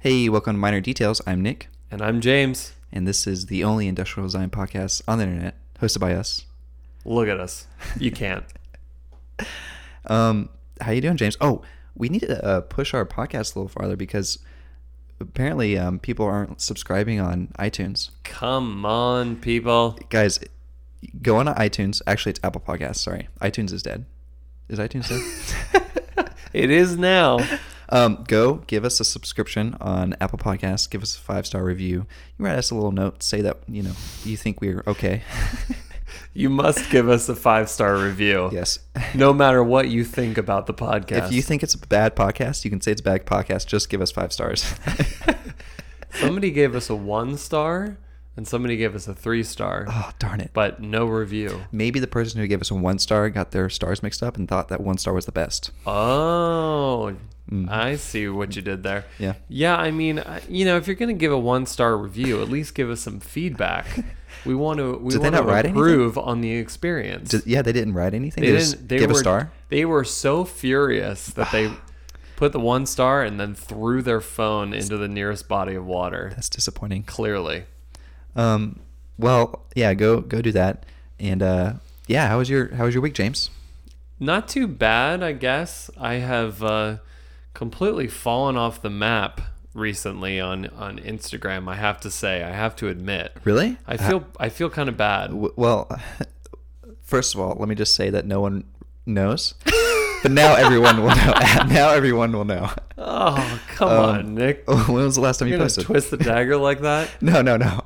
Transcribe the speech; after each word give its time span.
Hey, 0.00 0.28
welcome 0.28 0.54
to 0.54 0.58
Minor 0.58 0.80
Details. 0.80 1.20
I'm 1.26 1.42
Nick, 1.42 1.68
And 1.90 2.00
I'm 2.02 2.20
James. 2.20 2.72
and 2.92 3.06
this 3.06 3.26
is 3.26 3.46
the 3.46 3.64
only 3.64 3.88
industrial 3.88 4.26
design 4.26 4.50
podcast 4.50 5.02
on 5.08 5.18
the 5.18 5.24
internet, 5.24 5.56
hosted 5.80 6.00
by 6.00 6.14
us. 6.14 6.44
Look 7.04 7.28
at 7.28 7.40
us. 7.40 7.66
You 7.98 8.10
can't. 8.10 8.44
Um, 10.06 10.48
how 10.80 10.92
you 10.92 11.02
doing, 11.02 11.18
James? 11.18 11.36
Oh, 11.38 11.60
we 11.94 12.08
need 12.08 12.20
to 12.20 12.42
uh, 12.42 12.60
push 12.62 12.94
our 12.94 13.04
podcast 13.04 13.54
a 13.54 13.58
little 13.58 13.68
farther 13.68 13.94
because 13.94 14.38
apparently 15.20 15.76
um, 15.76 15.98
people 15.98 16.24
aren't 16.24 16.62
subscribing 16.62 17.20
on 17.20 17.48
iTunes. 17.58 18.08
Come 18.24 18.86
on, 18.86 19.36
people. 19.36 19.98
Guys, 20.08 20.38
go 21.20 21.36
on 21.36 21.44
to 21.44 21.52
iTunes. 21.52 22.00
Actually, 22.06 22.30
it's 22.30 22.40
Apple 22.42 22.62
Podcasts. 22.62 22.96
Sorry, 23.00 23.28
iTunes 23.42 23.70
is 23.70 23.82
dead. 23.82 24.06
Is 24.70 24.78
iTunes 24.78 25.08
dead? 25.10 26.30
It 26.54 26.70
is 26.70 26.96
now. 26.96 27.38
Um, 27.90 28.24
go 28.26 28.56
give 28.66 28.84
us 28.84 29.00
a 29.00 29.04
subscription 29.04 29.76
on 29.80 30.14
Apple 30.20 30.38
Podcasts. 30.38 30.88
Give 30.88 31.02
us 31.02 31.16
a 31.16 31.20
five 31.20 31.46
star 31.46 31.64
review. 31.64 32.06
You 32.38 32.44
write 32.44 32.58
us 32.58 32.70
a 32.70 32.74
little 32.74 32.92
note. 32.92 33.22
Say 33.22 33.40
that 33.42 33.58
you 33.66 33.82
know 33.82 33.92
you 34.24 34.36
think 34.36 34.60
we're 34.60 34.82
okay. 34.86 35.22
You 36.32 36.48
must 36.50 36.90
give 36.90 37.08
us 37.08 37.28
a 37.28 37.34
five 37.36 37.68
star 37.68 37.96
review. 37.96 38.48
yes. 38.52 38.78
No 39.14 39.32
matter 39.32 39.62
what 39.62 39.88
you 39.88 40.04
think 40.04 40.38
about 40.38 40.66
the 40.66 40.74
podcast. 40.74 41.26
If 41.26 41.32
you 41.32 41.42
think 41.42 41.62
it's 41.62 41.74
a 41.74 41.78
bad 41.78 42.16
podcast, 42.16 42.64
you 42.64 42.70
can 42.70 42.80
say 42.80 42.92
it's 42.92 43.00
a 43.00 43.04
bad 43.04 43.26
podcast. 43.26 43.66
Just 43.66 43.90
give 43.90 44.00
us 44.00 44.10
five 44.10 44.32
stars. 44.32 44.74
somebody 46.14 46.50
gave 46.50 46.74
us 46.74 46.88
a 46.90 46.94
one 46.94 47.36
star 47.36 47.98
and 48.36 48.46
somebody 48.46 48.76
gave 48.76 48.94
us 48.94 49.08
a 49.08 49.14
three 49.14 49.42
star, 49.42 49.86
oh 49.88 50.12
darn 50.20 50.40
it! 50.40 50.50
but 50.52 50.80
no 50.80 51.06
review. 51.06 51.62
Maybe 51.72 51.98
the 51.98 52.06
person 52.06 52.40
who 52.40 52.46
gave 52.46 52.60
us 52.60 52.70
a 52.70 52.74
one 52.76 53.00
star 53.00 53.28
got 53.30 53.50
their 53.50 53.68
stars 53.68 54.00
mixed 54.00 54.22
up 54.22 54.36
and 54.36 54.48
thought 54.48 54.68
that 54.68 54.80
one 54.80 54.96
star 54.96 55.12
was 55.12 55.26
the 55.26 55.32
best. 55.32 55.72
Oh, 55.86 57.16
Mm. 57.50 57.68
I 57.70 57.96
see 57.96 58.28
what 58.28 58.54
you 58.56 58.62
did 58.62 58.82
there. 58.82 59.04
Yeah. 59.18 59.34
Yeah, 59.48 59.76
I 59.76 59.90
mean, 59.90 60.22
you 60.48 60.64
know, 60.66 60.76
if 60.76 60.86
you're 60.86 60.96
going 60.96 61.08
to 61.14 61.18
give 61.18 61.32
a 61.32 61.38
one 61.38 61.64
star 61.66 61.96
review, 61.96 62.42
at 62.42 62.48
least 62.50 62.74
give 62.74 62.90
us 62.90 63.00
some 63.00 63.20
feedback. 63.20 63.86
We 64.44 64.54
want 64.54 64.78
to 64.78 64.96
we 64.98 65.10
Did 65.12 65.22
they 65.22 65.30
want 65.30 65.34
to 65.34 65.40
not 65.42 65.46
write 65.48 65.64
anything? 65.64 65.76
improve 65.76 66.16
on 66.16 66.42
the 66.42 66.52
experience. 66.52 67.30
Did- 67.30 67.46
yeah, 67.46 67.60
they 67.62 67.72
didn't 67.72 67.94
write 67.94 68.14
anything. 68.14 68.44
They 68.44 68.52
They, 68.52 68.58
didn't. 68.58 68.88
They 68.88 68.98
give 68.98 69.10
were 69.10 69.16
a 69.16 69.18
star. 69.18 69.50
They 69.68 69.84
were 69.84 70.04
so 70.04 70.44
furious 70.44 71.26
that 71.30 71.50
they 71.50 71.72
put 72.36 72.52
the 72.52 72.60
one 72.60 72.86
star 72.86 73.22
and 73.24 73.40
then 73.40 73.54
threw 73.54 74.00
their 74.00 74.20
phone 74.20 74.72
into 74.74 74.96
the 74.96 75.08
nearest 75.08 75.48
body 75.48 75.74
of 75.74 75.84
water. 75.86 76.30
That's 76.34 76.48
disappointing. 76.50 77.02
Clearly, 77.04 77.64
Um, 78.36 78.78
well, 79.18 79.64
yeah, 79.74 79.92
go 79.94 80.20
go 80.20 80.40
do 80.40 80.52
that. 80.52 80.84
And 81.18 81.42
uh, 81.42 81.72
yeah, 82.06 82.28
how 82.28 82.38
was 82.38 82.48
your 82.48 82.72
how 82.74 82.84
was 82.84 82.94
your 82.94 83.02
week, 83.02 83.14
James? 83.14 83.50
not 84.20 84.46
too 84.46 84.68
bad, 84.68 85.22
I 85.22 85.32
guess. 85.32 85.90
I 85.98 86.14
have 86.14 86.62
uh, 86.62 86.98
completely 87.54 88.06
fallen 88.08 88.56
off 88.56 88.80
the 88.82 88.90
map 88.90 89.40
recently 89.74 90.40
on 90.40 90.66
on 90.68 90.98
Instagram. 90.98 91.68
I 91.68 91.76
have 91.76 92.00
to 92.00 92.10
say, 92.10 92.42
I 92.42 92.50
have 92.50 92.74
to 92.76 92.88
admit, 92.88 93.36
Really? 93.44 93.76
I 93.86 93.96
feel 93.96 94.24
I 94.38 94.48
feel 94.48 94.70
kind 94.70 94.88
of 94.88 94.96
bad. 94.96 95.28
W- 95.28 95.52
well, 95.56 95.88
first 97.02 97.34
of 97.34 97.40
all, 97.40 97.56
let 97.58 97.68
me 97.68 97.74
just 97.74 97.94
say 97.94 98.10
that 98.10 98.26
no 98.26 98.40
one 98.40 98.64
knows, 99.06 99.54
but 100.22 100.30
now 100.32 100.54
everyone 100.54 101.02
will 101.02 101.14
know. 101.14 101.34
now 101.68 101.90
everyone 101.90 102.32
will 102.32 102.44
know. 102.44 102.70
Oh, 102.96 103.60
come 103.74 103.88
Um, 103.88 103.98
on, 104.04 104.34
Nick! 104.34 104.64
When 104.66 105.04
was 105.04 105.14
the 105.16 105.20
last 105.20 105.38
time 105.38 105.48
You're 105.48 105.58
you 105.58 105.64
posted? 105.64 105.84
twist 105.84 106.10
the 106.10 106.16
dagger 106.16 106.56
like 106.56 106.80
that? 106.80 107.10
No, 107.22 107.42
no, 107.42 107.56
no. 107.56 107.84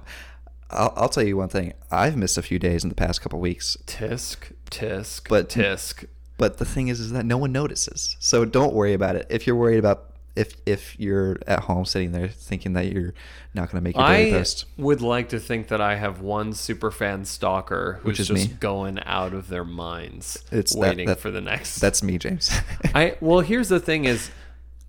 I'll, 0.70 0.92
I'll 0.96 1.08
tell 1.10 1.22
you 1.22 1.36
one 1.36 1.50
thing. 1.50 1.74
I've 1.90 2.16
missed 2.16 2.38
a 2.38 2.42
few 2.42 2.58
days 2.58 2.82
in 2.82 2.88
the 2.88 2.94
past 2.94 3.20
couple 3.20 3.38
weeks, 3.40 3.76
Tisk, 3.86 4.52
tisk, 4.70 5.28
But- 5.28 5.48
tisk. 5.50 6.06
But 6.42 6.58
the 6.58 6.64
thing 6.64 6.88
is, 6.88 6.98
is 6.98 7.12
that 7.12 7.24
no 7.24 7.38
one 7.38 7.52
notices. 7.52 8.16
So 8.18 8.44
don't 8.44 8.74
worry 8.74 8.94
about 8.94 9.14
it. 9.14 9.26
If 9.30 9.46
you're 9.46 9.54
worried 9.54 9.78
about 9.78 10.08
if 10.34 10.56
if 10.66 10.98
you're 10.98 11.36
at 11.46 11.60
home 11.60 11.84
sitting 11.84 12.10
there 12.10 12.26
thinking 12.26 12.72
that 12.72 12.86
you're 12.90 13.14
not 13.54 13.70
going 13.70 13.80
to 13.80 13.84
make 13.84 13.94
your 13.94 14.02
I 14.04 14.30
post, 14.30 14.64
would 14.76 15.00
like 15.02 15.28
to 15.28 15.38
think 15.38 15.68
that 15.68 15.80
I 15.80 15.94
have 15.96 16.20
one 16.20 16.52
super 16.54 16.90
fan 16.90 17.24
stalker 17.26 17.98
who's 18.00 18.04
Which 18.08 18.20
is 18.20 18.28
just 18.28 18.48
me. 18.50 18.56
going 18.58 18.98
out 19.04 19.34
of 19.34 19.48
their 19.48 19.64
minds, 19.64 20.42
It's 20.50 20.72
that- 20.74 20.80
waiting 20.80 21.06
that- 21.08 21.20
for 21.20 21.30
the 21.30 21.40
next. 21.42 21.76
that's 21.80 22.02
me, 22.02 22.18
James. 22.18 22.50
I 22.94 23.16
well, 23.20 23.40
here's 23.40 23.68
the 23.68 23.78
thing: 23.78 24.04
is 24.04 24.30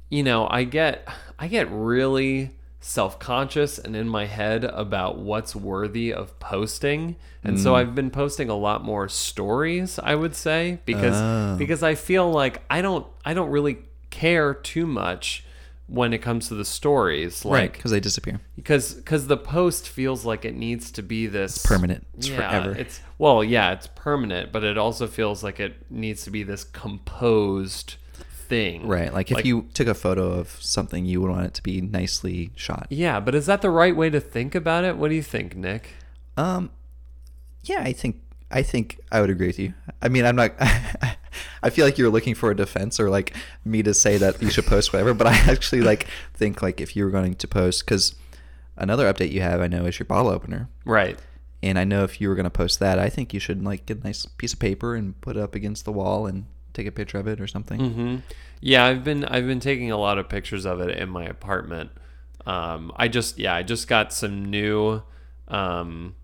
you 0.09 0.23
know, 0.23 0.47
I 0.49 0.63
get 0.63 1.07
I 1.37 1.47
get 1.47 1.67
really 1.69 2.51
self-conscious 2.83 3.79
and 3.79 3.95
in 3.95 4.07
my 4.09 4.25
head 4.25 4.65
about 4.65 5.17
what's 5.17 5.55
worthy 5.55 6.13
of 6.13 6.37
posting, 6.39 7.15
and 7.43 7.55
Mm. 7.57 7.63
so 7.63 7.75
I've 7.75 7.95
been 7.95 8.11
posting 8.11 8.49
a 8.49 8.55
lot 8.57 8.83
more 8.83 9.07
stories. 9.07 9.99
I 10.03 10.15
would 10.15 10.35
say 10.35 10.79
because 10.85 11.15
Oh. 11.15 11.55
because 11.57 11.81
I 11.81 11.95
feel 11.95 12.29
like 12.31 12.61
I 12.69 12.81
don't 12.81 13.05
I 13.25 13.33
don't 13.33 13.49
really 13.49 13.77
care 14.09 14.53
too 14.53 14.85
much 14.85 15.45
when 15.87 16.13
it 16.13 16.19
comes 16.19 16.47
to 16.47 16.55
the 16.55 16.65
stories, 16.65 17.43
right, 17.45 17.51
like 17.63 17.73
because 17.73 17.91
they 17.91 17.99
disappear. 17.99 18.39
because 18.55 18.93
because 18.95 19.27
the 19.27 19.37
post 19.37 19.87
feels 19.87 20.25
like 20.25 20.43
it 20.45 20.55
needs 20.55 20.91
to 20.91 21.01
be 21.01 21.27
this 21.27 21.57
permanent. 21.65 22.05
It's 22.17 22.27
yeah, 22.29 22.35
forever. 22.37 22.75
It's 22.77 22.99
well, 23.17 23.43
yeah, 23.43 23.71
it's 23.71 23.87
permanent, 23.87 24.51
but 24.51 24.63
it 24.63 24.77
also 24.77 25.07
feels 25.07 25.41
like 25.43 25.59
it 25.59 25.73
needs 25.89 26.23
to 26.25 26.31
be 26.31 26.43
this 26.43 26.63
composed 26.65 27.95
thing. 28.47 28.87
Right, 28.87 29.13
like 29.13 29.31
if 29.31 29.45
you 29.45 29.67
took 29.73 29.87
a 29.87 29.93
photo 29.93 30.31
of 30.31 30.49
something, 30.61 31.05
you 31.05 31.21
would 31.21 31.31
want 31.31 31.45
it 31.45 31.53
to 31.55 31.63
be 31.63 31.81
nicely 31.81 32.51
shot. 32.55 32.87
Yeah, 32.89 33.19
but 33.19 33.35
is 33.35 33.45
that 33.45 33.61
the 33.61 33.69
right 33.69 33.95
way 33.95 34.09
to 34.09 34.19
think 34.19 34.55
about 34.55 34.83
it? 34.83 34.97
What 34.97 35.09
do 35.09 35.15
you 35.15 35.23
think, 35.23 35.55
Nick? 35.55 35.89
Um, 36.37 36.69
yeah, 37.63 37.81
I 37.81 37.93
think 37.93 38.21
I 38.51 38.61
think 38.61 38.99
I 39.11 39.21
would 39.21 39.29
agree 39.29 39.47
with 39.47 39.59
you. 39.59 39.73
I 40.01 40.09
mean, 40.09 40.25
I'm 40.25 40.35
not. 40.35 40.51
I 41.63 41.69
feel 41.71 41.85
like 41.85 41.97
you're 41.97 42.09
looking 42.11 42.35
for 42.35 42.51
a 42.51 42.55
defense 42.55 42.99
or 42.99 43.09
like 43.09 43.33
me 43.65 43.81
to 43.83 43.93
say 43.93 44.17
that 44.17 44.41
you 44.41 44.49
should 44.49 44.65
post 44.65 44.93
whatever, 44.93 45.13
but 45.13 45.27
I 45.27 45.33
actually 45.51 45.81
like 45.81 46.07
think 46.33 46.61
like 46.61 46.79
if 46.81 46.95
you 46.95 47.05
were 47.05 47.11
going 47.11 47.35
to 47.35 47.47
post 47.47 47.85
because 47.85 48.15
another 48.77 49.11
update 49.11 49.31
you 49.31 49.41
have 49.41 49.61
I 49.61 49.67
know 49.67 49.85
is 49.85 49.97
your 49.97 50.05
bottle 50.05 50.29
opener, 50.31 50.69
Right. 50.85 51.17
and 51.63 51.79
I 51.79 51.83
know 51.85 52.03
if 52.03 52.19
you 52.21 52.27
were 52.29 52.35
going 52.35 52.43
to 52.43 52.49
post 52.49 52.79
that, 52.79 52.99
I 52.99 53.09
think 53.09 53.33
you 53.33 53.39
should 53.39 53.63
like 53.63 53.85
get 53.85 54.01
a 54.01 54.03
nice 54.03 54.25
piece 54.25 54.53
of 54.53 54.59
paper 54.59 54.93
and 54.95 55.19
put 55.21 55.37
it 55.37 55.41
up 55.41 55.55
against 55.55 55.85
the 55.85 55.91
wall 55.91 56.27
and 56.27 56.45
take 56.73 56.87
a 56.87 56.91
picture 56.91 57.17
of 57.19 57.27
it 57.27 57.39
or 57.39 57.47
something. 57.47 57.79
hmm 57.79 58.15
Yeah, 58.61 58.85
I've 58.85 59.03
been 59.03 59.23
I've 59.25 59.45
been 59.47 59.59
taking 59.59 59.91
a 59.91 59.97
lot 59.97 60.17
of 60.17 60.29
pictures 60.29 60.65
of 60.65 60.79
it 60.81 60.97
in 60.97 61.09
my 61.09 61.25
apartment. 61.25 61.91
Um, 62.45 62.91
I 62.95 63.07
just 63.07 63.37
yeah, 63.39 63.55
I 63.55 63.63
just 63.63 63.87
got 63.87 64.11
some 64.13 64.45
new 64.45 65.01
um, 65.47 66.15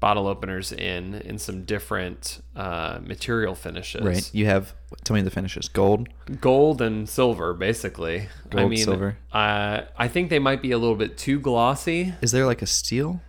bottle 0.00 0.26
openers 0.26 0.72
in 0.72 1.14
in 1.14 1.38
some 1.38 1.64
different 1.64 2.42
uh, 2.54 2.98
material 3.02 3.54
finishes. 3.54 4.02
Right. 4.02 4.30
You 4.34 4.46
have 4.46 4.74
tell 5.04 5.14
me 5.14 5.22
the 5.22 5.30
finishes. 5.30 5.68
Gold. 5.68 6.08
gold 6.40 6.80
and 6.82 7.08
silver 7.08 7.52
basically 7.54 8.28
i 8.52 8.56
Gold, 8.56 8.70
mean 8.70 8.84
silver. 8.84 9.16
uh, 9.32 9.82
i 9.98 10.06
think 10.08 10.30
they 10.30 10.38
might 10.38 10.62
be 10.62 10.70
a 10.70 10.78
little 10.78 10.94
bit 10.96 11.18
too 11.18 11.38
glossy 11.40 12.14
Is 12.22 12.30
there 12.32 12.46
like 12.46 12.62
a 12.62 12.66
steel? 12.66 13.20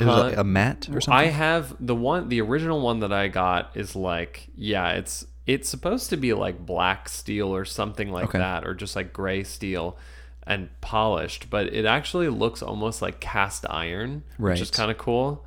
Is 0.00 0.06
Uh, 0.08 0.20
like 0.24 0.36
a 0.36 0.42
matte 0.44 0.88
or 0.90 1.00
something? 1.00 1.12
i 1.12 1.26
have 1.26 1.76
the 1.78 1.94
one 1.94 2.28
the 2.30 2.40
original 2.40 2.80
one 2.80 3.00
that 3.00 3.12
i 3.12 3.28
got 3.28 3.70
is 3.76 3.94
like 3.94 4.48
yeah 4.56 4.92
it's 4.92 5.26
it's 5.46 5.68
supposed 5.68 6.10
to 6.10 6.16
be 6.16 6.32
like 6.32 6.64
black 6.64 7.08
steel 7.08 7.54
or 7.54 7.64
something 7.64 8.10
like 8.10 8.26
Okay. 8.30 8.38
that 8.38 8.66
or 8.66 8.74
just 8.74 8.96
like 8.96 9.12
gray 9.12 9.42
steel 9.44 9.96
and 10.46 10.68
polished 10.80 11.48
but 11.50 11.66
it 11.72 11.84
actually 11.84 12.28
looks 12.28 12.62
almost 12.62 13.00
like 13.02 13.20
cast 13.20 13.64
iron 13.70 14.22
which 14.38 14.60
is 14.60 14.70
kind 14.70 14.90
of 14.90 14.98
cool 14.98 15.44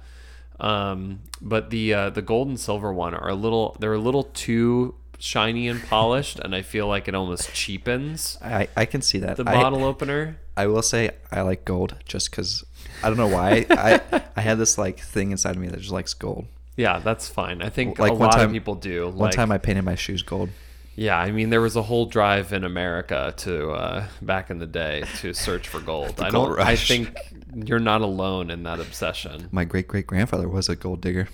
um, 0.60 1.20
but 1.42 1.70
the 1.70 1.94
uh, 1.94 2.10
the 2.10 2.22
gold 2.22 2.48
and 2.48 2.60
silver 2.60 2.92
one 2.92 3.14
are 3.14 3.30
a 3.30 3.36
little 3.36 3.76
they're 3.80 3.94
a 3.94 4.00
little 4.00 4.24
too 4.24 4.96
shiny 5.20 5.68
and 5.68 5.82
polished 5.84 6.38
and 6.40 6.54
i 6.56 6.62
feel 6.62 6.88
like 6.88 7.08
it 7.08 7.16
almost 7.16 7.52
cheapens 7.54 8.38
I, 8.44 8.68
I 8.78 8.86
can 8.86 9.02
see 9.02 9.18
that. 9.20 9.38
the 9.38 9.50
I- 9.50 9.54
bottle 9.62 9.84
opener. 9.84 10.38
I 10.56 10.66
will 10.66 10.82
say 10.82 11.12
I 11.32 11.42
like 11.42 11.66
gold 11.66 11.96
just 12.06 12.32
because 12.32 12.64
I 13.04 13.10
don't 13.10 13.18
know 13.18 13.28
why 13.28 13.66
I 13.70 14.02
I 14.36 14.42
had 14.42 14.58
this 14.58 14.78
like 14.80 15.00
thing 15.00 15.30
inside 15.32 15.56
of 15.56 15.62
me 15.62 15.68
that 15.68 15.80
just 15.80 15.92
likes 15.92 16.16
gold. 16.16 16.46
Yeah, 16.78 17.00
that's 17.00 17.28
fine. 17.28 17.62
I 17.62 17.70
think 17.70 18.00
Like 18.00 18.12
a 18.12 18.16
lot 18.16 18.32
time- 18.34 18.46
of 18.48 18.52
people 18.54 18.76
do. 18.76 19.08
One 19.08 19.18
Like, 19.18 19.34
time 19.34 19.52
I 19.52 19.58
painted 19.58 19.84
my 19.84 19.96
shoes 19.96 20.22
gold. 20.22 20.50
yeah, 20.96 21.18
I 21.18 21.32
mean, 21.32 21.50
there 21.50 21.60
was 21.62 21.76
a 21.76 21.82
whole 21.82 22.06
drive 22.06 22.54
in 22.54 22.64
America 22.64 23.34
to 23.38 23.72
uh, 23.72 24.06
back 24.22 24.50
in 24.50 24.60
the 24.60 24.66
day 24.68 25.04
to 25.22 25.34
search 25.34 25.68
for 25.68 25.80
gold. 25.80 26.16
I 26.22 26.30
gold 26.30 26.58
don't. 26.58 26.60
I 26.68 26.76
think 26.76 27.16
you're 27.56 27.80
not 27.80 28.02
alone 28.02 28.50
in 28.52 28.64
that 28.64 28.80
obsession. 28.80 29.50
My 29.52 29.66
great 29.66 29.88
great 29.88 30.06
grandfather 30.08 30.48
was 30.48 30.70
a 30.70 30.76
gold 30.76 31.02
digger. 31.02 31.28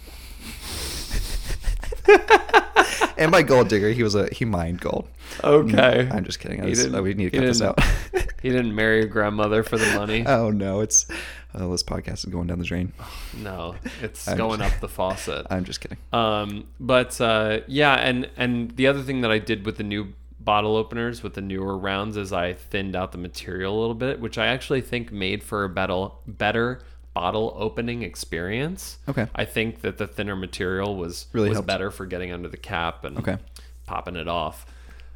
and 3.17 3.31
by 3.31 3.41
gold 3.43 3.67
digger, 3.69 3.89
he 3.89 4.03
was 4.03 4.15
a 4.15 4.27
he 4.33 4.45
mined 4.45 4.81
gold. 4.81 5.07
Okay, 5.43 6.09
I'm 6.11 6.23
just 6.25 6.39
kidding. 6.39 6.59
I 6.61 6.63
He 6.65 6.69
was- 6.71 6.83
didn't- 6.83 7.01
we 7.03 7.13
need 7.13 7.31
to 7.31 7.37
cut 7.39 7.45
this 7.45 7.61
out. 7.61 7.79
he 8.41 8.49
didn't 8.49 8.73
marry 8.75 8.99
your 8.99 9.07
grandmother 9.07 9.63
for 9.63 9.77
the 9.77 9.85
money. 9.95 10.23
oh 10.27 10.49
no, 10.51 10.81
it's 10.81 11.07
oh, 11.55 11.71
this 11.71 11.83
podcast 11.83 12.19
is 12.19 12.25
going 12.25 12.47
down 12.47 12.59
the 12.59 12.65
drain. 12.65 12.93
no, 13.37 13.75
it's 14.01 14.27
I'm 14.27 14.37
going 14.37 14.59
just- 14.59 14.75
up 14.75 14.81
the 14.81 14.89
faucet. 14.89 15.47
I'm 15.49 15.63
just 15.65 15.81
kidding. 15.81 15.97
Um, 16.11 16.65
but 16.79 17.19
uh, 17.21 17.59
yeah, 17.67 17.93
and 17.95 18.29
and 18.37 18.71
the 18.71 18.87
other 18.87 19.01
thing 19.01 19.21
that 19.21 19.31
I 19.31 19.39
did 19.39 19.65
with 19.65 19.77
the 19.77 19.83
new 19.83 20.13
bottle 20.39 20.75
openers 20.75 21.23
with 21.23 21.35
the 21.35 21.41
newer 21.41 21.77
rounds 21.77 22.17
is 22.17 22.33
I 22.33 22.51
thinned 22.51 22.97
out 22.97 23.13
the 23.13 23.17
material 23.17 23.77
a 23.77 23.79
little 23.79 23.95
bit, 23.95 24.19
which 24.19 24.37
I 24.37 24.47
actually 24.47 24.81
think 24.81 25.09
made 25.11 25.41
for 25.41 25.63
a 25.63 25.69
better 25.69 26.07
better 26.27 26.81
bottle 27.13 27.53
opening 27.57 28.01
experience. 28.01 28.97
Okay. 29.07 29.27
I 29.35 29.45
think 29.45 29.81
that 29.81 29.97
the 29.97 30.07
thinner 30.07 30.35
material 30.35 30.95
was 30.95 31.27
Really 31.33 31.49
was 31.49 31.57
helped. 31.57 31.67
better 31.67 31.91
for 31.91 32.05
getting 32.05 32.31
under 32.31 32.49
the 32.49 32.57
cap 32.57 33.03
and 33.05 33.17
Okay. 33.19 33.37
popping 33.85 34.15
it 34.15 34.27
off. 34.27 34.65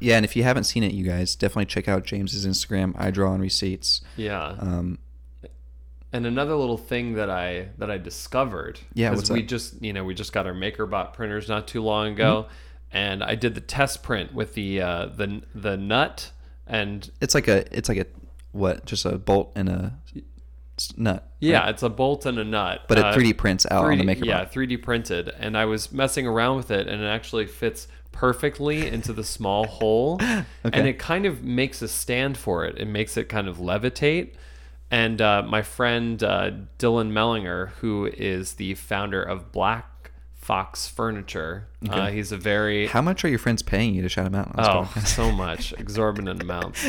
yeah, 0.00 0.16
and 0.16 0.24
if 0.24 0.36
you 0.36 0.44
haven't 0.44 0.64
seen 0.64 0.82
it, 0.84 0.92
you 0.92 1.04
guys 1.04 1.34
definitely 1.34 1.66
check 1.66 1.88
out 1.88 2.04
James's 2.04 2.46
Instagram. 2.46 2.94
I 2.96 3.10
draw 3.10 3.32
on 3.32 3.40
receipts. 3.40 4.00
Yeah. 4.16 4.54
Um, 4.58 4.98
And 6.12 6.24
another 6.24 6.54
little 6.54 6.78
thing 6.78 7.14
that 7.14 7.28
I 7.28 7.68
that 7.78 7.90
I 7.90 7.98
discovered. 7.98 8.80
Yeah, 8.94 9.10
what's 9.10 9.28
we 9.28 9.40
that? 9.42 9.48
just 9.48 9.82
you 9.82 9.92
know 9.92 10.04
we 10.04 10.14
just 10.14 10.32
got 10.32 10.46
our 10.46 10.54
MakerBot 10.54 11.12
printers 11.12 11.48
not 11.48 11.68
too 11.68 11.82
long 11.82 12.12
ago, 12.14 12.46
Mm-hmm. 12.46 12.96
and 12.96 13.22
I 13.24 13.34
did 13.34 13.54
the 13.54 13.60
test 13.60 14.02
print 14.02 14.32
with 14.32 14.54
the 14.54 14.80
uh, 14.80 15.06
the 15.06 15.42
the 15.54 15.76
nut 15.76 16.30
and 16.66 17.10
it's 17.20 17.34
like 17.34 17.46
a 17.48 17.64
it's 17.76 17.88
like 17.90 17.98
a 17.98 18.06
what 18.52 18.86
just 18.86 19.04
a 19.04 19.18
bolt 19.18 19.52
and 19.54 19.68
a 19.68 19.98
nut. 20.96 21.28
yeah, 21.40 21.60
right? 21.60 21.68
it's 21.70 21.82
a 21.82 21.88
bolt 21.88 22.26
and 22.26 22.38
a 22.38 22.44
nut. 22.44 22.82
but 22.88 22.98
it 22.98 23.04
Uh, 23.04 23.14
3D 23.14 23.36
prints 23.36 23.66
out 23.70 23.84
on 23.84 23.98
the 23.98 24.04
3D 24.04 24.16
MakerBot. 24.20 24.24
Yeah, 24.26 24.44
3D 24.44 24.82
printed, 24.82 25.28
and 25.38 25.56
I 25.56 25.64
was 25.64 25.92
messing 25.92 26.26
around 26.26 26.56
with 26.56 26.70
it, 26.70 26.86
and 26.88 27.02
it 27.02 27.06
actually 27.06 27.46
fits 27.46 27.88
perfectly 28.12 28.86
into 28.88 29.12
the 29.12 29.24
small 29.24 29.66
hole, 29.78 30.18
and 30.20 30.86
it 30.88 30.98
kind 30.98 31.24
of 31.26 31.42
makes 31.44 31.82
a 31.82 31.88
stand 31.88 32.36
for 32.36 32.64
it. 32.64 32.78
It 32.78 32.86
makes 32.86 33.16
it 33.16 33.28
kind 33.28 33.48
of 33.48 33.58
levitate. 33.58 34.34
And 34.90 35.20
uh, 35.20 35.42
my 35.42 35.60
friend 35.62 36.22
uh, 36.22 36.50
Dylan 36.78 37.12
Mellinger, 37.12 37.68
who 37.80 38.06
is 38.06 38.54
the 38.54 38.74
founder 38.74 39.22
of 39.22 39.52
Black 39.52 40.10
Fox 40.34 40.88
Furniture, 40.88 41.68
uh, 41.86 41.92
Okay. 41.92 42.14
he's 42.16 42.32
a 42.32 42.38
very 42.38 42.86
How 42.86 43.02
much 43.02 43.22
are 43.24 43.28
your 43.28 43.38
friends 43.38 43.60
paying 43.62 43.94
you 43.94 44.00
to 44.02 44.08
shout 44.08 44.24
them 44.32 44.34
out? 44.34 44.54
Oh, 44.56 44.90
so 45.04 45.30
much, 45.46 45.74
exorbitant 45.74 46.42
amounts. 46.42 46.86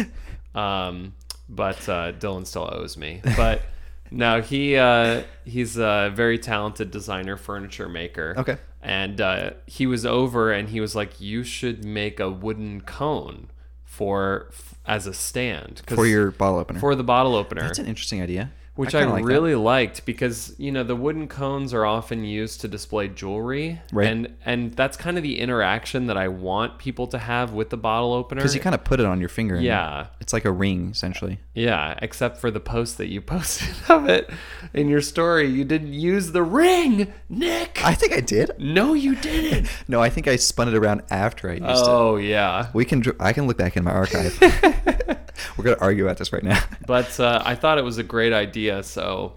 Um, 0.56 1.14
but 1.50 1.88
uh, 1.90 2.14
Dylan 2.14 2.48
still 2.48 2.70
owes 2.72 2.96
me. 2.96 3.22
But 3.36 3.64
no, 4.12 4.42
he 4.42 4.76
uh, 4.76 5.24
he's 5.46 5.78
a 5.78 6.12
very 6.14 6.38
talented 6.40 6.92
designer, 6.92 7.38
furniture 7.38 7.90
maker. 7.90 8.36
Okay. 8.38 8.58
And 8.82 9.20
uh, 9.20 9.52
he 9.66 9.86
was 9.88 10.06
over, 10.06 10.52
and 10.52 10.70
he 10.70 10.80
was 10.80 10.96
like, 10.96 11.20
"You 11.20 11.44
should 11.44 11.84
make 11.84 12.20
a 12.20 12.30
wooden 12.30 12.82
cone 12.82 13.50
for 13.84 14.48
f- 14.52 14.76
as 14.86 15.06
a 15.08 15.14
stand 15.14 15.82
'cause- 15.86 15.98
for 15.98 16.06
your 16.06 16.32
bottle 16.32 16.60
opener. 16.60 16.80
for 16.80 16.96
the 16.96 17.04
bottle 17.04 17.36
opener." 17.36 17.62
That's 17.62 17.80
an 17.80 17.88
interesting 17.88 18.22
idea. 18.22 18.52
Which 18.76 18.96
I, 18.96 19.00
kinda 19.00 19.14
like 19.16 19.24
that. 19.26 19.30
really 19.32 19.56
liked 19.56 20.06
because 20.06 20.54
you 20.58 20.72
know 20.72 20.84
the 20.84 20.96
wooden 20.96 21.28
cones 21.28 21.74
are 21.74 21.86
often 21.86 22.24
used 22.24 22.62
to 22.62 22.68
display 22.68 23.08
jewelry, 23.10 23.82
Right. 23.92 24.08
And 24.08 24.36
and 24.46 24.72
that's 24.74 24.96
kind 24.98 25.18
of 25.18 25.24
the 25.24 25.40
interaction 25.40 26.08
that 26.08 26.18
I 26.18 26.28
want 26.30 26.78
people 26.80 27.08
to 27.08 27.18
have 27.18 27.52
with 27.54 27.70
the 27.70 27.78
bottle 27.78 28.14
opener. 28.14 28.40
because 28.42 28.56
you 28.56 28.62
kind 28.62 28.74
of 28.76 28.84
put 28.84 29.00
it 29.00 29.06
on 29.06 29.20
your 29.20 29.30
finger. 29.30 29.56
and 29.56 29.64
Yeah. 29.66 30.08
it's 30.22 30.32
like 30.34 30.46
a 30.46 30.52
ring 30.52 30.90
essentially. 30.92 31.40
yeah, 31.54 31.98
except 32.02 32.38
for 32.38 32.50
the 32.52 32.60
post 32.62 32.98
that 33.00 33.08
you 33.08 33.20
posted 33.36 33.76
of 33.90 34.08
it 34.08 34.30
in 34.74 34.88
your 34.88 35.02
story, 35.02 35.48
you 35.48 35.66
didn't 35.66 35.94
use 35.94 36.32
the 36.32 36.44
ring, 36.44 37.12
Nick. 37.28 37.82
I 37.84 37.94
think 37.94 38.14
I 38.14 38.22
did. 38.22 38.52
no, 38.60 38.94
you 38.94 39.16
didn't. 39.16 39.68
No, 39.88 40.02
I 40.02 40.10
think 40.10 40.28
I 40.28 40.36
spun 40.36 40.68
it 40.68 40.76
around 40.76 41.02
after 41.10 41.50
I 41.50 41.54
used 41.54 41.64
it. 41.64 41.88
oh 41.88 42.16
yeah, 42.18 42.68
We 42.74 42.86
can. 42.86 43.04
I 43.20 43.34
can 43.34 43.48
look 43.48 43.58
back 43.58 43.76
in 43.76 43.84
my 43.84 43.92
archive. 43.92 44.38
We're 45.58 45.64
gonna 45.66 45.78
argue 45.80 46.06
about 46.06 46.18
this 46.18 46.32
right 46.34 46.44
now. 46.44 46.62
but 46.88 47.20
uh, 47.20 47.42
I 47.46 47.56
thought 47.56 47.78
it 47.78 47.84
was 47.84 47.98
a 47.98 48.04
great 48.04 48.34
idea, 48.34 48.84
so. 48.84 49.34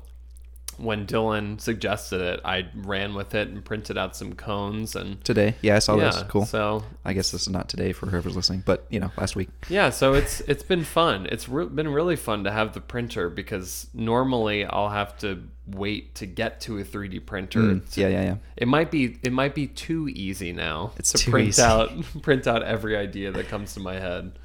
When 0.78 1.06
Dylan 1.06 1.60
suggested 1.60 2.22
it, 2.22 2.40
I 2.46 2.66
ran 2.74 3.14
with 3.14 3.34
it 3.34 3.46
and 3.46 3.62
printed 3.62 3.98
out 3.98 4.16
some 4.16 4.32
cones 4.32 4.96
and 4.96 5.22
Today, 5.22 5.54
yeah, 5.60 5.76
I 5.76 5.78
saw 5.80 5.96
yeah, 5.96 6.04
this. 6.06 6.22
Cool. 6.24 6.46
So 6.46 6.82
I 7.04 7.12
guess 7.12 7.30
this 7.30 7.42
is 7.42 7.50
not 7.50 7.68
today 7.68 7.92
for 7.92 8.06
whoever's 8.06 8.34
listening, 8.34 8.62
but 8.64 8.86
you 8.88 8.98
know, 8.98 9.12
last 9.18 9.36
week. 9.36 9.50
Yeah, 9.68 9.90
so 9.90 10.14
it's 10.14 10.40
it's 10.40 10.62
been 10.62 10.82
fun. 10.82 11.26
It's 11.30 11.46
re- 11.48 11.66
been 11.66 11.88
really 11.88 12.16
fun 12.16 12.42
to 12.44 12.50
have 12.50 12.72
the 12.72 12.80
printer 12.80 13.28
because 13.28 13.86
normally 13.92 14.64
I'll 14.64 14.88
have 14.88 15.16
to 15.18 15.44
wait 15.66 16.14
to 16.16 16.26
get 16.26 16.60
to 16.62 16.78
a 16.78 16.84
3D 16.84 17.26
printer. 17.26 17.60
Mm, 17.60 17.96
yeah, 17.96 18.08
yeah, 18.08 18.22
yeah. 18.22 18.36
It 18.56 18.66
might 18.66 18.90
be 18.90 19.18
it 19.22 19.32
might 19.32 19.54
be 19.54 19.68
too 19.68 20.08
easy 20.08 20.52
now 20.54 20.92
It's 20.96 21.12
to 21.12 21.30
print 21.30 21.48
easy. 21.48 21.62
out 21.62 21.90
print 22.22 22.46
out 22.46 22.62
every 22.62 22.96
idea 22.96 23.30
that 23.30 23.46
comes 23.46 23.74
to 23.74 23.80
my 23.80 23.94
head. 24.00 24.38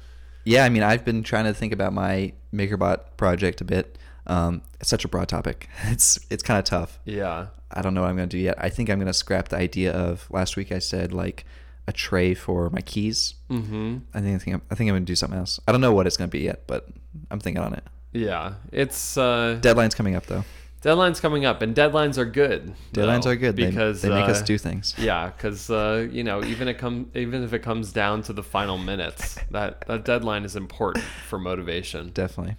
Yeah, 0.48 0.64
I 0.64 0.70
mean, 0.70 0.82
I've 0.82 1.04
been 1.04 1.22
trying 1.22 1.44
to 1.44 1.52
think 1.52 1.72
about 1.74 1.92
my 1.92 2.32
MakerBot 2.54 3.00
project 3.18 3.60
a 3.60 3.64
bit. 3.64 3.98
Um, 4.26 4.62
it's 4.80 4.88
such 4.88 5.04
a 5.04 5.08
broad 5.08 5.28
topic. 5.28 5.68
It's 5.94 6.18
it's 6.30 6.42
kind 6.42 6.58
of 6.58 6.64
tough. 6.64 6.98
Yeah. 7.04 7.46
I 7.70 7.82
don't 7.82 7.92
know 7.92 8.00
what 8.02 8.08
I'm 8.10 8.16
going 8.16 8.28
to 8.30 8.36
do 8.36 8.42
yet. 8.42 8.54
I 8.58 8.70
think 8.70 8.88
I'm 8.88 8.98
going 8.98 9.08
to 9.08 9.12
scrap 9.24 9.48
the 9.48 9.58
idea 9.58 9.92
of 9.92 10.26
last 10.30 10.56
week. 10.56 10.72
I 10.72 10.78
said 10.78 11.12
like 11.12 11.44
a 11.86 11.92
tray 11.92 12.32
for 12.34 12.70
my 12.70 12.80
keys. 12.80 13.34
Mhm. 13.50 14.02
I 14.14 14.20
think 14.20 14.34
I 14.36 14.38
think 14.38 14.54
I'm, 14.56 14.62
I 14.70 14.74
think 14.74 14.88
I'm 14.88 14.94
going 14.94 15.04
to 15.04 15.12
do 15.12 15.16
something 15.16 15.38
else. 15.38 15.60
I 15.68 15.72
don't 15.72 15.82
know 15.82 15.92
what 15.92 16.06
it's 16.06 16.16
going 16.16 16.30
to 16.30 16.36
be 16.38 16.44
yet, 16.44 16.62
but 16.66 16.88
I'm 17.30 17.40
thinking 17.40 17.62
on 17.62 17.74
it. 17.74 17.84
Yeah. 18.12 18.54
It's 18.72 19.18
uh 19.18 19.58
Deadline's 19.60 19.94
coming 19.94 20.14
up 20.16 20.24
though. 20.26 20.44
Deadlines 20.82 21.20
coming 21.20 21.44
up 21.44 21.60
and 21.60 21.74
deadlines 21.74 22.18
are 22.18 22.24
good. 22.24 22.72
Deadlines 22.92 23.24
though, 23.24 23.30
are 23.30 23.36
good 23.36 23.56
because 23.56 24.02
they, 24.02 24.10
make 24.10 24.28
us 24.28 24.42
uh, 24.42 24.44
do 24.44 24.58
things. 24.58 24.94
Yeah, 24.96 25.30
because 25.30 25.70
uh, 25.70 26.06
you 26.10 26.22
know, 26.22 26.44
even 26.44 26.68
it 26.68 26.78
come 26.78 27.10
even 27.14 27.42
if 27.42 27.52
it 27.52 27.60
comes 27.60 27.92
down 27.92 28.22
to 28.22 28.32
the 28.32 28.44
final 28.44 28.78
minutes, 28.78 29.38
that 29.50 29.84
that 29.88 30.04
deadline 30.04 30.44
is 30.44 30.54
important 30.54 31.04
for 31.28 31.38
motivation. 31.38 32.10
Definitely. 32.10 32.56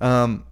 Um, 0.00 0.44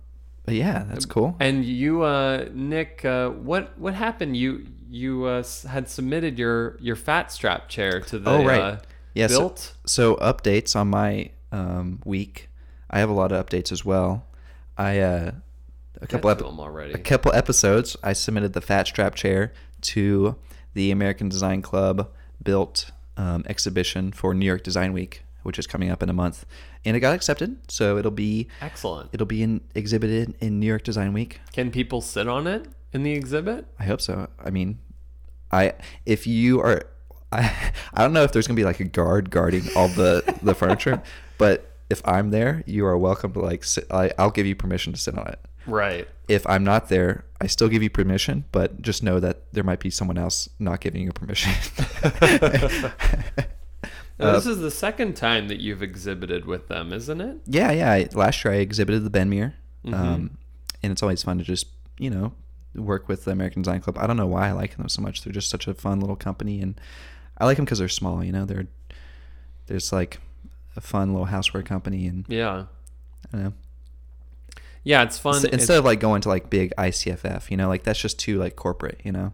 but 0.44 0.54
yeah, 0.54 0.84
that's 0.86 1.06
cool. 1.06 1.36
And 1.40 1.64
you, 1.64 2.02
uh, 2.02 2.48
Nick, 2.52 3.04
uh, 3.04 3.30
what 3.30 3.78
what 3.78 3.94
happened? 3.94 4.36
You 4.36 4.66
you 4.90 5.24
uh, 5.24 5.42
had 5.68 5.88
submitted 5.88 6.38
your 6.38 6.76
your 6.78 6.96
Phat 6.96 7.32
strap 7.32 7.70
chair 7.70 8.00
to 8.02 8.18
the 8.18 8.30
Oh, 8.30 8.44
right. 8.44 8.60
uh, 8.60 8.76
Yeah, 9.14 9.28
so- 9.28 9.38
built. 9.38 9.74
So 9.86 10.16
updates 10.16 10.76
on 10.76 10.88
my 10.88 11.30
um, 11.52 12.00
week. 12.04 12.50
I 12.90 12.98
have 12.98 13.08
a 13.08 13.14
lot 13.14 13.32
of 13.32 13.46
updates 13.46 13.72
as 13.72 13.84
well. 13.84 14.26
I 14.76 14.98
uh, 14.98 15.30
a 16.04 16.06
couple 16.06 16.30
ep- 16.30 16.42
already. 16.42 16.92
a 16.92 16.98
couple 16.98 17.32
episodes. 17.32 17.96
I 18.02 18.12
submitted 18.12 18.52
the 18.52 18.60
Phat 18.60 18.86
strap 18.86 19.14
chair 19.14 19.52
to 19.82 20.36
the 20.74 20.90
American 20.90 21.28
Design 21.28 21.62
Club 21.62 22.10
built 22.42 22.90
um, 23.16 23.44
exhibition 23.48 24.12
for 24.12 24.34
New 24.34 24.46
York 24.46 24.62
Design 24.62 24.92
Week, 24.92 25.22
which 25.42 25.58
is 25.58 25.66
coming 25.66 25.90
up 25.90 26.02
in 26.02 26.08
a 26.08 26.12
month, 26.12 26.44
and 26.84 26.96
it 26.96 27.00
got 27.00 27.14
accepted. 27.14 27.56
So 27.70 27.96
it'll 27.96 28.10
be 28.10 28.48
Excellent. 28.60 29.10
it'll 29.12 29.26
be 29.26 29.42
in, 29.42 29.60
exhibited 29.74 30.34
in 30.40 30.60
New 30.60 30.66
York 30.66 30.82
Design 30.84 31.12
Week. 31.12 31.40
Can 31.52 31.70
people 31.70 32.00
sit 32.00 32.28
on 32.28 32.46
it 32.46 32.66
in 32.92 33.02
the 33.02 33.12
exhibit? 33.12 33.66
I 33.78 33.84
hope 33.84 34.00
so. 34.00 34.28
I 34.44 34.50
mean, 34.50 34.78
I 35.52 35.74
if 36.06 36.26
you 36.26 36.60
are, 36.60 36.82
I 37.32 37.72
I 37.94 38.02
don't 38.02 38.12
know 38.12 38.22
if 38.24 38.32
there's 38.32 38.46
gonna 38.46 38.56
be 38.56 38.64
like 38.64 38.80
a 38.80 38.84
guard 38.84 39.30
guarding 39.30 39.64
all 39.76 39.88
the 39.88 40.22
the 40.42 40.54
furniture, 40.54 41.02
but 41.38 41.70
if 41.90 42.00
I'm 42.06 42.30
there, 42.30 42.64
you 42.66 42.84
are 42.86 42.96
welcome 42.98 43.32
to 43.34 43.40
like 43.40 43.62
sit. 43.62 43.86
I, 43.90 44.10
I'll 44.18 44.30
give 44.30 44.46
you 44.46 44.56
permission 44.56 44.92
to 44.92 44.98
sit 44.98 45.16
on 45.16 45.26
it. 45.28 45.38
Right. 45.66 46.08
If 46.28 46.46
I'm 46.46 46.64
not 46.64 46.88
there, 46.88 47.24
I 47.40 47.46
still 47.46 47.68
give 47.68 47.82
you 47.82 47.90
permission, 47.90 48.44
but 48.52 48.80
just 48.82 49.02
know 49.02 49.20
that 49.20 49.52
there 49.52 49.64
might 49.64 49.80
be 49.80 49.90
someone 49.90 50.18
else 50.18 50.48
not 50.58 50.80
giving 50.80 51.02
you 51.02 51.12
permission. 51.12 51.52
Now, 54.16 54.26
Uh, 54.28 54.32
this 54.34 54.46
is 54.46 54.58
the 54.58 54.70
second 54.70 55.16
time 55.16 55.48
that 55.48 55.60
you've 55.60 55.82
exhibited 55.82 56.44
with 56.44 56.68
them, 56.68 56.92
isn't 56.92 57.20
it? 57.20 57.38
yeah, 57.46 57.72
yeah. 57.72 57.90
I, 57.90 58.08
last 58.12 58.44
year 58.44 58.54
I 58.54 58.58
exhibited 58.58 59.02
the 59.04 59.10
Benmere, 59.10 59.54
Mhm. 59.84 59.92
um, 59.94 60.38
and 60.84 60.92
it's 60.92 61.02
always 61.02 61.22
fun 61.24 61.38
to 61.38 61.44
just 61.44 61.66
you 61.98 62.10
know 62.10 62.32
work 62.76 63.08
with 63.08 63.24
the 63.24 63.32
American 63.32 63.62
Design 63.62 63.80
Club. 63.80 63.98
I 63.98 64.06
don't 64.06 64.16
know 64.16 64.26
why 64.28 64.48
I 64.48 64.52
like 64.52 64.76
them 64.76 64.88
so 64.88 65.02
much. 65.02 65.22
They're 65.22 65.32
just 65.32 65.50
such 65.50 65.66
a 65.66 65.74
fun 65.74 65.98
little 65.98 66.14
company, 66.14 66.60
and 66.62 66.80
I 67.38 67.44
like 67.44 67.56
them 67.56 67.64
because 67.64 67.80
they're 67.80 67.88
small. 67.88 68.22
You 68.22 68.30
know, 68.30 68.44
they're 68.44 68.68
there's 69.66 69.92
like 69.92 70.20
a 70.76 70.80
fun 70.80 71.10
little 71.12 71.26
houseware 71.26 71.64
company, 71.66 72.06
and 72.06 72.24
Yeah. 72.28 72.66
I 73.26 73.36
don't 73.36 73.42
know. 73.46 73.52
Yeah, 74.84 75.02
it's 75.02 75.18
fun. 75.18 75.34
Instead, 75.34 75.48
It's- 75.48 75.62
instead 75.62 75.78
of 75.78 75.84
like 75.84 75.98
going 76.00 76.20
to 76.22 76.28
like 76.28 76.50
big 76.50 76.72
ICFF, 76.76 77.50
you 77.50 77.56
know, 77.56 77.68
like 77.68 77.82
that's 77.84 77.98
just 77.98 78.18
too 78.18 78.38
like 78.38 78.54
corporate. 78.54 79.00
You 79.02 79.12
know. 79.12 79.32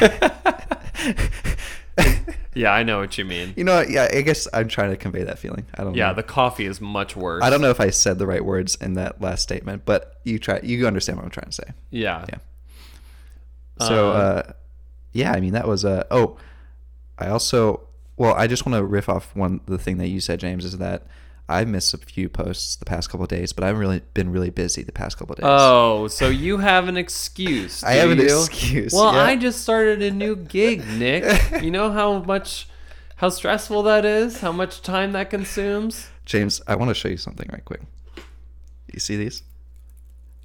yeah, 2.54 2.72
I 2.72 2.82
know 2.82 2.98
what 2.98 3.16
you 3.16 3.24
mean. 3.24 3.54
You 3.56 3.64
know, 3.64 3.80
yeah. 3.82 4.08
I 4.12 4.22
guess 4.22 4.48
I'm 4.52 4.68
trying 4.68 4.90
to 4.90 4.96
convey 4.96 5.22
that 5.24 5.38
feeling. 5.38 5.66
I 5.74 5.84
don't. 5.84 5.94
Yeah, 5.94 6.08
know. 6.08 6.14
the 6.14 6.22
coffee 6.22 6.66
is 6.66 6.80
much 6.80 7.16
worse. 7.16 7.42
I 7.42 7.50
don't 7.50 7.60
know 7.60 7.70
if 7.70 7.80
I 7.80 7.90
said 7.90 8.18
the 8.18 8.26
right 8.26 8.44
words 8.44 8.76
in 8.80 8.94
that 8.94 9.20
last 9.20 9.42
statement, 9.42 9.82
but 9.84 10.20
you 10.24 10.38
try. 10.38 10.60
You 10.62 10.86
understand 10.86 11.18
what 11.18 11.24
I'm 11.24 11.30
trying 11.30 11.46
to 11.50 11.52
say. 11.52 11.72
Yeah. 11.90 12.24
Yeah. 12.28 12.38
So, 13.86 14.10
Uh, 14.10 14.12
uh, 14.12 14.52
yeah, 15.12 15.32
I 15.32 15.40
mean 15.40 15.52
that 15.52 15.68
was 15.68 15.84
uh, 15.84 16.04
oh, 16.10 16.38
I 17.18 17.28
also 17.28 17.86
well, 18.16 18.34
I 18.34 18.46
just 18.46 18.64
want 18.64 18.76
to 18.76 18.84
riff 18.84 19.08
off 19.08 19.34
one 19.36 19.60
the 19.66 19.78
thing 19.78 19.98
that 19.98 20.08
you 20.08 20.20
said, 20.20 20.40
James, 20.40 20.64
is 20.64 20.78
that 20.78 21.06
I've 21.48 21.68
missed 21.68 21.94
a 21.94 21.98
few 21.98 22.28
posts 22.28 22.76
the 22.76 22.84
past 22.84 23.08
couple 23.08 23.24
of 23.24 23.28
days, 23.28 23.52
but 23.52 23.62
I've 23.62 23.78
really 23.78 24.02
been 24.14 24.30
really 24.30 24.50
busy 24.50 24.82
the 24.82 24.92
past 24.92 25.16
couple 25.16 25.36
days. 25.36 25.44
Oh, 25.46 26.08
so 26.08 26.28
you 26.28 26.58
have 26.58 26.88
an 26.88 26.96
excuse. 26.96 27.84
I 27.84 27.92
have 27.92 28.10
an 28.10 28.18
you? 28.18 28.24
excuse, 28.24 28.92
Well, 28.92 29.12
yeah. 29.14 29.22
I 29.22 29.36
just 29.36 29.60
started 29.60 30.02
a 30.02 30.10
new 30.10 30.34
gig, 30.34 30.86
Nick. 30.88 31.24
you 31.62 31.70
know 31.70 31.92
how 31.92 32.18
much, 32.18 32.68
how 33.16 33.28
stressful 33.28 33.84
that 33.84 34.04
is. 34.04 34.40
How 34.40 34.50
much 34.50 34.82
time 34.82 35.12
that 35.12 35.30
consumes. 35.30 36.08
James, 36.24 36.60
I 36.66 36.74
want 36.74 36.88
to 36.88 36.94
show 36.94 37.08
you 37.08 37.16
something 37.16 37.48
right 37.52 37.64
quick. 37.64 37.82
You 38.92 38.98
see 38.98 39.16
these? 39.16 39.44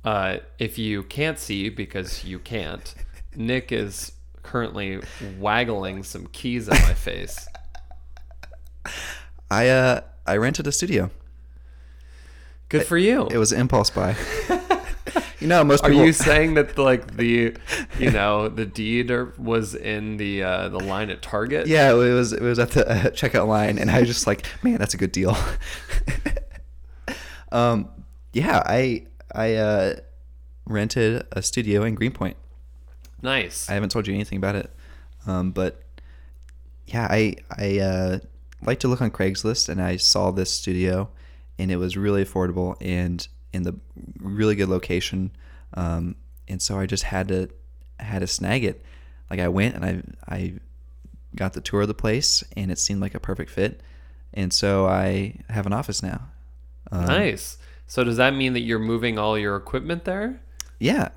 Uh, 0.05 0.37
if 0.59 0.77
you 0.77 1.03
can't 1.03 1.39
see 1.39 1.69
because 1.69 2.23
you 2.23 2.37
can't, 2.37 2.93
Nick 3.35 3.71
is 3.71 4.11
currently 4.43 5.01
waggling 5.39 6.03
some 6.03 6.27
keys 6.27 6.69
at 6.69 6.81
my 6.83 6.93
face. 6.93 7.47
I 9.51 9.67
uh 9.67 10.01
I 10.25 10.37
rented 10.37 10.67
a 10.67 10.71
studio. 10.71 11.09
Good 12.69 12.85
for 12.85 12.97
you. 12.97 13.27
It 13.27 13.37
was 13.37 13.51
an 13.51 13.59
impulse 13.61 13.89
buy. 13.89 14.15
You 15.39 15.47
know, 15.47 15.63
most 15.63 15.83
Are 15.83 15.89
people. 15.89 16.05
you 16.05 16.13
saying 16.13 16.53
that 16.53 16.77
like 16.77 17.17
the, 17.17 17.55
you 17.97 18.11
know, 18.11 18.47
the 18.47 18.63
deed 18.63 19.09
or- 19.09 19.33
was 19.39 19.73
in 19.73 20.17
the 20.17 20.43
uh, 20.43 20.69
the 20.69 20.77
line 20.77 21.09
at 21.09 21.23
Target? 21.23 21.65
yeah, 21.65 21.89
it 21.89 21.95
was 21.95 22.31
it 22.31 22.43
was 22.43 22.59
at 22.59 22.69
the 22.71 22.87
uh, 22.87 22.93
checkout 23.09 23.47
line, 23.47 23.79
and 23.79 23.89
I 23.89 24.01
was 24.01 24.07
just 24.07 24.27
like, 24.27 24.45
man, 24.61 24.77
that's 24.77 24.93
a 24.93 24.97
good 24.97 25.11
deal. 25.11 25.35
um, 27.51 27.89
yeah, 28.33 28.61
I 28.65 29.07
I 29.33 29.55
uh, 29.55 29.95
rented 30.67 31.25
a 31.31 31.41
studio 31.41 31.83
in 31.83 31.95
Greenpoint. 31.95 32.37
Nice. 33.23 33.67
I 33.67 33.73
haven't 33.73 33.89
told 33.89 34.05
you 34.07 34.13
anything 34.13 34.37
about 34.37 34.53
it, 34.55 34.69
um, 35.25 35.51
but 35.51 35.81
yeah, 36.85 37.07
I 37.09 37.35
I 37.57 37.79
uh, 37.79 38.19
like 38.63 38.79
to 38.81 38.87
look 38.87 39.01
on 39.01 39.11
Craigslist, 39.11 39.69
and 39.69 39.81
I 39.81 39.97
saw 39.97 40.31
this 40.31 40.51
studio, 40.51 41.09
and 41.57 41.71
it 41.71 41.77
was 41.77 41.97
really 41.97 42.23
affordable 42.23 42.75
and 42.81 43.27
in 43.53 43.63
the 43.63 43.75
really 44.19 44.55
good 44.55 44.69
location, 44.69 45.31
um, 45.73 46.15
and 46.47 46.61
so 46.61 46.79
I 46.79 46.85
just 46.85 47.03
had 47.03 47.27
to 47.29 47.49
had 47.99 48.19
to 48.19 48.27
snag 48.27 48.63
it. 48.63 48.83
Like 49.29 49.39
I 49.39 49.47
went 49.47 49.75
and 49.75 49.85
I 49.85 50.01
I 50.27 50.53
got 51.35 51.53
the 51.53 51.61
tour 51.61 51.81
of 51.81 51.87
the 51.87 51.93
place, 51.93 52.43
and 52.55 52.71
it 52.71 52.79
seemed 52.79 53.01
like 53.01 53.15
a 53.15 53.19
perfect 53.19 53.51
fit, 53.51 53.81
and 54.33 54.53
so 54.53 54.85
I 54.85 55.39
have 55.49 55.65
an 55.65 55.73
office 55.73 56.01
now. 56.01 56.29
Um, 56.91 57.05
nice. 57.05 57.57
So 57.87 58.03
does 58.03 58.17
that 58.17 58.33
mean 58.33 58.53
that 58.53 58.61
you're 58.61 58.79
moving 58.79 59.17
all 59.17 59.37
your 59.37 59.57
equipment 59.57 60.05
there? 60.05 60.41
Yeah. 60.79 61.09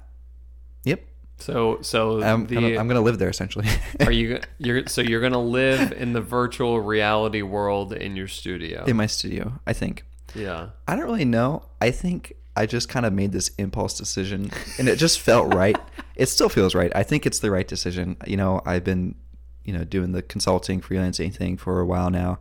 Yep. 0.84 1.04
So 1.38 1.78
so 1.82 2.22
I'm, 2.22 2.46
the 2.46 2.54
gonna, 2.54 2.78
I'm 2.78 2.88
gonna 2.88 3.00
live 3.00 3.18
there 3.18 3.28
essentially. 3.28 3.66
are 4.00 4.12
you 4.12 4.40
you're 4.58 4.86
so 4.86 5.00
you're 5.02 5.20
gonna 5.20 5.42
live 5.42 5.92
in 5.92 6.12
the 6.12 6.20
virtual 6.20 6.80
reality 6.80 7.42
world 7.42 7.92
in 7.92 8.16
your 8.16 8.28
studio? 8.28 8.84
in 8.84 8.96
my 8.96 9.06
studio? 9.06 9.60
I 9.66 9.72
think. 9.72 10.04
yeah. 10.34 10.68
I 10.88 10.96
don't 10.96 11.04
really 11.04 11.24
know. 11.24 11.64
I 11.80 11.90
think 11.90 12.34
I 12.56 12.66
just 12.66 12.88
kind 12.88 13.04
of 13.04 13.12
made 13.12 13.32
this 13.32 13.50
impulse 13.58 13.98
decision 13.98 14.50
and 14.78 14.88
it 14.88 14.96
just 14.96 15.20
felt 15.20 15.52
right. 15.54 15.76
It 16.16 16.26
still 16.28 16.48
feels 16.48 16.76
right. 16.76 16.92
I 16.94 17.02
think 17.02 17.26
it's 17.26 17.40
the 17.40 17.50
right 17.50 17.66
decision. 17.66 18.16
You 18.24 18.36
know, 18.36 18.60
I've 18.64 18.84
been, 18.84 19.16
you 19.64 19.72
know, 19.72 19.82
doing 19.82 20.12
the 20.12 20.22
consulting, 20.22 20.80
freelancing 20.80 21.34
thing 21.34 21.56
for 21.56 21.80
a 21.80 21.84
while 21.84 22.08
now 22.08 22.38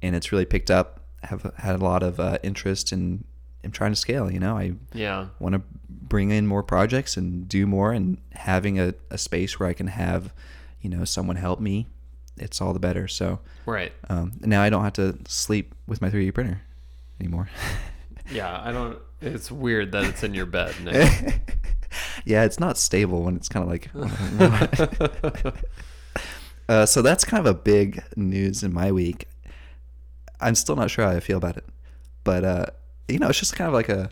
and 0.00 0.16
it's 0.16 0.32
really 0.32 0.46
picked 0.46 0.70
up. 0.70 1.00
Have 1.24 1.52
had 1.58 1.74
a 1.74 1.84
lot 1.84 2.02
of 2.02 2.18
uh, 2.18 2.38
interest 2.42 2.92
and 2.92 3.22
I'm 3.62 3.72
trying 3.72 3.92
to 3.92 3.96
scale, 3.96 4.30
you 4.30 4.40
know. 4.40 4.56
I 4.56 4.72
Yeah. 4.94 5.26
want 5.38 5.54
to 5.56 5.60
bring 6.10 6.30
in 6.30 6.46
more 6.46 6.62
projects 6.62 7.16
and 7.16 7.48
do 7.48 7.66
more 7.66 7.92
and 7.92 8.18
having 8.32 8.78
a, 8.78 8.92
a 9.10 9.16
space 9.16 9.58
where 9.58 9.68
I 9.70 9.72
can 9.72 9.86
have, 9.86 10.34
you 10.82 10.90
know, 10.90 11.06
someone 11.06 11.36
help 11.36 11.58
me. 11.60 11.86
It's 12.36 12.60
all 12.60 12.74
the 12.74 12.78
better. 12.80 13.08
So, 13.08 13.38
Right. 13.64 13.92
um, 14.10 14.32
now 14.40 14.60
I 14.62 14.68
don't 14.68 14.84
have 14.84 14.92
to 14.94 15.16
sleep 15.26 15.74
with 15.86 16.02
my 16.02 16.10
3D 16.10 16.34
printer 16.34 16.60
anymore. 17.18 17.48
Yeah. 18.32 18.60
I 18.64 18.70
don't. 18.70 18.96
It's 19.20 19.50
weird 19.50 19.90
that 19.90 20.04
it's 20.04 20.22
in 20.22 20.34
your 20.34 20.46
bed. 20.46 20.74
Yeah, 22.24 22.44
it's 22.44 22.60
not 22.60 22.78
stable 22.78 23.22
when 23.24 23.34
it's 23.34 23.48
kind 23.48 23.64
of 23.64 23.68
like. 23.68 23.90
uh, 26.68 26.86
so 26.86 27.02
that's 27.02 27.24
kind 27.24 27.44
of 27.44 27.46
a 27.46 27.58
big 27.58 28.02
news 28.16 28.62
in 28.62 28.72
my 28.72 28.92
week. 28.92 29.26
I'm 30.40 30.54
still 30.54 30.76
not 30.76 30.90
sure 30.90 31.04
how 31.04 31.10
I 31.10 31.20
feel 31.20 31.38
about 31.38 31.56
it, 31.56 31.64
but 32.24 32.44
uh, 32.44 32.66
you 33.08 33.18
know, 33.18 33.28
it's 33.28 33.38
just 33.40 33.56
kind 33.56 33.66
of 33.68 33.74
like 33.74 33.88
a. 33.88 34.10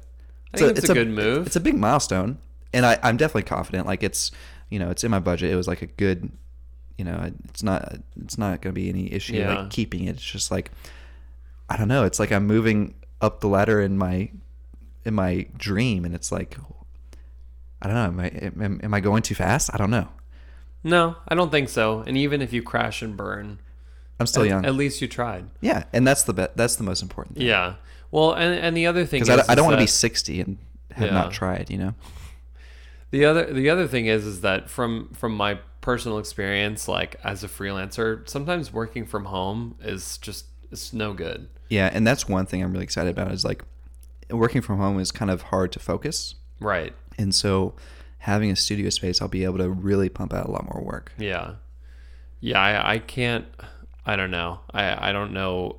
I 0.55 0.59
think 0.59 0.78
it's 0.78 0.88
a 0.88 0.95
good 0.95 1.09
move. 1.11 1.47
It's 1.47 1.57
a 1.57 1.61
big 1.61 1.76
milestone, 1.76 2.38
and 2.73 2.87
I, 2.87 2.99
I'm 3.02 3.17
definitely 3.17 3.43
confident. 3.43 3.87
Like 3.87 4.02
it's, 4.02 4.31
you 4.71 4.78
know, 4.78 4.90
it's 4.90 5.05
in 5.05 5.11
my 5.11 5.19
budget. 5.21 5.50
It 5.50 5.57
was 5.57 5.69
like 5.69 5.83
a 5.83 5.87
good, 5.87 6.31
you 6.97 7.05
know, 7.05 7.31
it's 7.49 7.62
not 7.62 7.97
it's 8.23 8.38
not 8.38 8.61
going 8.62 8.75
to 8.75 8.81
be 8.81 8.88
any 8.88 9.12
issue 9.12 9.35
Yeah. 9.37 9.55
like 9.62 9.71
keeping 9.71 10.05
it. 10.05 10.17
It's 10.17 10.23
just 10.25 10.50
like, 10.50 10.71
I 11.69 11.76
don't 11.76 11.88
know. 11.88 12.05
It's 12.05 12.19
like 12.19 12.33
I'm 12.33 12.47
moving 12.47 12.95
up 13.21 13.40
the 13.40 13.49
ladder 13.49 13.81
in 13.81 13.99
my 13.99 14.31
in 15.05 15.14
my 15.14 15.47
dream, 15.57 16.05
and 16.05 16.14
it's 16.14 16.33
like, 16.33 16.57
I 17.83 17.87
don't 17.88 17.95
know. 17.95 18.05
Am 18.05 18.21
I 18.21 18.28
am, 18.64 18.81
am 18.83 18.95
I 18.95 19.00
going 19.00 19.23
too 19.23 19.35
fast? 19.35 19.71
I 19.73 19.76
don't 19.76 19.90
know. 19.90 20.09
no, 20.83 21.17
I 21.28 21.35
don't 21.35 21.50
think 21.50 21.69
so. 21.69 22.00
And 22.07 22.17
even 22.17 22.40
if 22.43 22.52
you 22.52 22.62
crash 22.62 23.02
and 23.02 23.17
burn, 23.17 23.59
I'm 24.19 24.26
still 24.26 24.43
at, 24.43 24.49
young. 24.49 24.64
at 24.67 24.75
least 24.75 25.00
you 25.00 25.09
tried. 25.09 25.47
yeah, 25.61 25.85
and 25.93 26.07
that's 26.07 26.23
the 26.25 26.33
be- 26.33 26.49
that's 26.57 26.76
the 26.76 26.85
most 26.85 27.02
important 27.02 27.37
thing. 27.37 27.47
Yeah. 27.47 27.75
Well, 28.11 28.33
and 28.33 28.55
and 28.55 28.77
the 28.77 28.87
other 28.87 29.05
thing 29.05 29.23
is, 29.23 29.29
because 29.29 29.49
I, 29.49 29.53
I 29.53 29.55
don't 29.55 29.65
want 29.67 29.77
to 29.79 29.83
be 29.83 29.87
60 29.87 30.41
and 30.41 30.59
have 30.93 31.09
Yeah. 31.09 31.12
not 31.15 31.33
tried. 31.33 31.71
You 31.71 31.79
know. 31.79 31.95
The 33.11 33.25
other 33.25 33.53
the 33.53 33.71
other 33.71 33.87
thing 33.87 34.07
is 34.07 34.27
is 34.27 34.41
that 34.43 34.69
from 34.69 35.11
from 35.15 35.35
my 35.37 35.59
personal 35.81 36.19
experience, 36.19 36.88
like 36.88 37.17
as 37.25 37.43
a 37.45 37.49
freelancer, 37.49 38.29
sometimes 38.29 38.73
working 38.73 39.07
from 39.07 39.27
home 39.27 39.77
is 39.83 40.19
just 40.19 40.47
it's 40.71 40.93
no 40.93 41.15
good. 41.15 41.49
Yeah, 41.71 41.91
and 41.93 42.07
that's 42.07 42.29
one 42.29 42.47
thing 42.47 42.62
I'm 42.62 42.73
really 42.73 42.85
excited 42.85 43.11
about 43.11 43.33
is 43.33 43.45
like 43.45 43.62
working 44.31 44.61
from 44.61 44.79
home 44.79 44.99
is 45.00 45.11
kind 45.11 45.31
of 45.31 45.43
hard 45.43 45.73
to 45.73 45.79
focus. 45.79 46.35
Right. 46.61 46.95
And 47.19 47.35
so 47.35 47.75
having 48.19 48.50
a 48.50 48.57
studio 48.57 48.91
space, 48.91 49.23
I'll 49.23 49.29
be 49.29 49.45
able 49.45 49.59
to 49.59 49.71
really 49.71 50.09
pump 50.09 50.35
out 50.35 50.47
a 50.47 50.50
lot 50.50 50.65
more 50.73 50.83
work. 50.83 51.12
Yeah. 51.19 51.55
Yeah, 52.41 52.61
I, 52.61 52.95
I 52.95 52.99
can't 52.99 53.47
I 54.05 54.17
don't 54.17 54.31
know. 54.31 54.61
I 54.73 55.11
I 55.11 55.12
don't 55.12 55.33
know 55.33 55.77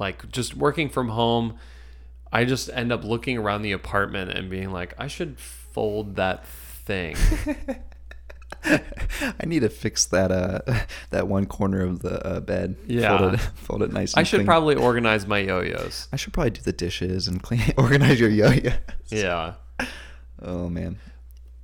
like 0.00 0.32
just 0.32 0.56
working 0.56 0.88
from 0.88 1.10
home, 1.10 1.58
I 2.32 2.44
just 2.44 2.70
end 2.72 2.90
up 2.90 3.04
looking 3.04 3.38
around 3.38 3.62
the 3.62 3.72
apartment 3.72 4.30
and 4.30 4.50
being 4.50 4.72
like, 4.72 4.94
I 4.98 5.06
should 5.06 5.38
fold 5.38 6.16
that 6.16 6.46
thing. 6.46 7.16
I 8.64 9.46
need 9.46 9.60
to 9.60 9.68
fix 9.68 10.04
that 10.06 10.30
uh 10.32 10.60
that 11.10 11.28
one 11.28 11.46
corner 11.46 11.82
of 11.82 12.00
the 12.00 12.26
uh, 12.26 12.40
bed. 12.40 12.76
Yeah. 12.86 13.18
Fold 13.18 13.34
it, 13.34 13.40
fold 13.54 13.82
it 13.82 13.92
nice. 13.92 14.16
I 14.16 14.22
should 14.22 14.38
clean. 14.38 14.46
probably 14.46 14.74
organize 14.74 15.26
my 15.26 15.38
yo-yos. 15.38 16.08
I 16.12 16.16
should 16.16 16.32
probably 16.32 16.50
do 16.50 16.62
the 16.62 16.72
dishes 16.72 17.28
and 17.28 17.42
clean 17.42 17.62
organize 17.76 18.18
your 18.18 18.30
yo-yos. 18.30 18.74
Yeah. 19.08 19.54
Oh 20.42 20.68
man. 20.68 20.98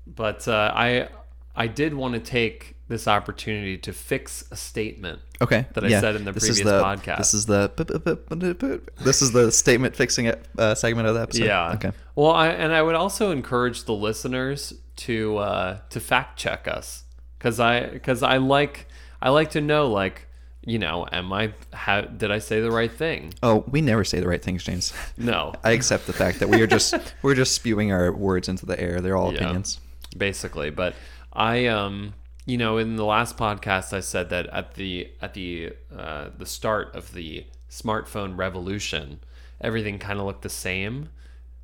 But 0.07 0.47
uh, 0.47 0.73
I 0.75 1.09
I 1.55 1.67
did 1.67 1.95
want 1.95 2.15
to 2.15 2.21
take 2.21 2.76
this 2.89 3.09
opportunity 3.09 3.77
to 3.79 3.93
fix 3.93 4.45
a 4.51 4.57
statement. 4.57 5.21
Okay. 5.41 5.67
That 5.75 5.85
I 5.85 6.01
said 6.01 6.15
in 6.17 6.25
the 6.25 6.33
this 6.33 6.45
previous 6.45 6.59
is 6.59 6.65
the, 6.65 6.81
podcast. 6.83 7.19
This 7.19 7.35
is 7.35 7.47
the 7.47 8.87
this 9.01 9.23
is 9.23 9.33
the 9.33 9.51
statement 9.63 9.97
fixing 9.97 10.27
it 10.27 10.47
uh, 10.57 10.75
segment 10.75 11.09
of 11.09 11.15
the 11.15 11.23
episode. 11.23 11.45
Yeah. 11.45 11.73
Okay. 11.73 11.93
Well, 12.15 12.31
I, 12.31 12.49
and 12.49 12.73
I 12.73 12.83
would 12.83 12.95
also 12.95 13.31
encourage 13.33 13.85
the 13.85 13.93
listeners 13.95 14.73
to 14.97 15.37
uh, 15.39 15.79
to 15.91 16.01
fact 16.01 16.39
check 16.39 16.69
us 16.69 17.05
because 17.39 17.61
I 17.61 17.87
because 17.87 18.23
I 18.23 18.37
like 18.39 18.87
I 19.21 19.31
like 19.31 19.51
to 19.51 19.61
know 19.61 19.89
like 19.91 20.27
you 20.65 20.79
know 20.79 21.07
am 21.13 21.33
I 21.33 21.53
how 21.73 22.03
did 22.03 22.31
I 22.31 22.39
say 22.39 22.61
the 22.61 22.71
right 22.71 22.91
thing? 22.93 23.35
Oh, 23.43 23.65
we 23.69 23.81
never 23.81 24.05
say 24.05 24.21
the 24.21 24.29
right 24.29 24.43
things, 24.43 24.63
James. 24.65 24.93
No, 25.17 25.53
I 25.65 25.73
accept 25.73 26.07
the 26.07 26.13
fact 26.13 26.39
that 26.39 26.49
we 26.49 26.63
are 26.63 26.67
just 26.67 26.95
we're 27.23 27.35
just 27.35 27.55
spewing 27.55 27.91
our 27.93 28.13
words 28.13 28.49
into 28.49 28.65
the 28.65 28.79
air. 28.81 29.01
They're 29.01 29.17
all 29.17 29.33
Yeah. 29.35 29.41
opinions. 29.41 29.81
basically. 30.17 30.71
But 30.71 30.95
I 31.33 31.67
um 31.67 32.15
you 32.47 32.57
know 32.57 32.79
in 32.79 32.97
the 32.97 33.05
last 33.05 33.37
podcast 33.37 33.93
I 33.93 34.01
said 34.01 34.31
that 34.31 34.47
at 34.47 34.75
the 34.75 35.11
at 35.21 35.35
the 35.35 35.75
uh, 35.95 36.31
the 36.37 36.47
start 36.47 36.95
of 36.95 37.13
the 37.13 37.45
smartphone 37.69 38.39
revolution 38.39 39.21
everything 39.61 39.99
kind 39.99 40.19
of 40.19 40.27
looked 40.27 40.43
the 40.43 40.49
same. 40.49 41.11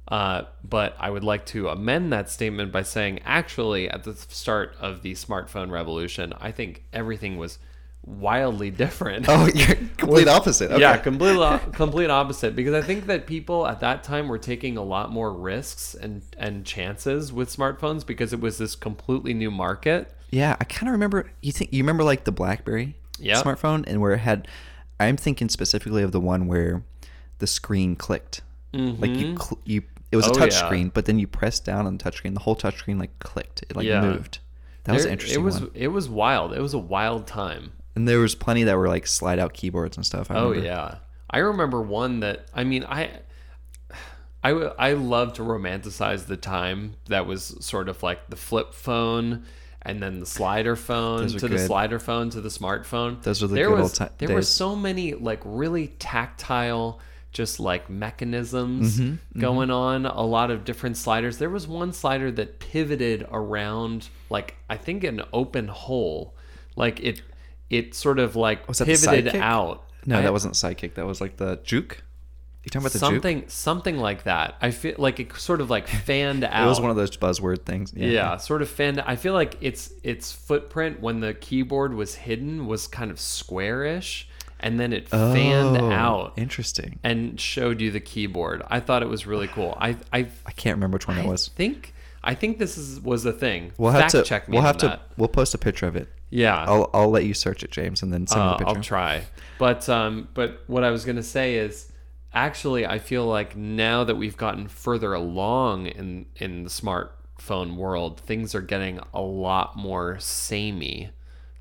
Uh, 0.09 0.43
but 0.65 0.97
I 0.99 1.11
would 1.11 1.25
like 1.25 1.47
to 1.47 1.69
amend 1.69 2.13
that 2.13 2.29
statement 2.29 2.73
by 2.73 2.83
saying, 2.83 3.21
actually, 3.25 3.89
at 3.89 4.05
the 4.05 4.15
start 4.15 4.77
of 4.81 5.03
the 5.03 5.13
smartphone 5.13 5.71
revolution, 5.71 6.35
I 6.41 6.51
think 6.51 6.85
everything 6.93 7.39
was 7.39 7.59
wildly 8.05 8.71
different. 8.71 9.27
Oh, 9.29 9.49
you're 9.55 9.77
complete 9.97 10.27
opposite. 10.27 10.73
Okay. 10.73 10.81
Yeah, 10.81 10.97
complete 10.97 11.39
complete 11.73 12.11
opposite. 12.11 12.57
Because 12.57 12.75
I 12.75 12.83
think 12.83 13.07
that 13.07 13.27
people 13.27 13.67
at 13.67 13.81
that 13.81 14.03
time 14.03 14.29
were 14.29 14.39
taking 14.39 14.77
a 14.77 14.83
lot 14.83 15.11
more 15.11 15.33
risks 15.33 15.95
and 15.95 16.23
and 16.37 16.67
chances 16.67 17.33
with 17.33 17.55
smartphones 17.55 18.05
because 18.05 18.33
it 18.33 18.41
was 18.41 18.59
this 18.59 18.75
completely 18.75 19.35
new 19.35 19.53
market. 19.53 20.13
Yeah, 20.33 20.57
I 20.61 20.65
kind 20.65 20.89
of 20.89 20.93
remember. 20.95 21.31
You 21.43 21.53
think 21.53 21.73
you 21.73 21.83
remember 21.85 22.03
like 22.03 22.25
the 22.25 22.33
BlackBerry 22.33 22.97
Yep. 23.21 23.45
smartphone, 23.45 23.85
and 23.87 24.01
where 24.01 24.13
it 24.13 24.19
had. 24.19 24.49
I'm 24.99 25.17
thinking 25.17 25.49
specifically 25.49 26.03
of 26.03 26.11
the 26.13 26.21
one 26.21 26.47
where 26.49 26.83
the 27.39 27.47
screen 27.47 27.95
clicked. 27.97 28.41
Like 28.73 29.11
you, 29.11 29.37
cl- 29.39 29.61
you. 29.65 29.83
It 30.11 30.17
was 30.17 30.27
a 30.27 30.31
Mm-hmm. 30.31 30.37
Oh, 30.43 30.45
touch 30.47 30.55
yeah. 30.55 30.67
screen, 30.67 30.89
but 30.89 31.05
then 31.05 31.19
you 31.19 31.27
pressed 31.27 31.65
down 31.65 31.87
on 31.87 31.97
the 31.99 32.03
touch 32.03 32.17
screen. 32.17 32.35
The 32.35 32.41
whole 32.41 32.55
touch 32.55 32.77
screen 32.79 32.99
like 32.99 33.17
clicked. 33.19 33.63
It 33.69 33.77
like 33.77 33.87
Yeah. 33.87 34.01
moved. 34.01 34.39
That 34.85 34.93
was 34.95 35.03
There- 35.03 35.11
an 35.11 35.13
interesting 35.13 35.41
It 35.41 35.45
was 35.45 35.61
one. 35.61 35.71
it 35.75 35.89
was 35.89 36.09
wild. 36.09 36.53
It 36.55 36.61
was 36.61 36.75
a 36.75 36.79
wild 36.79 37.27
time. 37.27 37.73
And 37.95 38.09
there 38.09 38.19
was 38.19 38.35
plenty 38.35 38.65
that 38.65 38.77
were 38.79 38.89
like 38.89 39.07
slide 39.07 39.39
out 39.39 39.53
keyboards 39.53 39.97
and 39.99 40.05
stuff. 40.07 40.31
I 40.31 40.37
Oh 40.37 40.49
remember. 40.49 40.67
yeah, 40.67 40.95
I 41.31 41.39
remember 41.39 41.83
one 41.83 42.21
that 42.21 42.47
I 42.55 42.65
mean 42.65 42.85
I. 42.89 43.11
I, 44.45 44.51
I 44.51 44.93
love 44.95 45.35
to 45.35 45.43
romanticize 45.43 46.27
the 46.27 46.37
time 46.37 46.95
that 47.07 47.27
was 47.27 47.57
sort 47.61 47.89
of 47.89 48.03
like 48.03 48.29
the 48.29 48.35
flip 48.35 48.75
phone 48.75 49.45
and 49.85 50.03
then 50.03 50.21
the 50.21 50.27
slider 50.27 50.77
phone 50.77 51.27
to 51.29 51.49
the 51.49 51.59
slider 51.67 51.99
phone 51.99 52.31
to 52.31 52.41
the 52.41 52.49
smartphone. 52.49 53.21
Those 53.23 53.43
are 53.43 53.47
the 53.49 53.55
there 53.55 53.69
good 53.69 53.81
was, 53.81 54.01
old 54.01 54.09
ti- 54.11 54.15
There 54.19 54.29
were 54.35 54.43
so 54.43 54.77
many 54.77 55.15
like 55.15 55.41
really 55.45 55.89
tactile 55.99 57.01
just 57.33 57.59
like 57.59 57.89
mechanisms 57.89 58.99
Mm-hmm, 59.01 59.41
going 59.41 59.71
on, 59.71 60.05
a 60.07 60.21
lot 60.23 60.51
of 60.51 60.65
different 60.65 60.97
sliders. 60.97 61.39
There 61.39 61.49
was 61.51 61.67
one 61.67 61.93
slider 61.93 62.31
that 62.33 62.59
pivoted 62.61 63.27
around 63.31 64.09
like 64.31 64.55
I 64.69 64.77
think 64.77 65.05
an 65.05 65.23
open 65.33 65.69
hole. 65.69 66.35
Like 66.77 67.01
it 67.01 67.23
it 67.71 67.95
sort 67.95 68.19
of 68.19 68.37
like 68.37 68.69
Was 68.69 68.81
pivoted 68.81 69.35
out. 69.37 69.85
No, 70.07 70.19
I- 70.19 70.23
that 70.23 70.33
wasn't 70.33 70.55
Sidekick. 70.55 70.95
That 70.95 71.07
was 71.07 71.21
like 71.21 71.37
the 71.39 71.59
Juke. 71.65 72.03
You 72.65 72.71
talking 72.71 72.83
about 72.83 72.93
the 72.93 72.99
juke? 73.01 73.09
something 73.11 73.45
something 73.49 73.97
like 73.99 74.23
that. 74.25 74.55
I 74.61 74.71
feel 74.71 74.95
like 74.99 75.19
it 75.21 75.35
sort 75.37 75.61
of 75.61 75.69
like 75.71 75.89
fanned 76.07 76.45
out. 76.45 76.65
It 76.65 76.69
was 76.69 76.81
one 76.81 76.91
of 76.91 76.97
those 76.97 77.17
buzzword 77.17 77.65
things. 77.65 77.93
yeah. 77.95 78.37
sort 78.37 78.63
of 78.63 78.69
fanned. 78.69 79.01
I 79.01 79.17
feel 79.17 79.33
like 79.35 79.57
its 79.61 79.93
its 80.05 80.33
footprint 80.33 81.01
when 81.01 81.21
the 81.21 81.35
keyboard 81.35 81.95
was 81.95 82.15
hidden 82.15 82.67
was 82.67 82.87
kind 82.87 83.11
of 83.11 83.19
squarish, 83.19 84.29
and 84.61 84.79
then 84.79 84.93
it 84.93 85.09
fanned 85.09 85.77
Oh, 85.77 85.91
out 85.91 86.33
Interesting. 86.37 86.99
and 87.03 87.39
showed 87.41 87.81
you 87.81 87.91
the 87.91 88.01
keyboard. 88.01 88.63
I 88.69 88.81
thought 88.81 89.03
it 89.03 89.09
was 89.09 89.27
really 89.27 89.49
cool. 89.49 89.77
I 89.81 89.97
I 90.13 90.27
I 90.47 90.53
can't 90.53 90.77
remember 90.77 90.97
which 90.97 91.09
one 91.09 91.19
I 91.19 91.23
it 91.25 91.29
was. 91.29 91.49
think 91.49 91.93
I 92.25 92.35
think 92.35 92.59
this 92.59 92.79
is 92.79 93.01
was 93.01 93.23
the 93.25 93.33
thing. 93.33 93.73
We'll 93.77 93.91
have 93.91 94.03
Fact 94.03 94.13
to. 94.13 94.23
check 94.23 94.49
me. 94.49 94.55
we'll 94.55 94.63
have 94.67 94.79
to. 94.79 95.01
We'll 95.17 95.29
post 95.29 95.55
a 95.55 95.59
picture 95.59 95.87
of 95.87 95.97
it. 95.97 96.09
Yeah. 96.31 96.65
I'll 96.65 96.89
I'll 96.95 97.11
let 97.11 97.25
you 97.27 97.35
search 97.35 97.63
it, 97.65 97.71
James, 97.73 98.03
and 98.03 98.13
then 98.13 98.27
send 98.27 98.41
Uh, 98.41 98.51
the 98.53 98.65
picture. 98.65 98.77
I'll 98.77 98.83
try. 98.83 99.23
But 99.59 99.89
um, 99.89 100.29
but 100.33 100.63
what 100.69 100.85
I 100.85 100.91
was 100.91 101.05
gonna 101.05 101.23
say 101.23 101.57
is, 101.57 101.92
actually, 102.35 102.87
I 102.87 102.99
feel 102.99 103.27
like 103.27 103.57
now 103.57 104.05
that 104.05 104.17
we've 104.17 104.37
gotten 104.37 104.69
further 104.69 105.15
along 105.15 105.87
in 105.87 106.27
in 106.37 106.65
the 106.65 106.71
smartphone 106.71 107.77
world, 107.77 108.21
things 108.21 108.55
are 108.55 108.61
getting 108.61 109.01
a 109.13 109.21
lot 109.21 109.77
more 109.77 110.19
samey. 110.19 111.11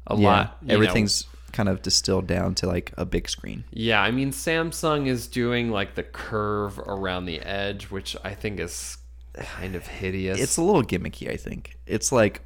A 0.07 0.15
yeah, 0.15 0.27
lot. 0.27 0.57
you 0.61 0.67
know. 0.67 0.73
everything's 0.73 1.25
kind 1.51 1.69
of 1.69 1.81
distilled 1.81 2.27
down 2.27 2.55
to 2.55 2.67
like 2.67 2.93
a 2.97 3.05
big 3.05 3.29
screen. 3.29 3.63
Yeah, 3.71 4.01
I 4.01 4.11
mean, 4.11 4.31
Samsung 4.31 5.07
is 5.07 5.27
doing 5.27 5.69
like 5.69 5.95
the 5.95 6.03
curve 6.03 6.79
around 6.79 7.25
the 7.25 7.39
edge, 7.41 7.85
which 7.91 8.15
I 8.23 8.33
think 8.33 8.59
is 8.59 8.97
kind 9.33 9.75
of 9.75 9.87
hideous. 9.87 10.39
It's 10.39 10.57
a 10.57 10.63
little 10.63 10.83
gimmicky, 10.83 11.29
I 11.29 11.37
think. 11.37 11.77
It's 11.85 12.11
like, 12.11 12.41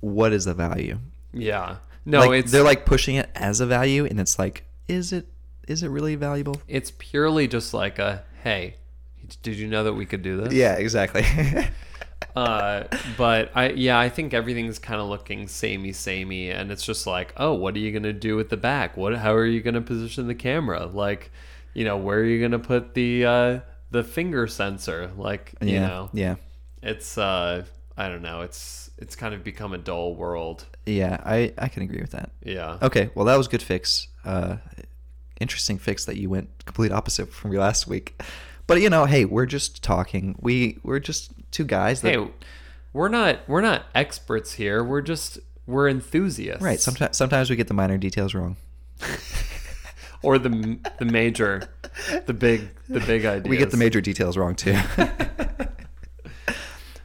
what 0.00 0.32
is 0.32 0.44
the 0.44 0.54
value? 0.54 0.98
yeah. 1.32 1.76
No, 2.06 2.20
like, 2.20 2.40
it's 2.40 2.52
they're 2.52 2.64
like 2.64 2.86
pushing 2.86 3.16
it 3.16 3.28
as 3.34 3.60
a 3.60 3.66
value, 3.66 4.06
and 4.06 4.18
it's 4.18 4.38
like, 4.38 4.64
is 4.88 5.12
it 5.12 5.26
is 5.70 5.82
it 5.82 5.88
really 5.88 6.16
valuable? 6.16 6.60
it's 6.68 6.90
purely 6.98 7.46
just 7.46 7.72
like 7.72 7.98
a 7.98 8.22
hey, 8.42 8.74
did 9.42 9.56
you 9.56 9.68
know 9.68 9.84
that 9.84 9.92
we 9.94 10.04
could 10.06 10.22
do 10.22 10.36
this? 10.38 10.52
Yeah, 10.52 10.74
exactly. 10.74 11.24
uh, 12.36 12.84
but 13.16 13.50
I 13.54 13.70
yeah, 13.70 13.98
I 13.98 14.08
think 14.08 14.34
everything's 14.34 14.78
kind 14.78 15.00
of 15.00 15.08
looking 15.08 15.46
samey, 15.46 15.92
samey, 15.92 16.50
and 16.50 16.70
it's 16.72 16.84
just 16.84 17.06
like, 17.06 17.32
oh, 17.36 17.54
what 17.54 17.74
are 17.76 17.78
you 17.78 17.92
gonna 17.92 18.12
do 18.12 18.36
with 18.36 18.48
the 18.50 18.56
back? 18.56 18.96
What? 18.96 19.16
How 19.16 19.32
are 19.34 19.46
you 19.46 19.60
gonna 19.62 19.80
position 19.80 20.26
the 20.26 20.34
camera? 20.34 20.86
Like, 20.86 21.30
you 21.74 21.84
know, 21.84 21.96
where 21.96 22.18
are 22.18 22.24
you 22.24 22.40
gonna 22.42 22.58
put 22.58 22.94
the 22.94 23.24
uh, 23.24 23.60
the 23.90 24.02
finger 24.02 24.46
sensor? 24.48 25.10
Like, 25.16 25.54
you 25.60 25.74
yeah, 25.74 25.86
know, 25.86 26.10
yeah, 26.12 26.34
it's 26.82 27.16
uh, 27.16 27.64
I 27.96 28.08
don't 28.08 28.22
know, 28.22 28.40
it's 28.40 28.90
it's 28.98 29.14
kind 29.16 29.34
of 29.34 29.44
become 29.44 29.72
a 29.72 29.78
dull 29.78 30.14
world. 30.14 30.66
yeah. 30.84 31.18
I 31.24 31.52
I 31.56 31.68
can 31.68 31.82
agree 31.82 32.00
with 32.00 32.10
that. 32.10 32.30
Yeah. 32.42 32.78
Okay, 32.82 33.10
well 33.14 33.26
that 33.26 33.36
was 33.36 33.46
good 33.48 33.62
fix. 33.62 34.08
Uh, 34.24 34.56
interesting 35.40 35.78
fix 35.78 36.04
that 36.04 36.16
you 36.16 36.30
went 36.30 36.48
complete 36.64 36.92
opposite 36.92 37.32
from 37.32 37.52
your 37.52 37.62
last 37.62 37.86
week. 37.86 38.20
But 38.66 38.80
you 38.80 38.90
know, 38.90 39.06
hey, 39.06 39.24
we're 39.24 39.46
just 39.46 39.82
talking. 39.82 40.36
We 40.40 40.78
we're 40.84 41.00
just 41.00 41.32
two 41.50 41.64
guys 41.64 42.02
that 42.02 42.14
Hey, 42.14 42.28
we're 42.92 43.08
not 43.08 43.48
we're 43.48 43.62
not 43.62 43.86
experts 43.94 44.52
here. 44.52 44.84
We're 44.84 45.00
just 45.00 45.38
we're 45.66 45.88
enthusiasts. 45.88 46.62
right. 46.62 46.78
Sometimes 46.78 47.16
sometimes 47.16 47.50
we 47.50 47.56
get 47.56 47.68
the 47.68 47.74
minor 47.74 47.98
details 47.98 48.34
wrong. 48.34 48.56
or 50.22 50.38
the 50.38 50.78
the 50.98 51.04
major, 51.04 51.68
the 52.26 52.34
big 52.34 52.68
the 52.88 53.00
big 53.00 53.24
ideas. 53.24 53.44
We 53.50 53.56
get 53.56 53.70
the 53.70 53.76
major 53.76 54.00
details 54.00 54.36
wrong 54.36 54.54
too. 54.54 54.76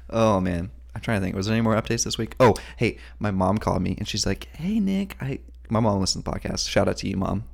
oh 0.09 0.39
man, 0.39 0.71
I'm 0.93 1.01
trying 1.01 1.19
to 1.19 1.25
think. 1.25 1.35
Was 1.35 1.47
there 1.47 1.55
any 1.55 1.61
more 1.61 1.75
updates 1.75 2.03
this 2.03 2.17
week? 2.17 2.35
Oh, 2.39 2.55
hey, 2.77 2.97
my 3.19 3.31
mom 3.31 3.57
called 3.57 3.81
me 3.81 3.95
and 3.97 4.07
she's 4.07 4.25
like, 4.25 4.47
"Hey 4.55 4.79
Nick, 4.79 5.15
I 5.21 5.39
my 5.69 5.79
mom 5.79 5.99
listens 5.99 6.23
to 6.23 6.31
podcasts. 6.31 6.69
Shout 6.69 6.87
out 6.87 6.97
to 6.97 7.07
you, 7.07 7.17
mom, 7.17 7.45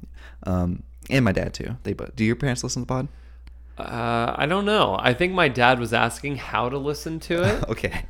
um, 0.44 0.84
and 1.10 1.26
my 1.26 1.32
dad 1.32 1.54
too. 1.54 1.78
They 1.84 1.94
both. 1.94 2.16
Do 2.16 2.24
your 2.24 2.36
parents 2.36 2.64
listen 2.64 2.84
to 2.84 2.86
the 2.86 2.94
pod? 2.94 3.08
Uh, 3.78 4.36
I 4.38 4.46
don't 4.46 4.66
know. 4.66 4.98
I 5.00 5.14
think 5.14 5.34
my 5.34 5.48
dad 5.48 5.80
was 5.80 5.94
asking 5.94 6.38
how 6.38 6.70
to 6.70 6.78
listen 6.78 7.20
to 7.22 7.44
it, 7.44 7.64
okay. 7.70 8.06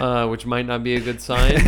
uh, 0.00 0.26
which 0.28 0.46
might 0.46 0.66
not 0.66 0.84
be 0.84 0.94
a 0.94 1.00
good 1.00 1.20
sign. 1.20 1.62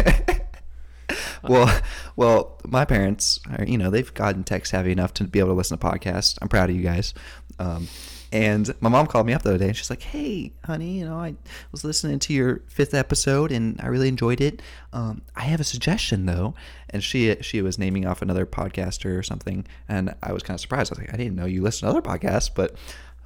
well, 1.42 1.80
well, 2.16 2.58
my 2.64 2.84
parents 2.84 3.40
are, 3.58 3.64
you 3.64 3.78
know, 3.78 3.90
they've 3.90 4.12
gotten 4.12 4.44
tech 4.44 4.66
savvy 4.66 4.92
enough 4.92 5.14
to 5.14 5.24
be 5.24 5.38
able 5.38 5.50
to 5.50 5.54
listen 5.54 5.78
to 5.78 5.86
podcasts. 5.86 6.38
I'm 6.42 6.48
proud 6.48 6.70
of 6.70 6.76
you 6.76 6.82
guys. 6.82 7.14
Um, 7.58 7.88
and 8.32 8.74
my 8.80 8.88
mom 8.88 9.06
called 9.06 9.26
me 9.26 9.34
up 9.34 9.42
the 9.42 9.50
other 9.50 9.58
day 9.58 9.68
and 9.68 9.76
she's 9.76 9.90
like, 9.90 10.02
Hey, 10.02 10.52
honey, 10.64 10.98
you 10.98 11.04
know, 11.04 11.18
I 11.18 11.34
was 11.70 11.84
listening 11.84 12.18
to 12.20 12.32
your 12.32 12.62
fifth 12.66 12.94
episode 12.94 13.52
and 13.52 13.78
I 13.80 13.88
really 13.88 14.08
enjoyed 14.08 14.40
it. 14.40 14.62
Um, 14.94 15.20
I 15.36 15.42
have 15.42 15.60
a 15.60 15.64
suggestion 15.64 16.24
though. 16.24 16.54
And 16.88 17.04
she, 17.04 17.36
she 17.42 17.60
was 17.60 17.78
naming 17.78 18.06
off 18.06 18.22
another 18.22 18.46
podcaster 18.46 19.18
or 19.18 19.22
something. 19.22 19.66
And 19.86 20.14
I 20.22 20.32
was 20.32 20.42
kind 20.42 20.56
of 20.56 20.62
surprised. 20.62 20.90
I 20.90 20.96
was 20.96 20.98
like, 21.00 21.14
I 21.14 21.18
didn't 21.18 21.36
know 21.36 21.44
you 21.44 21.62
listen 21.62 21.86
to 21.86 21.90
other 21.90 22.02
podcasts, 22.02 22.50
but, 22.52 22.74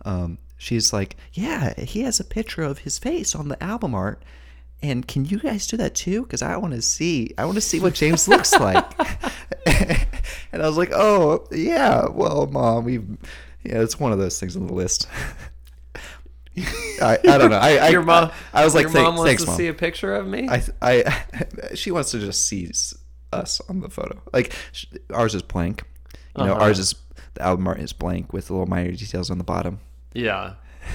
um, 0.04 0.38
she's 0.56 0.92
like, 0.92 1.16
yeah, 1.32 1.74
he 1.74 2.02
has 2.02 2.18
a 2.18 2.24
picture 2.24 2.62
of 2.62 2.78
his 2.78 2.98
face 2.98 3.34
on 3.34 3.48
the 3.48 3.62
album 3.62 3.94
art. 3.94 4.22
And 4.82 5.06
can 5.06 5.24
you 5.24 5.38
guys 5.38 5.66
do 5.66 5.76
that 5.78 5.94
too? 5.94 6.22
Because 6.22 6.42
I 6.42 6.56
want 6.56 6.74
to 6.74 6.82
see, 6.82 7.32
I 7.38 7.44
want 7.44 7.54
to 7.56 7.62
see 7.62 7.80
what 7.80 7.94
James 7.94 8.28
looks 8.28 8.52
like. 8.52 8.84
and 10.52 10.62
I 10.62 10.66
was 10.66 10.76
like, 10.76 10.90
oh 10.92 11.46
yeah, 11.50 12.06
well, 12.08 12.46
mom, 12.46 12.84
we, 12.84 13.00
yeah, 13.68 13.80
it's 13.82 13.98
one 14.00 14.12
of 14.12 14.18
those 14.18 14.38
things 14.40 14.56
on 14.56 14.66
the 14.66 14.72
list. 14.74 15.08
I, 17.02 17.18
I 17.22 17.38
don't 17.38 17.50
know. 17.50 17.58
I, 17.58 17.76
I 17.76 17.88
your 17.90 18.02
mom, 18.02 18.30
I, 18.54 18.64
was 18.64 18.74
like, 18.74 18.84
your 18.84 18.92
mom 18.92 19.16
wants 19.16 19.28
thanks, 19.28 19.42
to 19.44 19.48
mom. 19.50 19.56
see 19.58 19.66
a 19.68 19.74
picture 19.74 20.14
of 20.14 20.26
me. 20.26 20.48
I, 20.48 20.62
I, 20.80 21.24
she 21.74 21.90
wants 21.90 22.12
to 22.12 22.18
just 22.18 22.46
see 22.46 22.70
us 23.32 23.60
on 23.68 23.80
the 23.80 23.90
photo. 23.90 24.22
Like 24.32 24.54
sh- 24.72 24.86
ours 25.12 25.34
is 25.34 25.42
blank. 25.42 25.82
You 26.38 26.46
know, 26.46 26.52
Uh-huh. 26.54 26.64
ours 26.64 26.78
is 26.78 26.94
the 27.34 27.42
album 27.42 27.66
art 27.66 27.80
is 27.80 27.92
blank 27.92 28.32
with 28.32 28.48
a 28.48 28.54
little 28.54 28.66
minor 28.66 28.92
details 28.92 29.30
on 29.30 29.36
the 29.38 29.44
bottom. 29.44 29.80
yeah, 30.14 30.54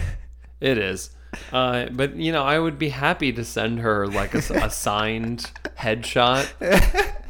it 0.60 0.78
is. 0.80 1.12
Uh, 1.54 1.86
but 1.92 2.16
you 2.16 2.32
know, 2.32 2.44
I 2.44 2.58
would 2.60 2.78
be 2.80 2.90
happy 2.90 3.32
to 3.34 3.46
send 3.46 3.80
her 3.80 4.08
like 4.08 4.34
a 4.34 4.70
signed 4.70 5.52
headshot 5.78 6.50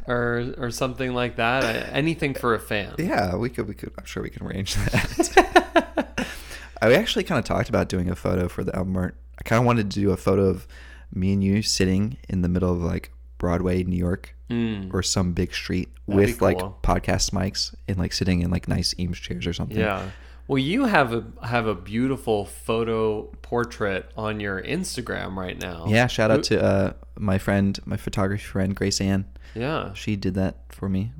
or 0.07 0.53
or 0.57 0.71
something 0.71 1.13
like 1.13 1.35
that. 1.37 1.89
Anything 1.93 2.33
for 2.33 2.53
a 2.53 2.59
fan. 2.59 2.95
Yeah, 2.97 3.35
we 3.35 3.49
could. 3.49 3.67
We 3.67 3.73
could. 3.73 3.91
I'm 3.97 4.05
sure 4.05 4.21
we 4.23 4.29
can 4.29 4.45
arrange 4.45 4.75
that. 4.75 6.27
I 6.81 6.93
actually 6.93 7.23
kind 7.23 7.37
of 7.39 7.45
talked 7.45 7.69
about 7.69 7.89
doing 7.89 8.09
a 8.09 8.15
photo 8.15 8.47
for 8.47 8.63
the 8.63 8.75
album 8.75 8.95
art. 8.97 9.15
I 9.39 9.43
kind 9.43 9.59
of 9.59 9.65
wanted 9.65 9.91
to 9.91 9.99
do 9.99 10.11
a 10.11 10.17
photo 10.17 10.45
of 10.45 10.67
me 11.13 11.33
and 11.33 11.43
you 11.43 11.61
sitting 11.61 12.17
in 12.29 12.41
the 12.41 12.49
middle 12.49 12.71
of 12.71 12.81
like 12.81 13.11
Broadway, 13.37 13.83
New 13.83 13.97
York, 13.97 14.35
Mm. 14.49 14.93
or 14.93 15.01
some 15.01 15.31
big 15.31 15.53
street 15.53 15.87
That'd 16.09 16.15
with 16.29 16.41
like 16.41 16.57
podcast 16.83 17.31
mics 17.31 17.73
and 17.87 17.97
like 17.97 18.11
sitting 18.11 18.41
in 18.41 18.51
like 18.51 18.67
nice 18.67 18.93
Eames 18.99 19.17
chairs 19.17 19.47
or 19.47 19.53
something. 19.53 19.77
Yeah. 19.79 20.09
Well, 20.47 20.57
you 20.57 20.83
have 20.85 21.13
a 21.13 21.23
have 21.41 21.67
a 21.67 21.73
beautiful 21.75 22.43
photo 22.45 23.23
portrait 23.41 24.11
on 24.17 24.41
your 24.41 24.61
Instagram 24.61 25.37
right 25.37 25.57
now. 25.57 25.85
Yeah. 25.87 26.07
Shout 26.07 26.31
out 26.31 26.43
to 26.45 26.61
uh, 26.61 26.93
my 27.17 27.37
friend, 27.37 27.79
my 27.85 27.95
photography 27.95 28.43
friend, 28.43 28.75
Grace 28.75 28.99
Ann. 28.99 29.23
Yeah. 29.55 29.93
She 29.93 30.15
did 30.15 30.35
that 30.35 30.55
for 30.69 30.89
me. 30.89 31.11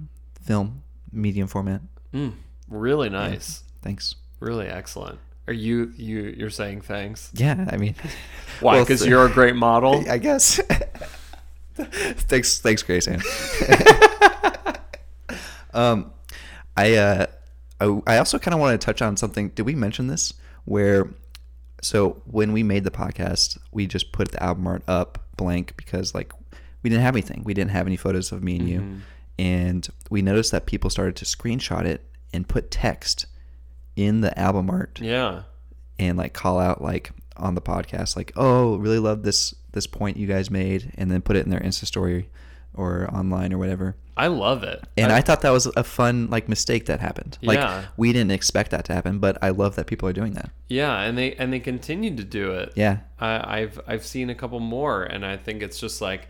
Film, 0.41 0.83
medium 1.11 1.47
format. 1.47 1.81
Mm, 2.13 2.33
really 2.67 3.09
nice. 3.09 3.63
Thanks. 3.81 4.15
Really 4.39 4.67
excellent. 4.67 5.19
Are 5.47 5.53
you 5.53 5.91
you 5.95 6.33
you're 6.37 6.49
saying 6.49 6.81
thanks? 6.81 7.31
Yeah, 7.33 7.67
I 7.69 7.77
mean, 7.77 7.95
Why? 8.59 8.79
Because 8.79 9.05
you're 9.05 9.25
a 9.25 9.29
great 9.29 9.55
model. 9.55 10.03
I 10.09 10.17
guess. 10.17 10.59
thanks, 11.75 12.59
thanks, 12.59 12.83
Grace 12.83 13.07
Ann. 13.07 13.21
um, 15.73 16.11
I 16.77 16.95
uh, 16.95 17.25
I, 17.79 18.01
I 18.07 18.17
also 18.17 18.37
kind 18.39 18.53
of 18.53 18.59
want 18.59 18.79
to 18.79 18.85
touch 18.85 19.01
on 19.01 19.17
something. 19.17 19.49
Did 19.49 19.65
we 19.65 19.75
mention 19.75 20.07
this? 20.07 20.33
Where, 20.65 21.09
so 21.81 22.21
when 22.25 22.53
we 22.53 22.61
made 22.61 22.83
the 22.83 22.91
podcast, 22.91 23.57
we 23.71 23.87
just 23.87 24.11
put 24.11 24.31
the 24.31 24.41
album 24.41 24.67
art 24.67 24.83
up 24.87 25.25
blank 25.37 25.75
because 25.75 26.13
like 26.13 26.31
we 26.83 26.89
didn't 26.89 27.03
have 27.03 27.15
anything. 27.15 27.43
We 27.43 27.53
didn't 27.53 27.71
have 27.71 27.85
any 27.87 27.97
photos 27.97 28.31
of 28.31 28.43
me 28.43 28.57
and 28.57 28.69
you, 28.69 28.79
mm-hmm. 28.79 28.97
and 29.39 29.87
we 30.09 30.21
noticed 30.21 30.51
that 30.51 30.65
people 30.65 30.89
started 30.89 31.15
to 31.17 31.25
screenshot 31.25 31.85
it 31.85 32.05
and 32.33 32.47
put 32.47 32.71
text 32.71 33.25
in 33.95 34.21
the 34.21 34.37
album 34.39 34.69
art 34.69 34.99
Yeah. 35.01 35.43
and 35.99 36.17
like 36.17 36.33
call 36.33 36.59
out 36.59 36.81
like 36.81 37.11
on 37.37 37.55
the 37.55 37.61
podcast 37.61 38.15
like 38.15 38.31
oh 38.35 38.75
really 38.77 38.99
love 38.99 39.23
this 39.23 39.53
this 39.73 39.85
point 39.87 40.15
you 40.17 40.27
guys 40.27 40.49
made 40.51 40.91
and 40.95 41.09
then 41.11 41.21
put 41.21 41.35
it 41.35 41.43
in 41.43 41.49
their 41.49 41.59
insta 41.59 41.85
story 41.85 42.29
or 42.73 43.09
online 43.13 43.51
or 43.53 43.57
whatever 43.57 43.95
I 44.15 44.27
love 44.27 44.63
it. 44.63 44.83
and 44.97 45.11
I, 45.11 45.21
thought 45.21 45.41
that 45.41 45.49
was 45.49 45.65
a 45.65 45.83
fun 45.83 46.29
like 46.29 46.47
mistake 46.47 46.85
that 46.85 46.99
happened 46.99 47.37
like 47.41 47.57
Yeah. 47.57 47.85
we 47.97 48.13
didn't 48.13 48.31
expect 48.31 48.71
that 48.71 48.85
to 48.85 48.93
happen 48.93 49.19
but 49.19 49.37
i 49.41 49.49
love 49.49 49.75
that 49.75 49.87
people 49.87 50.07
are 50.07 50.13
doing 50.13 50.33
that 50.33 50.51
yeah, 50.69 51.01
and 51.01 51.17
they 51.17 51.33
and 51.33 51.51
they 51.51 51.59
continue 51.59 52.15
to 52.15 52.23
do 52.23 52.51
it. 52.51 52.71
yeah 52.75 52.99
I, 53.19 53.59
I've 53.61 53.79
I've 53.87 54.05
seen 54.05 54.29
a 54.29 54.35
couple 54.35 54.59
more, 54.61 55.03
and 55.03 55.25
I 55.25 55.35
think 55.35 55.61
it's 55.61 55.79
just 55.79 55.99
like 56.01 56.27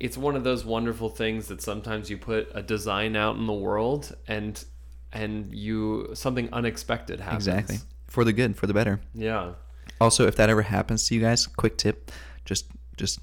it's 0.00 0.16
one 0.16 0.34
of 0.34 0.42
those 0.44 0.64
wonderful 0.64 1.08
things 1.10 1.46
that 1.48 1.60
sometimes 1.62 2.10
you 2.10 2.16
put 2.16 2.50
a 2.54 2.62
design 2.62 3.14
out 3.16 3.36
in 3.36 3.46
the 3.46 3.52
world, 3.52 4.16
and 4.26 4.64
and 5.12 5.54
you 5.54 6.10
something 6.14 6.48
unexpected 6.52 7.20
happens. 7.20 7.46
exactly 7.46 7.76
for 8.06 8.24
the 8.24 8.32
good 8.32 8.56
for 8.56 8.66
the 8.66 8.74
better 8.74 9.00
Yeah. 9.14 9.52
also 10.00 10.26
if 10.26 10.36
that 10.36 10.48
ever 10.50 10.62
happens 10.62 11.06
to 11.08 11.14
you 11.14 11.20
guys 11.20 11.46
quick 11.46 11.76
tip 11.76 12.10
just 12.44 12.66
just 12.96 13.18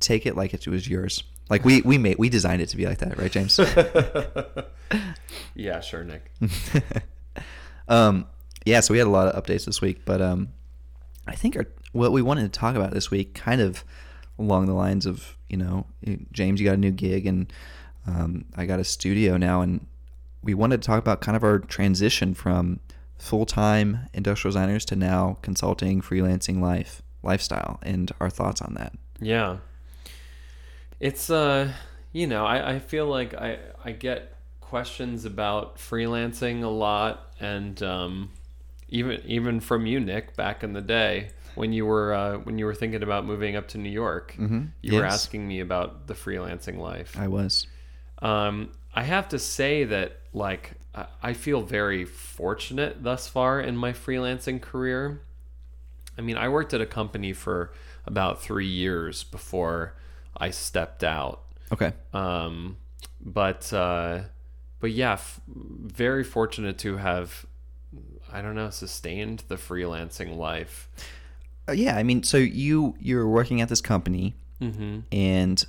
take 0.00 0.26
it 0.26 0.36
like 0.36 0.54
it 0.54 0.66
was 0.68 0.88
yours 0.88 1.22
like 1.48 1.64
we 1.64 1.80
we 1.82 1.98
made 1.98 2.16
we 2.18 2.28
designed 2.28 2.62
it 2.62 2.68
to 2.68 2.76
be 2.76 2.86
like 2.86 2.98
that 2.98 3.18
right 3.18 3.30
james 3.32 3.58
Yeah, 5.54 5.80
sure, 5.80 6.04
Nick. 6.04 6.30
Um, 7.88 8.26
yeah, 8.64 8.78
so 8.80 8.94
we 8.94 8.98
had 8.98 9.08
a 9.08 9.10
lot 9.10 9.26
of 9.26 9.42
updates 9.44 9.64
this 9.64 9.80
week, 9.80 10.02
but 10.04 10.22
um, 10.22 10.50
I 11.26 11.34
think 11.34 11.56
our, 11.56 11.66
what 11.90 12.12
we 12.12 12.22
wanted 12.22 12.42
to 12.52 12.56
talk 12.56 12.76
about 12.76 12.92
this 12.92 13.10
week, 13.10 13.34
kind 13.34 13.60
of 13.60 13.82
along 14.40 14.66
the 14.66 14.74
lines 14.74 15.06
of, 15.06 15.36
you 15.48 15.56
know, 15.56 15.86
James, 16.32 16.60
you 16.60 16.66
got 16.66 16.74
a 16.74 16.78
new 16.78 16.90
gig, 16.90 17.26
and 17.26 17.52
um, 18.06 18.46
I 18.56 18.64
got 18.64 18.80
a 18.80 18.84
studio 18.84 19.36
now, 19.36 19.60
and 19.60 19.86
we 20.42 20.54
wanted 20.54 20.82
to 20.82 20.86
talk 20.86 20.98
about 20.98 21.20
kind 21.20 21.36
of 21.36 21.44
our 21.44 21.58
transition 21.58 22.34
from 22.34 22.80
full 23.18 23.44
time 23.44 24.08
industrial 24.14 24.50
designers 24.50 24.84
to 24.86 24.96
now 24.96 25.36
consulting, 25.42 26.00
freelancing 26.00 26.60
life 26.60 27.02
lifestyle, 27.22 27.78
and 27.82 28.10
our 28.18 28.30
thoughts 28.30 28.62
on 28.62 28.74
that. 28.74 28.94
Yeah. 29.20 29.58
It's 30.98 31.30
uh 31.30 31.72
you 32.12 32.26
know, 32.26 32.44
I, 32.44 32.74
I 32.74 32.78
feel 32.80 33.06
like 33.06 33.34
I, 33.34 33.58
I 33.84 33.92
get 33.92 34.34
questions 34.60 35.24
about 35.24 35.76
freelancing 35.76 36.64
a 36.64 36.68
lot 36.68 37.34
and 37.38 37.80
um 37.82 38.30
even 38.88 39.20
even 39.26 39.60
from 39.60 39.86
you, 39.86 40.00
Nick, 40.00 40.34
back 40.34 40.64
in 40.64 40.72
the 40.72 40.80
day 40.80 41.30
when 41.54 41.72
you 41.72 41.86
were 41.86 42.14
uh, 42.14 42.38
when 42.38 42.58
you 42.58 42.66
were 42.66 42.74
thinking 42.74 43.02
about 43.02 43.24
moving 43.24 43.56
up 43.56 43.68
to 43.68 43.78
New 43.78 43.90
York, 43.90 44.34
mm-hmm. 44.38 44.66
you 44.82 44.92
yes. 44.92 45.00
were 45.00 45.06
asking 45.06 45.46
me 45.46 45.60
about 45.60 46.06
the 46.06 46.14
freelancing 46.14 46.78
life. 46.78 47.16
I 47.18 47.28
was. 47.28 47.66
Um, 48.20 48.70
I 48.94 49.02
have 49.04 49.28
to 49.30 49.38
say 49.38 49.84
that 49.84 50.18
like 50.32 50.72
I 51.22 51.32
feel 51.34 51.62
very 51.62 52.04
fortunate 52.04 53.02
thus 53.02 53.28
far 53.28 53.60
in 53.60 53.76
my 53.76 53.92
freelancing 53.92 54.60
career. 54.60 55.20
I 56.18 56.22
mean, 56.22 56.36
I 56.36 56.48
worked 56.48 56.74
at 56.74 56.80
a 56.80 56.86
company 56.86 57.32
for 57.32 57.72
about 58.06 58.42
three 58.42 58.66
years 58.66 59.22
before 59.22 59.94
I 60.36 60.50
stepped 60.50 61.04
out. 61.04 61.42
Okay. 61.72 61.92
Um, 62.12 62.76
but 63.20 63.72
uh, 63.72 64.22
but 64.80 64.90
yeah, 64.90 65.12
f- 65.12 65.40
very 65.46 66.24
fortunate 66.24 66.78
to 66.78 66.96
have, 66.96 67.46
I 68.32 68.42
don't 68.42 68.54
know, 68.54 68.70
sustained 68.70 69.44
the 69.48 69.56
freelancing 69.56 70.36
life. 70.36 70.88
Uh, 71.70 71.72
yeah, 71.72 71.96
I 71.96 72.02
mean, 72.02 72.22
so 72.24 72.36
you 72.36 72.94
you're 72.98 73.28
working 73.28 73.60
at 73.60 73.68
this 73.68 73.80
company, 73.80 74.34
mm-hmm. 74.60 75.00
and 75.12 75.64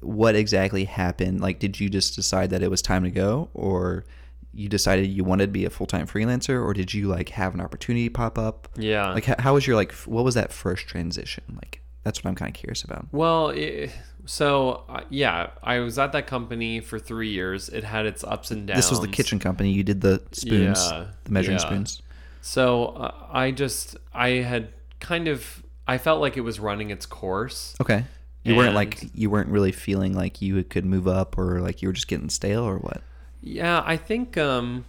what 0.00 0.34
exactly 0.34 0.84
happened? 0.84 1.40
Like, 1.40 1.60
did 1.60 1.78
you 1.78 1.88
just 1.88 2.16
decide 2.16 2.50
that 2.50 2.62
it 2.62 2.70
was 2.70 2.82
time 2.82 3.04
to 3.04 3.10
go, 3.10 3.48
or 3.54 4.04
you 4.52 4.68
decided 4.68 5.06
you 5.06 5.22
wanted 5.22 5.46
to 5.46 5.52
be 5.52 5.64
a 5.64 5.70
full 5.70 5.86
time 5.86 6.06
freelancer, 6.06 6.62
or 6.62 6.74
did 6.74 6.92
you 6.92 7.06
like 7.06 7.28
have 7.30 7.54
an 7.54 7.60
opportunity 7.60 8.08
pop 8.08 8.38
up? 8.38 8.68
Yeah. 8.76 9.12
Like, 9.12 9.24
how, 9.24 9.36
how 9.38 9.54
was 9.54 9.66
your 9.66 9.76
like? 9.76 9.92
What 9.92 10.24
was 10.24 10.34
that 10.34 10.52
first 10.52 10.88
transition? 10.88 11.44
Like, 11.54 11.80
that's 12.02 12.24
what 12.24 12.28
I'm 12.28 12.34
kind 12.34 12.48
of 12.48 12.54
curious 12.54 12.82
about. 12.82 13.06
Well, 13.12 13.50
it, 13.50 13.92
so 14.26 14.84
uh, 14.88 15.02
yeah, 15.10 15.50
I 15.62 15.78
was 15.78 15.96
at 15.98 16.10
that 16.12 16.26
company 16.26 16.80
for 16.80 16.98
three 16.98 17.30
years. 17.30 17.68
It 17.68 17.84
had 17.84 18.04
its 18.04 18.24
ups 18.24 18.50
and 18.50 18.66
downs. 18.66 18.78
This 18.78 18.90
was 18.90 19.00
the 19.00 19.08
kitchen 19.08 19.38
company. 19.38 19.70
You 19.70 19.84
did 19.84 20.00
the 20.00 20.22
spoons, 20.32 20.90
yeah, 20.90 21.06
the 21.22 21.30
measuring 21.30 21.58
yeah. 21.58 21.66
spoons. 21.66 22.02
So 22.40 22.86
uh, 22.86 23.14
I 23.30 23.50
just 23.50 23.96
I 24.12 24.28
had 24.28 24.72
kind 25.00 25.28
of 25.28 25.62
I 25.86 25.98
felt 25.98 26.20
like 26.20 26.36
it 26.36 26.42
was 26.42 26.60
running 26.60 26.90
its 26.90 27.06
course. 27.06 27.74
Okay. 27.80 28.04
You 28.44 28.56
weren't 28.56 28.74
like 28.74 29.10
you 29.14 29.28
weren't 29.28 29.50
really 29.50 29.72
feeling 29.72 30.14
like 30.14 30.40
you 30.40 30.62
could 30.64 30.86
move 30.86 31.06
up 31.06 31.36
or 31.36 31.60
like 31.60 31.82
you 31.82 31.88
were 31.88 31.92
just 31.92 32.08
getting 32.08 32.30
stale 32.30 32.62
or 32.62 32.78
what? 32.78 33.02
Yeah, 33.42 33.82
I 33.84 33.96
think 33.96 34.36
um 34.36 34.84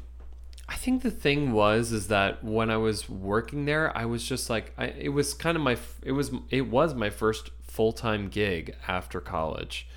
I 0.67 0.75
think 0.75 1.01
the 1.01 1.11
thing 1.11 1.51
was 1.51 1.91
is 1.91 2.07
that 2.07 2.43
when 2.43 2.69
I 2.69 2.77
was 2.77 3.09
working 3.09 3.65
there, 3.65 3.95
I 3.97 4.05
was 4.05 4.23
just 4.23 4.49
like 4.49 4.73
I 4.77 4.87
it 4.87 5.09
was 5.09 5.33
kind 5.33 5.57
of 5.57 5.63
my 5.63 5.77
it 6.03 6.11
was 6.11 6.31
it 6.49 6.67
was 6.69 6.93
my 6.93 7.09
first 7.09 7.49
full-time 7.61 8.29
gig 8.29 8.75
after 8.87 9.19
college. 9.19 9.87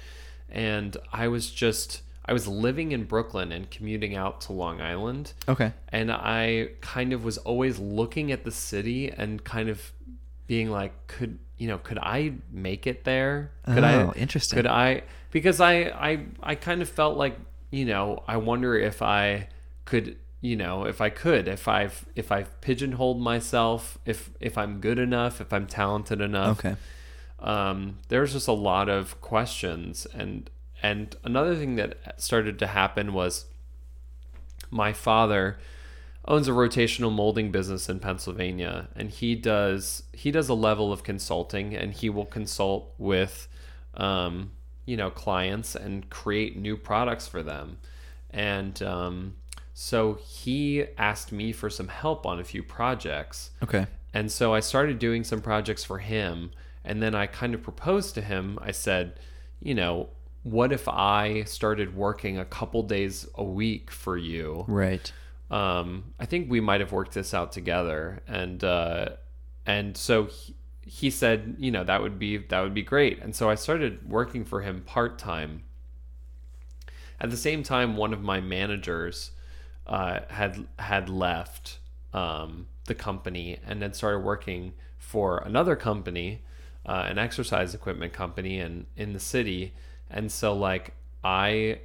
And 0.48 0.96
I 1.12 1.28
was 1.28 1.50
just 1.50 2.02
I 2.24 2.32
was 2.32 2.46
living 2.46 2.92
in 2.92 3.04
Brooklyn 3.04 3.52
and 3.52 3.70
commuting 3.70 4.16
out 4.16 4.40
to 4.42 4.52
Long 4.52 4.80
Island. 4.80 5.32
Okay. 5.48 5.72
And 5.88 6.10
I 6.10 6.70
kind 6.80 7.12
of 7.12 7.24
was 7.24 7.38
always 7.38 7.78
looking 7.78 8.32
at 8.32 8.44
the 8.44 8.52
city 8.52 9.10
and 9.10 9.42
kind 9.44 9.68
of 9.68 9.92
being 10.52 10.70
like 10.70 10.92
could 11.06 11.38
you 11.62 11.68
know, 11.68 11.78
could 11.78 11.98
I 11.98 12.32
make 12.50 12.88
it 12.88 13.04
there? 13.04 13.52
Could 13.66 13.84
oh, 13.84 14.12
I, 14.16 14.18
interesting. 14.18 14.56
Could 14.56 14.66
I? 14.66 15.04
Because 15.30 15.60
I, 15.60 15.74
I, 15.82 16.26
I 16.42 16.56
kind 16.56 16.82
of 16.82 16.88
felt 16.88 17.16
like, 17.16 17.38
you 17.70 17.84
know, 17.84 18.24
I 18.26 18.36
wonder 18.38 18.76
if 18.76 19.00
I 19.00 19.46
could, 19.84 20.16
you 20.40 20.56
know, 20.56 20.86
if 20.86 21.00
I 21.00 21.08
could, 21.08 21.46
if 21.46 21.68
I've, 21.68 22.04
if 22.16 22.32
I've 22.32 22.60
pigeonholed 22.62 23.20
myself, 23.20 23.96
if, 24.04 24.30
if 24.40 24.58
I'm 24.58 24.80
good 24.80 24.98
enough, 24.98 25.40
if 25.40 25.52
I'm 25.52 25.68
talented 25.68 26.20
enough. 26.20 26.58
Okay. 26.58 26.74
Um, 27.38 27.98
there's 28.08 28.32
just 28.32 28.48
a 28.48 28.52
lot 28.52 28.88
of 28.88 29.20
questions, 29.20 30.04
and 30.12 30.50
and 30.82 31.14
another 31.22 31.54
thing 31.54 31.76
that 31.76 32.20
started 32.20 32.58
to 32.58 32.66
happen 32.66 33.12
was 33.12 33.46
my 34.68 34.92
father 34.92 35.58
owns 36.26 36.46
a 36.46 36.52
rotational 36.52 37.12
molding 37.12 37.50
business 37.50 37.88
in 37.88 37.98
Pennsylvania 37.98 38.88
and 38.94 39.10
he 39.10 39.34
does 39.34 40.04
he 40.12 40.30
does 40.30 40.48
a 40.48 40.54
level 40.54 40.92
of 40.92 41.02
consulting 41.02 41.74
and 41.74 41.92
he 41.92 42.08
will 42.08 42.26
consult 42.26 42.94
with 42.98 43.48
um, 43.94 44.52
you 44.86 44.96
know 44.96 45.10
clients 45.10 45.74
and 45.74 46.08
create 46.10 46.56
new 46.56 46.76
products 46.76 47.26
for 47.26 47.42
them. 47.42 47.78
And 48.30 48.80
um, 48.82 49.34
so 49.74 50.14
he 50.14 50.86
asked 50.96 51.32
me 51.32 51.52
for 51.52 51.68
some 51.68 51.88
help 51.88 52.24
on 52.24 52.38
a 52.38 52.44
few 52.44 52.62
projects. 52.62 53.50
Okay. 53.62 53.86
And 54.14 54.30
so 54.30 54.54
I 54.54 54.60
started 54.60 54.98
doing 54.98 55.24
some 55.24 55.40
projects 55.40 55.84
for 55.84 55.98
him 55.98 56.52
and 56.84 57.02
then 57.02 57.14
I 57.14 57.26
kind 57.26 57.54
of 57.54 57.62
proposed 57.62 58.14
to 58.14 58.22
him. 58.22 58.58
I 58.62 58.70
said 58.70 59.18
you 59.60 59.74
know 59.74 60.08
what 60.44 60.72
if 60.72 60.88
I 60.88 61.44
started 61.44 61.96
working 61.96 62.36
a 62.36 62.44
couple 62.44 62.82
days 62.82 63.28
a 63.36 63.44
week 63.44 63.90
for 63.90 64.16
you? 64.16 64.64
Right 64.68 65.12
um, 65.52 66.14
I 66.18 66.24
think 66.24 66.50
we 66.50 66.60
might 66.60 66.80
have 66.80 66.92
worked 66.92 67.12
this 67.12 67.34
out 67.34 67.52
together, 67.52 68.22
and 68.26 68.64
uh, 68.64 69.10
and 69.66 69.94
so 69.96 70.24
he, 70.24 70.56
he 70.80 71.10
said, 71.10 71.56
you 71.58 71.70
know, 71.70 71.84
that 71.84 72.00
would 72.00 72.18
be 72.18 72.38
that 72.38 72.60
would 72.62 72.72
be 72.72 72.82
great, 72.82 73.20
and 73.20 73.36
so 73.36 73.50
I 73.50 73.54
started 73.54 74.08
working 74.10 74.46
for 74.46 74.62
him 74.62 74.80
part 74.80 75.18
time. 75.18 75.64
At 77.20 77.30
the 77.30 77.36
same 77.36 77.62
time, 77.62 77.96
one 77.96 78.14
of 78.14 78.22
my 78.22 78.40
managers 78.40 79.32
uh, 79.86 80.20
had 80.28 80.66
had 80.78 81.10
left 81.10 81.78
um, 82.14 82.66
the 82.86 82.94
company 82.94 83.58
and 83.66 83.82
had 83.82 83.94
started 83.94 84.20
working 84.20 84.72
for 84.96 85.38
another 85.38 85.76
company, 85.76 86.42
uh, 86.86 87.04
an 87.06 87.18
exercise 87.18 87.74
equipment 87.74 88.14
company, 88.14 88.58
in 88.58 88.86
in 88.96 89.12
the 89.12 89.20
city, 89.20 89.74
and 90.08 90.32
so 90.32 90.54
like 90.54 90.94
I, 91.22 91.80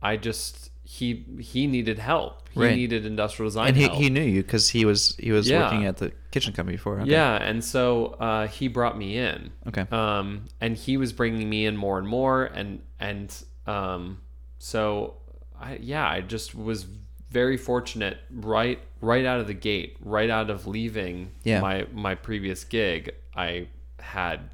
I 0.00 0.16
just 0.16 0.71
he 0.84 1.24
he 1.40 1.66
needed 1.66 1.98
help. 1.98 2.48
He 2.50 2.60
right. 2.60 2.76
needed 2.76 3.06
industrial 3.06 3.48
design 3.48 3.68
and 3.68 3.76
he, 3.76 3.84
help. 3.84 3.94
he 3.94 4.10
knew 4.10 4.22
you 4.22 4.42
because 4.42 4.68
he 4.68 4.84
was 4.84 5.16
he 5.16 5.32
was 5.32 5.48
yeah. 5.48 5.62
working 5.62 5.86
at 5.86 5.96
the 5.96 6.12
kitchen 6.30 6.52
company 6.52 6.76
before. 6.76 7.00
Okay. 7.00 7.10
Yeah, 7.10 7.36
and 7.36 7.64
so 7.64 8.08
uh, 8.20 8.46
he 8.48 8.68
brought 8.68 8.98
me 8.98 9.16
in. 9.16 9.52
Okay. 9.68 9.86
Um, 9.90 10.46
and 10.60 10.76
he 10.76 10.96
was 10.96 11.12
bringing 11.12 11.48
me 11.48 11.66
in 11.66 11.76
more 11.76 11.98
and 11.98 12.06
more, 12.06 12.44
and 12.44 12.82
and 13.00 13.34
um, 13.66 14.20
so 14.58 15.16
I 15.58 15.78
yeah, 15.80 16.06
I 16.06 16.20
just 16.20 16.54
was 16.54 16.86
very 17.30 17.56
fortunate 17.56 18.18
right 18.30 18.78
right 19.00 19.24
out 19.24 19.40
of 19.40 19.46
the 19.46 19.54
gate, 19.54 19.96
right 20.00 20.28
out 20.28 20.50
of 20.50 20.66
leaving 20.66 21.30
yeah. 21.44 21.60
my 21.60 21.86
my 21.92 22.14
previous 22.14 22.64
gig. 22.64 23.14
I 23.34 23.68
had 23.98 24.50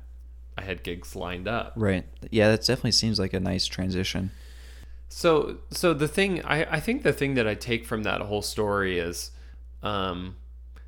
I 0.57 0.63
had 0.63 0.83
gigs 0.83 1.17
lined 1.17 1.49
up. 1.49 1.73
Right. 1.77 2.05
Yeah, 2.31 2.51
that 2.51 2.61
definitely 2.61 2.93
seems 2.93 3.19
like 3.19 3.33
a 3.33 3.41
nice 3.41 3.67
transition. 3.67 4.31
So 5.09 5.59
so 5.71 5.95
the 5.95 6.09
thing 6.09 6.45
I, 6.45 6.65
I 6.77 6.81
think 6.81 7.03
the 7.03 7.13
thing 7.13 7.35
that 7.35 7.47
I 7.47 7.55
take 7.55 7.85
from 7.85 8.03
that 8.03 8.21
whole 8.21 8.43
story 8.43 8.99
is 8.99 9.31
um 9.83 10.37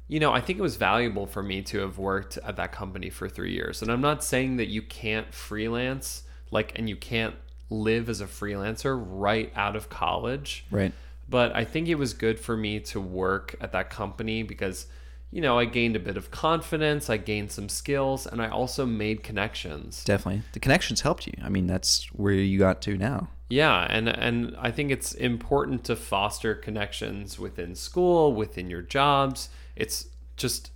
you 0.09 0.19
know, 0.19 0.33
I 0.33 0.41
think 0.41 0.59
it 0.59 0.63
was 0.63 0.75
valuable 0.75 1.27
for 1.27 1.41
me 1.41 1.63
to 1.63 1.79
have 1.79 1.97
worked 1.97 2.37
at 2.39 2.57
that 2.57 2.73
company 2.73 3.11
for 3.11 3.29
3 3.29 3.53
years. 3.53 3.81
And 3.81 3.93
I'm 3.93 4.01
not 4.01 4.25
saying 4.25 4.57
that 4.57 4.67
you 4.67 4.83
can't 4.83 5.33
freelance 5.33 6.25
like 6.51 6.73
and 6.77 6.89
you 6.89 6.97
can't 6.97 7.37
live 7.71 8.09
as 8.09 8.21
a 8.21 8.27
freelancer 8.27 9.01
right 9.01 9.53
out 9.55 9.77
of 9.77 9.89
college. 9.89 10.65
Right. 10.71 10.93
But 11.29 11.55
I 11.55 11.65
think 11.65 11.87
it 11.87 11.95
was 11.95 12.13
good 12.13 12.41
for 12.41 12.57
me 12.57 12.81
to 12.81 13.01
work 13.01 13.55
at 13.61 13.71
that 13.71 13.89
company 13.89 14.43
because 14.43 14.87
you 15.31 15.41
know, 15.41 15.59
I 15.59 15.65
gained 15.65 15.95
a 15.95 16.01
bit 16.01 16.17
of 16.17 16.31
confidence, 16.31 17.09
I 17.09 17.17
gained 17.17 17.53
some 17.53 17.69
skills, 17.69 18.27
and 18.27 18.43
I 18.43 18.49
also 18.49 18.85
made 18.85 19.23
connections. 19.23 20.03
Definitely. 20.05 20.43
The 20.53 20.61
connections 20.61 21.03
helped 21.03 21.27
you. 21.27 21.35
I 21.43 21.49
mean, 21.49 21.67
that's 21.67 22.07
where 22.13 22.33
you 22.33 22.59
got 22.59 22.83
to 22.83 22.97
now. 22.97 23.29
Yeah, 23.51 23.87
and 23.91 24.09
and 24.09 24.57
I 24.59 24.71
think 24.71 24.91
it's 24.93 25.13
important 25.13 25.85
to 25.85 25.97
foster 25.97 26.55
connections 26.55 27.39
within 27.39 27.75
school, 27.75 28.33
within 28.33 28.71
your 28.71 28.83
jobs. 28.83 29.49
It's 29.75 30.07
just 30.37 30.71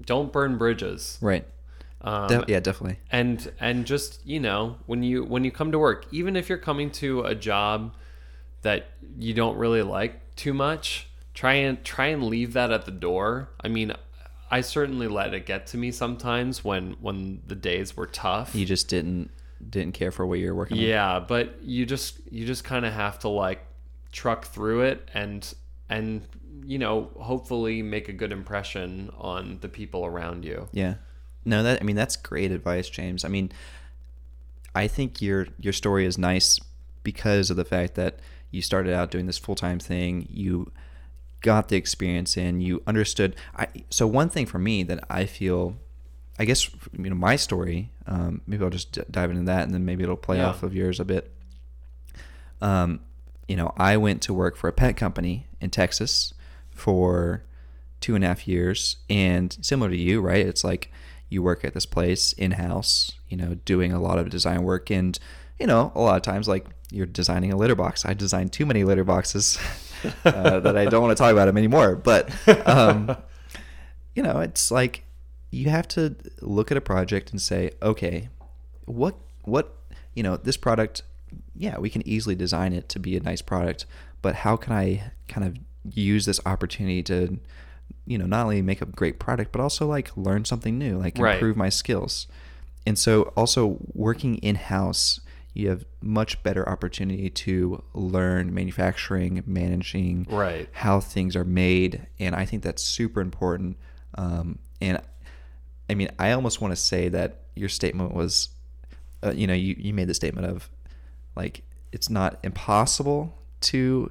don't 0.00 0.32
burn 0.32 0.56
bridges. 0.56 1.18
Right. 1.20 1.44
Um, 2.02 2.28
De- 2.28 2.44
yeah, 2.46 2.60
definitely. 2.60 2.98
And 3.10 3.52
and 3.58 3.84
just 3.84 4.24
you 4.24 4.40
know 4.40 4.76
when 4.86 5.02
you 5.02 5.24
when 5.24 5.44
you 5.44 5.50
come 5.50 5.72
to 5.72 5.78
work, 5.78 6.06
even 6.12 6.36
if 6.36 6.48
you're 6.48 6.56
coming 6.56 6.90
to 6.92 7.22
a 7.22 7.34
job 7.34 7.94
that 8.62 8.86
you 9.18 9.34
don't 9.34 9.56
really 9.58 9.82
like 9.82 10.34
too 10.36 10.54
much, 10.54 11.08
try 11.34 11.54
and 11.54 11.82
try 11.84 12.06
and 12.06 12.24
leave 12.24 12.52
that 12.52 12.70
at 12.70 12.84
the 12.84 12.92
door. 12.92 13.50
I 13.60 13.68
mean, 13.68 13.92
I 14.50 14.60
certainly 14.60 15.08
let 15.08 15.34
it 15.34 15.46
get 15.46 15.66
to 15.68 15.76
me 15.76 15.90
sometimes 15.90 16.64
when 16.64 16.92
when 17.00 17.42
the 17.46 17.56
days 17.56 17.96
were 17.96 18.06
tough. 18.06 18.54
You 18.54 18.64
just 18.64 18.88
didn't 18.88 19.30
didn't 19.68 19.94
care 19.94 20.10
for 20.10 20.26
what 20.26 20.38
you 20.38 20.48
were 20.48 20.54
working 20.54 20.78
yeah, 20.78 21.16
on. 21.16 21.26
but 21.28 21.62
you 21.62 21.84
just 21.84 22.20
you 22.30 22.46
just 22.46 22.64
kind 22.64 22.86
of 22.86 22.92
have 22.92 23.18
to 23.20 23.28
like 23.28 23.64
truck 24.12 24.46
through 24.46 24.82
it 24.82 25.08
and 25.14 25.54
and 25.88 26.26
you 26.64 26.78
know, 26.78 27.10
hopefully 27.18 27.82
make 27.82 28.08
a 28.08 28.12
good 28.12 28.32
impression 28.32 29.10
on 29.18 29.58
the 29.60 29.68
people 29.68 30.04
around 30.04 30.44
you. 30.44 30.68
Yeah. 30.72 30.94
No, 31.44 31.62
that 31.62 31.80
I 31.80 31.84
mean 31.84 31.96
that's 31.96 32.16
great 32.16 32.52
advice, 32.52 32.88
James. 32.88 33.24
I 33.24 33.28
mean, 33.28 33.50
I 34.74 34.86
think 34.86 35.22
your 35.22 35.48
your 35.58 35.72
story 35.72 36.04
is 36.06 36.18
nice 36.18 36.60
because 37.02 37.50
of 37.50 37.56
the 37.56 37.64
fact 37.64 37.94
that 37.94 38.20
you 38.50 38.62
started 38.62 38.92
out 38.92 39.10
doing 39.10 39.26
this 39.26 39.38
full 39.38 39.54
time 39.54 39.78
thing. 39.78 40.28
You 40.30 40.70
got 41.40 41.68
the 41.68 41.76
experience 41.76 42.36
in. 42.36 42.60
You 42.60 42.82
understood. 42.86 43.36
I 43.56 43.68
so 43.88 44.06
one 44.06 44.28
thing 44.28 44.46
for 44.46 44.58
me 44.58 44.82
that 44.84 45.02
I 45.08 45.24
feel, 45.24 45.76
I 46.40 46.44
guess 46.46 46.70
you 46.96 47.10
know 47.10 47.14
my 47.14 47.36
story. 47.36 47.92
Um, 48.06 48.40
maybe 48.46 48.64
I'll 48.64 48.70
just 48.70 48.92
d- 48.92 49.02
dive 49.10 49.30
into 49.30 49.42
that, 49.44 49.62
and 49.64 49.72
then 49.74 49.84
maybe 49.84 50.02
it'll 50.02 50.16
play 50.16 50.38
Yeah. 50.38 50.48
off 50.48 50.62
of 50.62 50.74
yours 50.74 50.98
a 50.98 51.04
bit. 51.04 51.30
Um, 52.62 53.00
you 53.46 53.56
know, 53.56 53.72
I 53.76 53.96
went 53.96 54.22
to 54.22 54.34
work 54.34 54.56
for 54.56 54.68
a 54.68 54.72
pet 54.72 54.96
company 54.96 55.46
in 55.60 55.70
Texas 55.70 56.32
for 56.70 57.42
two 58.00 58.14
and 58.14 58.24
a 58.24 58.28
half 58.28 58.48
years, 58.48 58.96
and 59.10 59.56
similar 59.60 59.90
to 59.90 59.96
you, 59.96 60.20
right? 60.20 60.46
It's 60.46 60.64
like 60.64 60.90
you 61.28 61.42
work 61.42 61.64
at 61.64 61.74
this 61.74 61.86
place 61.86 62.32
in 62.32 62.52
house, 62.52 63.12
you 63.28 63.36
know, 63.36 63.54
doing 63.64 63.92
a 63.92 64.00
lot 64.00 64.18
of 64.18 64.30
design 64.30 64.62
work, 64.62 64.90
and 64.90 65.18
you 65.58 65.66
know, 65.66 65.92
a 65.94 66.00
lot 66.00 66.16
of 66.16 66.22
times 66.22 66.48
like 66.48 66.66
you're 66.90 67.06
designing 67.06 67.52
a 67.52 67.56
litter 67.56 67.74
box. 67.74 68.04
I 68.06 68.14
designed 68.14 68.52
too 68.52 68.64
many 68.66 68.82
litter 68.82 69.04
boxes 69.04 69.58
uh, 70.24 70.58
that 70.60 70.76
I 70.76 70.86
don't 70.86 71.02
want 71.02 71.16
to 71.16 71.22
talk 71.22 71.32
about 71.32 71.44
them 71.46 71.58
anymore, 71.58 71.96
but 71.96 72.30
um, 72.66 73.14
you 74.14 74.22
know, 74.22 74.40
it's 74.40 74.70
like 74.70 75.04
you 75.50 75.68
have 75.70 75.88
to 75.88 76.14
look 76.40 76.70
at 76.70 76.76
a 76.76 76.80
project 76.80 77.30
and 77.30 77.40
say, 77.40 77.72
okay, 77.82 78.28
what 78.86 79.16
what 79.44 79.76
you 80.14 80.22
know, 80.22 80.36
this 80.36 80.56
product, 80.56 81.02
yeah, 81.54 81.78
we 81.78 81.88
can 81.90 82.06
easily 82.06 82.34
design 82.34 82.72
it 82.72 82.88
to 82.90 82.98
be 82.98 83.16
a 83.16 83.20
nice 83.20 83.42
product, 83.42 83.86
but 84.22 84.34
how 84.36 84.56
can 84.56 84.72
I 84.72 85.12
kind 85.28 85.46
of 85.46 85.56
use 85.94 86.26
this 86.26 86.40
opportunity 86.46 87.02
to 87.04 87.38
you 88.06 88.18
know, 88.18 88.26
not 88.26 88.44
only 88.44 88.62
make 88.62 88.80
a 88.82 88.86
great 88.86 89.18
product, 89.18 89.52
but 89.52 89.60
also 89.60 89.86
like 89.86 90.16
learn 90.16 90.44
something 90.44 90.78
new, 90.78 90.98
like 90.98 91.16
Right. 91.18 91.34
improve 91.34 91.56
my 91.56 91.68
skills. 91.68 92.26
And 92.86 92.98
so 92.98 93.22
also 93.36 93.78
working 93.92 94.36
in 94.38 94.56
house, 94.56 95.20
you 95.54 95.68
have 95.68 95.84
much 96.00 96.42
better 96.42 96.68
opportunity 96.68 97.28
to 97.30 97.82
learn 97.94 98.54
manufacturing, 98.54 99.42
managing, 99.46 100.26
Right. 100.28 100.68
how 100.72 101.00
things 101.00 101.36
are 101.36 101.44
made, 101.44 102.06
and 102.18 102.34
I 102.34 102.44
think 102.44 102.62
that's 102.62 102.82
super 102.82 103.20
important. 103.20 103.76
Um, 104.16 104.58
and 104.80 105.00
I 105.90 105.94
mean, 105.94 106.08
I 106.18 106.32
almost 106.32 106.60
want 106.60 106.72
to 106.72 106.76
say 106.76 107.08
that 107.10 107.40
your 107.56 107.68
statement 107.68 108.14
was, 108.14 108.48
uh, 109.24 109.32
you 109.32 109.46
know, 109.46 109.54
you 109.54 109.74
you 109.78 109.92
made 109.92 110.08
the 110.08 110.14
statement 110.14 110.46
of, 110.46 110.70
like, 111.36 111.62
it's 111.92 112.08
not 112.08 112.38
impossible 112.42 113.20
to 113.72 114.10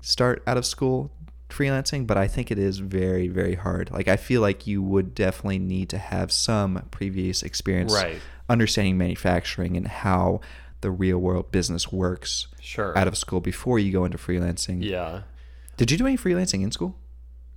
start 0.00 0.42
out 0.46 0.56
of 0.56 0.64
school 0.64 1.10
freelancing, 1.48 2.06
but 2.06 2.16
I 2.16 2.26
think 2.28 2.50
it 2.50 2.58
is 2.58 2.78
very 2.78 3.28
very 3.28 3.54
hard. 3.54 3.90
Like, 3.90 4.08
I 4.08 4.16
feel 4.16 4.40
like 4.40 4.66
you 4.66 4.82
would 4.82 5.14
definitely 5.14 5.58
need 5.58 5.88
to 5.90 5.98
have 5.98 6.30
some 6.32 6.86
previous 6.90 7.42
experience, 7.42 7.92
Right. 7.92 8.20
understanding 8.48 8.96
manufacturing 8.98 9.76
and 9.76 9.86
how 9.88 10.40
the 10.82 10.90
real 10.90 11.18
world 11.18 11.50
business 11.50 11.90
works 11.92 12.46
Sure. 12.60 12.96
out 12.96 13.08
of 13.08 13.16
school 13.16 13.40
before 13.40 13.78
you 13.78 13.90
go 13.92 14.04
into 14.04 14.18
freelancing. 14.18 14.78
yeah. 14.84 15.22
Did 15.76 15.90
you 15.90 15.98
do 15.98 16.06
any 16.06 16.16
freelancing 16.16 16.62
in 16.62 16.70
school? 16.72 16.96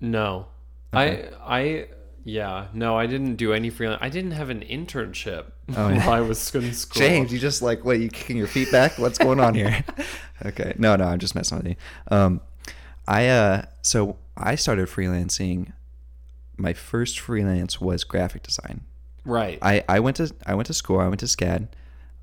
No. 0.02 0.48
Okay. 0.94 1.30
I 1.42 1.58
I 1.60 1.88
yeah, 2.30 2.68
no, 2.74 2.98
I 2.98 3.08
didn't 3.08 3.36
do 3.36 3.54
any 3.54 3.70
freelance. 3.70 4.00
I 4.02 4.10
didn't 4.10 4.32
have 4.32 4.50
an 4.50 4.62
internship 4.62 5.46
Oh, 5.76 5.90
yeah. 5.90 5.98
while 6.08 6.16
I 6.16 6.22
was 6.22 6.54
in 6.54 6.74
school. 6.74 7.02
James, 7.02 7.34
you 7.34 7.40
just 7.40 7.62
like, 7.62 7.84
what, 7.84 8.00
you 8.00 8.10
kicking 8.10 8.38
your 8.38 8.48
feet 8.48 8.72
back? 8.72 8.98
What's 8.98 9.18
going 9.18 9.40
on 9.40 9.56
here? 9.56 9.84
okay. 10.46 10.74
No, 10.78 10.96
no, 10.96 11.06
I'm 11.06 11.20
just 11.20 11.36
messing 11.36 11.58
with 11.58 11.68
you. 11.68 11.76
Um, 12.10 12.42
I, 13.08 13.28
uh, 13.28 13.66
so 13.82 14.18
I 14.38 14.56
started 14.56 14.88
freelancing. 14.88 15.74
My 16.58 16.74
first 16.74 17.20
freelance 17.20 17.82
was 17.82 18.04
graphic 18.04 18.44
design. 18.44 18.82
Right. 19.26 19.58
I, 19.62 19.84
I 19.90 20.00
went 20.00 20.18
to, 20.18 20.34
I 20.46 20.56
went 20.56 20.68
to 20.68 20.74
school, 20.74 21.00
I 21.00 21.08
went 21.08 21.20
to 21.22 21.26
SCAD 21.26 21.68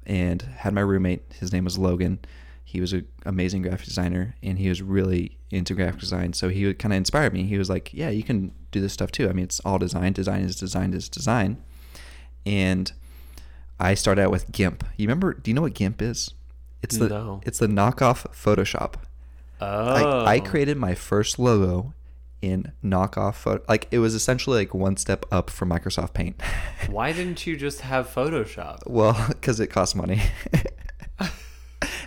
and 0.07 0.43
had 0.43 0.73
my 0.73 0.81
roommate, 0.81 1.23
his 1.39 1.53
name 1.53 1.65
was 1.65 1.79
Logan. 1.79 2.21
He 2.65 2.81
was 2.81 2.93
an 2.93 3.07
amazing 3.25 3.63
graphic 3.63 3.87
designer 3.87 4.37
and 4.43 4.59
he 4.59 4.69
was 4.69 4.83
really 4.83 5.37
into 5.51 5.75
graphic 5.75 6.01
design. 6.01 6.33
So 6.33 6.49
he 6.49 6.67
would 6.67 6.79
kind 6.79 6.93
of 6.93 6.99
inspire 6.99 7.31
me. 7.31 7.45
He 7.45 7.59
was 7.59 7.71
like, 7.71 7.93
yeah, 7.93 8.09
you 8.11 8.23
can 8.23 8.53
do 8.77 8.83
this 8.83 8.93
stuff 8.93 9.11
too. 9.13 9.29
I 9.29 9.33
mean, 9.33 9.45
it's 9.45 9.61
all 9.61 9.79
design. 9.79 10.13
Design 10.13 10.43
is 10.43 10.57
design 10.57 10.93
is 10.93 11.09
design. 11.09 11.57
And 12.45 12.93
I 13.81 13.95
started 13.95 14.23
out 14.23 14.31
with 14.31 14.53
GIMP. 14.53 14.85
You 14.97 15.07
remember? 15.07 15.35
Do 15.35 15.51
you 15.51 15.55
know 15.55 15.63
what 15.63 15.75
GIMP 15.75 16.01
is? 16.03 16.33
It's 16.83 16.97
the 16.99 17.09
No. 17.09 17.41
it's 17.45 17.59
the 17.59 17.67
knockoff 17.67 18.27
Photoshop. 18.33 18.95
oh. 19.61 20.25
I, 20.25 20.35
I 20.35 20.41
created 20.41 20.77
my 20.77 20.95
first 20.95 21.39
logo 21.39 21.95
in 22.43 22.73
knockoff 22.85 23.35
photo. 23.35 23.65
Like 23.69 23.89
it 23.91 23.99
was 23.99 24.15
essentially 24.15 24.59
like 24.59 24.75
one 24.75 24.97
step 24.97 25.25
up 25.33 25.51
from 25.51 25.71
Microsoft 25.71 26.13
Paint. 26.15 26.41
Why 26.89 27.13
didn't 27.13 27.47
you 27.47 27.57
just 27.57 27.81
have 27.81 28.09
Photoshop? 28.09 28.81
well, 28.87 29.17
because 29.29 29.59
it 29.61 29.69
costs 29.69 29.95
money. 29.95 30.23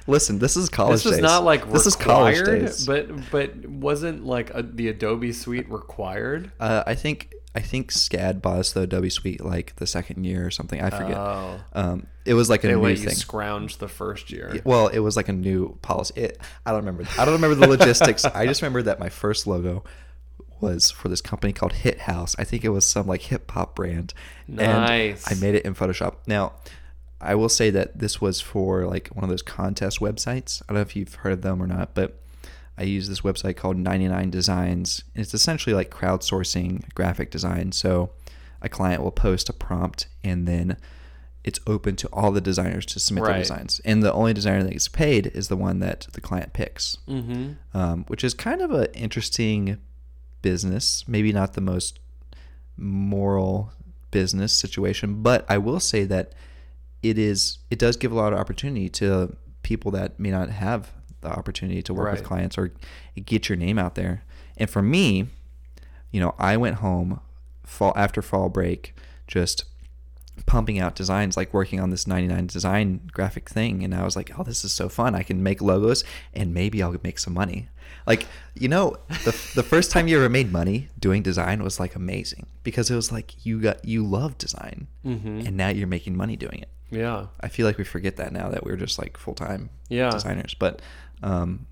Listen, 0.09 0.39
this 0.39 0.57
is 0.57 0.69
college 0.69 0.95
This 0.97 1.05
was 1.05 1.13
days. 1.15 1.21
not 1.23 1.43
like 1.43 1.71
this 1.71 1.85
is 1.85 1.95
college 1.95 2.43
days. 2.43 2.85
but 2.85 3.09
but 3.31 3.65
wasn't 3.67 4.25
like 4.25 4.51
a, 4.53 4.63
the 4.63 4.87
Adobe 4.89 5.31
Suite 5.31 5.69
required? 5.71 6.51
uh, 6.59 6.83
I 6.85 6.95
think 6.95 7.33
I 7.55 7.61
think 7.61 7.91
SCAD 7.91 8.41
bought 8.41 8.59
us 8.59 8.73
the 8.73 8.81
Adobe 8.81 9.09
Suite 9.09 9.43
like 9.43 9.75
the 9.77 9.87
second 9.87 10.23
year 10.23 10.45
or 10.45 10.51
something. 10.51 10.81
I 10.81 10.89
forget. 10.89 11.17
Oh. 11.17 11.59
Um, 11.73 12.07
it 12.25 12.33
was 12.35 12.49
like 12.49 12.63
a 12.63 12.67
They 12.67 12.75
new 12.75 12.95
thing. 12.95 13.09
scrounge 13.15 13.77
the 13.77 13.87
first 13.87 14.31
year. 14.31 14.51
Yeah, 14.53 14.61
Well, 14.63 14.87
it 14.87 14.99
was 14.99 15.15
like 15.17 15.29
a 15.29 15.33
new 15.33 15.77
policy. 15.81 16.13
It, 16.21 16.39
I 16.65 16.71
don't 16.71 16.81
remember. 16.85 17.05
I 17.17 17.25
don't 17.25 17.33
remember 17.33 17.55
the 17.55 17.67
logistics. 17.67 18.23
I 18.25 18.45
just 18.45 18.61
remember 18.61 18.83
that 18.83 18.99
my 18.99 19.09
first 19.09 19.47
logo 19.47 19.83
was 20.61 20.91
for 20.91 21.07
this 21.07 21.21
company 21.21 21.53
called 21.53 21.73
Hit 21.73 22.01
House. 22.01 22.35
I 22.37 22.43
think 22.43 22.63
it 22.65 22.69
was 22.69 22.85
some 22.85 23.07
like 23.07 23.21
hip 23.23 23.49
hop 23.49 23.75
brand. 23.75 24.13
Nice. 24.47 25.25
And 25.27 25.37
I 25.37 25.41
made 25.41 25.55
it 25.55 25.65
in 25.65 25.73
Photoshop. 25.73 26.15
Now, 26.27 26.53
I 27.21 27.35
will 27.35 27.49
say 27.49 27.69
that 27.71 27.99
this 27.99 28.21
was 28.21 28.39
for 28.41 28.85
like 28.85 29.09
one 29.09 29.23
of 29.23 29.29
those 29.29 29.41
contest 29.41 29.99
websites. 29.99 30.61
I 30.63 30.73
don't 30.73 30.75
know 30.75 30.81
if 30.81 30.95
you've 30.95 31.15
heard 31.15 31.33
of 31.33 31.41
them 31.41 31.61
or 31.61 31.67
not, 31.67 31.93
but 31.93 32.19
I 32.77 32.83
use 32.83 33.09
this 33.09 33.21
website 33.21 33.57
called 33.57 33.75
99 33.77 34.29
Designs. 34.29 35.03
And 35.13 35.21
it's 35.21 35.33
essentially 35.33 35.73
like 35.73 35.89
crowdsourcing 35.91 36.93
graphic 36.93 37.29
design. 37.29 37.73
So 37.73 38.11
a 38.61 38.69
client 38.69 39.03
will 39.03 39.11
post 39.11 39.49
a 39.49 39.53
prompt 39.53 40.07
and 40.23 40.47
then 40.47 40.77
it's 41.43 41.59
open 41.67 41.95
to 41.97 42.07
all 42.13 42.31
the 42.31 42.41
designers 42.41 42.85
to 42.87 42.99
submit 42.99 43.23
their 43.23 43.33
designs. 43.39 43.81
And 43.85 44.03
the 44.03 44.13
only 44.13 44.33
designer 44.33 44.63
that 44.63 44.71
gets 44.71 44.87
paid 44.89 45.27
is 45.27 45.47
the 45.47 45.55
one 45.57 45.79
that 45.79 46.07
the 46.13 46.21
client 46.21 46.53
picks, 46.53 46.97
Mm-hmm. 47.07 47.77
um, 47.77 48.03
which 48.07 48.23
is 48.23 48.33
kind 48.33 48.61
of 48.61 48.71
an 48.71 48.87
interesting 48.93 49.77
business. 50.41 51.05
Maybe 51.07 51.31
not 51.33 51.53
the 51.53 51.61
most 51.61 51.99
moral 52.77 53.71
business 54.11 54.53
situation, 54.53 55.21
but 55.21 55.45
I 55.49 55.57
will 55.57 55.79
say 55.79 56.03
that 56.05 56.33
it 57.03 57.17
is 57.17 57.59
it 57.69 57.79
does 57.79 57.97
give 57.97 58.11
a 58.11 58.15
lot 58.15 58.33
of 58.33 58.39
opportunity 58.39 58.89
to 58.89 59.35
people 59.63 59.91
that 59.91 60.19
may 60.19 60.31
not 60.31 60.49
have 60.49 60.91
the 61.21 61.29
opportunity 61.29 61.81
to 61.83 61.93
work 61.93 62.05
with 62.11 62.23
clients 62.23 62.57
or 62.57 62.71
get 63.25 63.49
your 63.49 63.57
name 63.57 63.77
out 63.77 63.95
there. 63.95 64.23
And 64.57 64.69
for 64.69 64.81
me, 64.81 65.27
you 66.11 66.19
know, 66.19 66.33
I 66.39 66.57
went 66.57 66.77
home 66.77 67.19
fall 67.65 67.93
after 67.95 68.21
fall 68.21 68.49
break 68.49 68.95
just 69.27 69.65
pumping 70.45 70.79
out 70.79 70.95
designs 70.95 71.35
like 71.35 71.53
working 71.53 71.79
on 71.81 71.89
this 71.89 72.07
99 72.07 72.47
design 72.47 73.01
graphic 73.11 73.49
thing 73.49 73.83
and 73.83 73.93
I 73.93 74.03
was 74.05 74.15
like, 74.15 74.31
"Oh, 74.39 74.43
this 74.43 74.63
is 74.63 74.71
so 74.71 74.87
fun. 74.89 75.13
I 75.13 75.21
can 75.23 75.43
make 75.43 75.61
logos 75.61 76.03
and 76.33 76.53
maybe 76.53 76.81
I'll 76.81 76.95
make 77.03 77.19
some 77.19 77.33
money." 77.33 77.67
Like, 78.07 78.25
you 78.55 78.69
know, 78.69 78.95
the 79.25 79.31
the 79.55 79.63
first 79.63 79.91
time 79.91 80.07
you 80.07 80.17
ever 80.17 80.29
made 80.29 80.51
money 80.51 80.87
doing 80.97 81.21
design 81.21 81.61
was 81.61 81.79
like 81.79 81.93
amazing 81.95 82.45
because 82.63 82.89
it 82.89 82.95
was 82.95 83.11
like 83.11 83.45
you 83.45 83.59
got 83.59 83.83
you 83.83 84.05
love 84.05 84.37
design 84.37 84.87
Mm-hmm. 85.05 85.45
and 85.45 85.57
now 85.57 85.67
you're 85.69 85.87
making 85.87 86.15
money 86.15 86.35
doing 86.37 86.59
it. 86.59 86.69
Yeah. 86.91 87.27
I 87.41 87.47
feel 87.49 87.65
like 87.65 87.77
we 87.77 87.83
forget 87.83 88.15
that 88.17 88.31
now 88.33 88.49
that 88.49 88.63
we're 88.65 88.75
just 88.77 88.97
like 88.99 89.17
full-time 89.17 89.69
Yeah. 89.89 90.09
designers, 90.11 90.53
but 90.53 90.81
um 91.23 91.65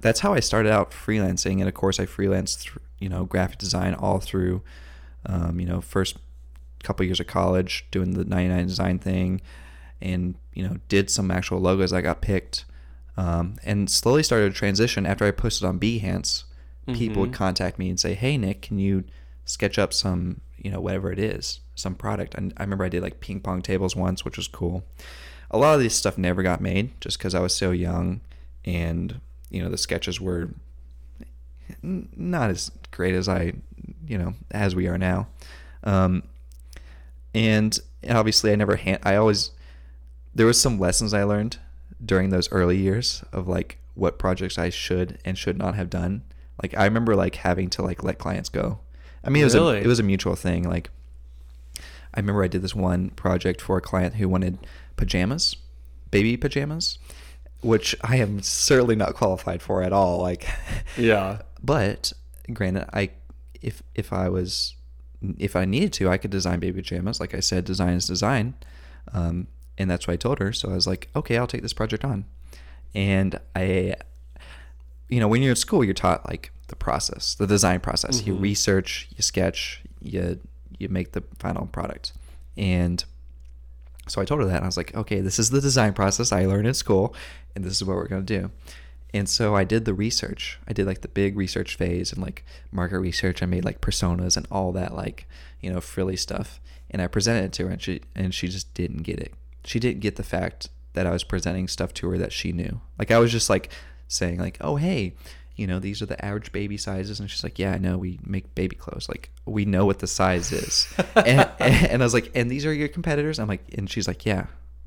that's 0.00 0.20
how 0.20 0.32
I 0.32 0.40
started 0.40 0.72
out 0.72 0.92
freelancing 0.92 1.58
and 1.60 1.68
of 1.68 1.74
course 1.74 2.00
I 2.00 2.06
freelanced 2.06 2.58
through, 2.58 2.80
you 2.98 3.08
know, 3.10 3.24
graphic 3.26 3.58
design 3.58 3.94
all 3.94 4.18
through 4.18 4.62
um, 5.26 5.60
you 5.60 5.66
know, 5.66 5.82
first 5.82 6.16
couple 6.82 7.04
years 7.04 7.20
of 7.20 7.26
college 7.26 7.84
doing 7.90 8.12
the 8.14 8.24
99 8.24 8.66
design 8.66 8.98
thing 8.98 9.42
and 10.00 10.34
you 10.54 10.66
know 10.66 10.78
did 10.88 11.10
some 11.10 11.30
actual 11.30 11.60
logos 11.60 11.92
i 11.92 12.00
got 12.00 12.22
picked 12.22 12.64
um, 13.18 13.56
and 13.62 13.90
slowly 13.90 14.22
started 14.22 14.50
to 14.50 14.58
transition 14.58 15.04
after 15.04 15.26
i 15.26 15.30
posted 15.30 15.68
on 15.68 15.78
behance 15.78 16.44
people 16.94 17.20
would 17.20 17.32
Mhm. 17.32 17.34
contact 17.34 17.78
me 17.78 17.90
and 17.90 18.00
say 18.00 18.14
hey 18.14 18.38
nick 18.38 18.62
can 18.62 18.78
you 18.78 19.04
sketch 19.50 19.78
up 19.78 19.92
some 19.92 20.40
you 20.58 20.70
know 20.70 20.80
whatever 20.80 21.10
it 21.10 21.18
is 21.18 21.60
some 21.74 21.94
product 21.94 22.34
and 22.34 22.52
i 22.56 22.62
remember 22.62 22.84
i 22.84 22.88
did 22.88 23.02
like 23.02 23.20
ping 23.20 23.40
pong 23.40 23.62
tables 23.62 23.96
once 23.96 24.24
which 24.24 24.36
was 24.36 24.48
cool 24.48 24.84
a 25.50 25.58
lot 25.58 25.74
of 25.74 25.80
this 25.80 25.94
stuff 25.94 26.16
never 26.16 26.42
got 26.42 26.60
made 26.60 26.98
just 27.00 27.18
because 27.18 27.34
i 27.34 27.40
was 27.40 27.54
so 27.54 27.70
young 27.70 28.20
and 28.64 29.20
you 29.50 29.62
know 29.62 29.68
the 29.68 29.78
sketches 29.78 30.20
were 30.20 30.50
not 31.82 32.50
as 32.50 32.70
great 32.90 33.14
as 33.14 33.28
i 33.28 33.52
you 34.06 34.18
know 34.18 34.34
as 34.50 34.74
we 34.74 34.86
are 34.86 34.98
now 34.98 35.26
um, 35.84 36.22
and 37.34 37.78
and 38.02 38.16
obviously 38.16 38.52
I 38.52 38.56
never 38.56 38.76
hand 38.76 39.00
I 39.02 39.16
always 39.16 39.50
there 40.34 40.46
was 40.46 40.60
some 40.60 40.78
lessons 40.78 41.12
I 41.12 41.24
learned 41.24 41.58
during 42.04 42.30
those 42.30 42.50
early 42.52 42.78
years 42.78 43.24
of 43.32 43.48
like 43.48 43.78
what 43.94 44.18
projects 44.18 44.58
I 44.58 44.70
should 44.70 45.18
and 45.24 45.36
should 45.36 45.58
not 45.58 45.74
have 45.74 45.90
done. 45.90 46.22
Like 46.62 46.76
I 46.76 46.84
remember 46.84 47.16
like 47.16 47.36
having 47.36 47.68
to 47.70 47.82
like 47.82 48.02
let 48.02 48.18
clients 48.18 48.48
go. 48.48 48.80
I 49.24 49.30
mean, 49.30 49.42
it 49.42 49.44
was 49.44 49.54
a, 49.54 49.68
it 49.68 49.86
was 49.86 49.98
a 49.98 50.02
mutual 50.04 50.34
thing. 50.34 50.64
Like 50.68 50.90
I 52.14 52.20
remember 52.20 52.42
I 52.42 52.48
did 52.48 52.62
this 52.62 52.74
one 52.74 53.10
project 53.10 53.60
for 53.60 53.76
a 53.76 53.80
client 53.80 54.14
who 54.16 54.28
wanted 54.28 54.58
pajamas, 54.96 55.56
baby 56.10 56.36
pajamas, 56.36 56.98
which 57.62 57.94
I 58.02 58.16
am 58.16 58.42
certainly 58.42 58.96
not 58.96 59.14
qualified 59.14 59.62
for 59.62 59.82
at 59.82 59.92
all. 59.92 60.18
Like, 60.18 60.46
Yeah. 60.96 61.42
but 61.62 62.12
granted, 62.52 62.88
I 62.92 63.10
if 63.62 63.82
if 63.94 64.12
I 64.12 64.28
was 64.28 64.74
if 65.38 65.54
I 65.54 65.66
needed 65.66 65.92
to, 65.94 66.08
I 66.08 66.16
could 66.16 66.30
design 66.30 66.60
baby 66.60 66.80
pajamas. 66.80 67.20
Like 67.20 67.34
I 67.34 67.40
said, 67.40 67.64
design 67.64 67.92
is 67.94 68.06
design, 68.06 68.54
um, 69.12 69.48
and 69.76 69.90
that's 69.90 70.06
what 70.08 70.14
I 70.14 70.16
told 70.16 70.38
her. 70.38 70.52
So 70.52 70.70
I 70.70 70.74
was 70.74 70.86
like, 70.86 71.08
okay, 71.14 71.36
I'll 71.36 71.46
take 71.46 71.62
this 71.62 71.74
project 71.74 72.04
on. 72.04 72.24
And 72.94 73.38
I, 73.54 73.94
you 75.10 75.20
know, 75.20 75.28
when 75.28 75.42
you're 75.42 75.52
at 75.52 75.58
school, 75.58 75.84
you're 75.84 75.92
taught 75.94 76.26
like 76.28 76.50
the 76.70 76.76
process, 76.76 77.34
the 77.34 77.46
design 77.46 77.80
process. 77.80 78.22
You 78.26 78.34
Mhm. 78.34 78.40
research, 78.42 79.08
you 79.16 79.22
sketch, 79.22 79.82
you 80.00 80.40
you 80.78 80.88
make 80.88 81.12
the 81.12 81.22
final 81.38 81.66
product, 81.66 82.12
and 82.56 83.04
so 84.08 84.20
I 84.20 84.24
told 84.24 84.40
her 84.40 84.46
that. 84.46 84.56
And 84.56 84.64
I 84.64 84.66
was 84.66 84.78
like, 84.78 84.94
okay, 84.94 85.20
this 85.20 85.38
is 85.38 85.50
the 85.50 85.60
design 85.60 85.92
process 85.92 86.32
I 86.32 86.46
learned 86.46 86.66
in 86.66 86.72
school, 86.74 87.14
and 87.54 87.62
this 87.64 87.74
is 87.74 87.84
what 87.84 87.96
we're 87.96 88.08
going 88.08 88.24
to 88.24 88.38
do. 88.40 88.50
And 89.12 89.28
so 89.28 89.54
I 89.54 89.64
did 89.64 89.84
the 89.84 89.92
research. 89.94 90.58
I 90.66 90.72
did 90.72 90.86
like 90.86 91.02
the 91.02 91.08
big 91.08 91.36
research 91.36 91.76
phase 91.76 92.12
and 92.12 92.22
like 92.22 92.44
market 92.72 92.98
research. 93.00 93.42
I 93.42 93.46
made 93.46 93.64
like 93.64 93.80
personas 93.80 94.36
and 94.36 94.46
all 94.50 94.72
that 94.72 94.94
like, 94.94 95.26
you 95.60 95.70
know, 95.70 95.80
frilly 95.80 96.16
stuff. 96.16 96.60
And 96.90 97.02
I 97.02 97.08
presented 97.08 97.44
it 97.44 97.52
to 97.54 97.66
her 97.66 97.72
and 97.72 97.82
she 97.82 98.00
and 98.14 98.32
she 98.34 98.48
just 98.48 98.72
didn't 98.72 99.02
get 99.02 99.18
it. 99.20 99.34
She 99.64 99.78
didn't 99.80 100.00
get 100.00 100.16
the 100.16 100.22
fact 100.22 100.70
that 100.94 101.06
I 101.06 101.10
was 101.10 101.24
presenting 101.24 101.68
stuff 101.68 101.92
to 101.94 102.08
her 102.10 102.18
that 102.18 102.32
she 102.32 102.52
knew. 102.52 102.80
Like 102.98 103.10
I 103.10 103.18
was 103.18 103.30
just 103.32 103.50
like 103.50 103.70
saying 104.08 104.38
like, 104.38 104.56
"Oh, 104.60 104.76
hey, 104.76 105.14
you 105.60 105.66
know, 105.66 105.78
these 105.78 106.00
are 106.02 106.06
the 106.06 106.22
average 106.24 106.50
baby 106.52 106.76
sizes." 106.76 107.20
And 107.20 107.30
she's 107.30 107.44
like, 107.44 107.58
"Yeah, 107.58 107.72
I 107.72 107.78
know. 107.78 107.98
We 107.98 108.18
make 108.24 108.54
baby 108.54 108.76
clothes. 108.76 109.08
Like 109.08 109.30
we 109.44 109.64
know 109.64 109.84
what 109.86 109.98
the 110.00 110.06
size 110.06 110.50
is." 110.52 110.92
and, 111.14 111.48
and 111.60 112.02
I 112.02 112.04
was 112.04 112.14
like, 112.14 112.30
"And 112.34 112.50
these 112.50 112.64
are 112.66 112.72
your 112.72 112.88
competitors?" 112.88 113.38
I'm 113.38 113.48
like, 113.48 113.62
and 113.76 113.88
she's 113.90 114.08
like, 114.08 114.24
"Yeah, 114.26 114.46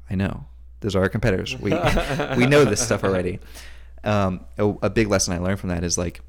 I 0.10 0.16
know. 0.16 0.46
Those 0.82 0.96
are 0.96 1.02
our 1.02 1.10
competitors. 1.10 1.58
We 1.58 1.72
we 2.38 2.46
know 2.48 2.66
this 2.66 2.82
stuff 2.82 3.04
already." 3.04 3.40
Um, 4.04 4.42
a, 4.58 4.66
a 4.82 4.90
big 4.90 5.08
lesson 5.08 5.34
I 5.34 5.38
learned 5.38 5.60
from 5.60 5.70
that 5.70 5.84
is 5.84 5.98
like, 5.98 6.20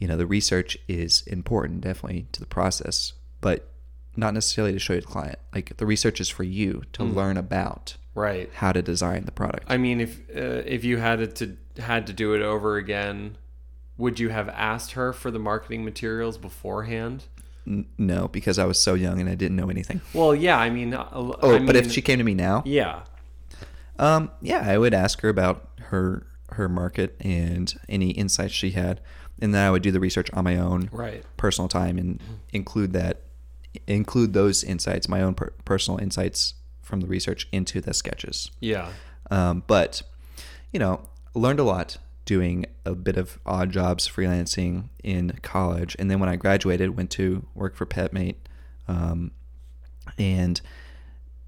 you 0.00 0.08
know, 0.08 0.16
the 0.16 0.26
research 0.26 0.76
is 0.88 1.22
important, 1.28 1.82
definitely 1.82 2.26
to 2.32 2.40
the 2.40 2.46
process, 2.46 3.12
but 3.40 3.68
not 4.16 4.34
necessarily 4.34 4.72
to 4.72 4.78
show 4.80 4.94
you 4.94 5.00
the 5.02 5.06
client. 5.06 5.38
Like 5.54 5.76
the 5.76 5.86
research 5.86 6.20
is 6.20 6.28
for 6.28 6.42
you 6.42 6.82
to 6.94 7.02
Mm. 7.02 7.14
learn 7.14 7.36
about 7.36 7.96
Right. 8.14 8.50
how 8.54 8.72
to 8.72 8.82
design 8.82 9.24
the 9.24 9.32
product. 9.32 9.64
I 9.68 9.76
mean, 9.76 10.00
if 10.00 10.18
uh, 10.36 10.62
if 10.66 10.82
you 10.84 10.96
had 10.98 11.20
it 11.20 11.36
to 11.36 11.56
had 11.80 12.06
to 12.08 12.12
do 12.12 12.34
it 12.34 12.42
over 12.42 12.76
again, 12.76 13.36
would 13.98 14.18
you 14.18 14.30
have 14.30 14.48
asked 14.50 14.92
her 14.92 15.12
for 15.12 15.30
the 15.30 15.38
marketing 15.38 15.84
materials 15.84 16.38
beforehand? 16.38 17.24
No, 17.96 18.26
because 18.28 18.58
I 18.58 18.64
was 18.64 18.78
so 18.78 18.94
young 18.94 19.20
and 19.20 19.28
I 19.30 19.34
didn't 19.36 19.56
know 19.56 19.70
anything. 19.70 20.00
Well, 20.12 20.34
yeah. 20.34 20.58
I 20.58 20.68
mean, 20.70 20.94
uh, 20.94 21.06
Oh, 21.12 21.54
I 21.56 21.58
but 21.64 21.76
if 21.76 21.92
she 21.92 22.02
came 22.02 22.18
to 22.18 22.24
me 22.24 22.34
now, 22.34 22.62
yeah, 22.66 23.02
Um, 23.98 24.30
yeah, 24.40 24.62
I 24.68 24.78
would 24.78 24.94
ask 24.94 25.20
her 25.20 25.28
about 25.28 25.68
her 25.90 26.26
her 26.50 26.68
market 26.68 27.16
and 27.20 27.72
any 27.88 28.10
insights 28.10 28.52
she 28.52 28.72
had, 28.72 29.00
and 29.40 29.54
then 29.54 29.64
I 29.66 29.70
would 29.70 29.82
do 29.82 29.90
the 29.90 30.00
research 30.00 30.30
on 30.34 30.44
my 30.44 30.56
own 30.58 30.88
Right. 30.92 31.24
personal 31.38 31.68
time 31.68 31.96
and 31.98 32.20
include 32.52 32.92
that 32.94 33.22
include 33.86 34.34
those 34.34 34.62
insights, 34.62 35.08
my 35.08 35.22
own 35.22 35.34
per- 35.34 35.52
personal 35.64 35.98
insights 35.98 36.54
from 36.82 37.00
the 37.00 37.06
research 37.06 37.48
into 37.52 37.80
the 37.80 37.94
sketches. 37.94 38.50
yeah, 38.60 38.90
Um, 39.30 39.62
but 39.66 40.02
you 40.72 40.78
know, 40.78 41.02
learned 41.34 41.58
a 41.60 41.64
lot 41.64 41.96
doing 42.24 42.66
a 42.84 42.94
bit 42.94 43.16
of 43.16 43.38
odd 43.44 43.70
jobs 43.70 44.08
freelancing 44.08 44.88
in 45.02 45.38
college, 45.42 45.96
and 45.98 46.10
then 46.10 46.20
when 46.20 46.28
I 46.28 46.36
graduated, 46.36 46.96
went 46.96 47.10
to 47.12 47.46
work 47.54 47.74
for 47.74 47.86
PetMate, 47.86 48.36
um, 48.88 49.32
and 50.18 50.60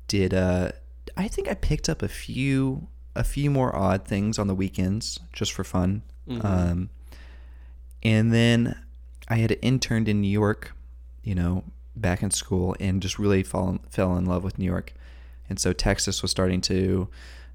did. 0.08 0.34
Uh, 0.34 0.72
I 1.16 1.28
think 1.28 1.48
I 1.48 1.54
picked 1.54 1.88
up 1.88 2.02
a 2.02 2.08
few 2.08 2.88
a 3.16 3.22
few 3.22 3.48
more 3.50 3.74
odd 3.76 4.04
things 4.04 4.38
on 4.40 4.48
the 4.48 4.54
weekends 4.54 5.20
just 5.32 5.52
for 5.52 5.62
fun, 5.62 6.02
Mhm. 6.28 6.44
um, 6.44 6.90
and 8.02 8.32
then 8.32 8.74
I 9.28 9.36
had 9.36 9.56
interned 9.62 10.08
in 10.08 10.20
New 10.20 10.28
York, 10.28 10.74
you 11.22 11.34
know, 11.34 11.64
back 11.94 12.22
in 12.22 12.30
school, 12.32 12.74
and 12.80 13.00
just 13.00 13.18
really 13.18 13.42
fall, 13.44 13.78
fell 13.88 14.16
in 14.16 14.26
love 14.26 14.42
with 14.42 14.58
New 14.58 14.64
York. 14.66 14.92
And 15.48 15.60
so 15.60 15.72
Texas 15.72 16.22
was 16.22 16.30
starting 16.32 16.60
to, 16.62 17.08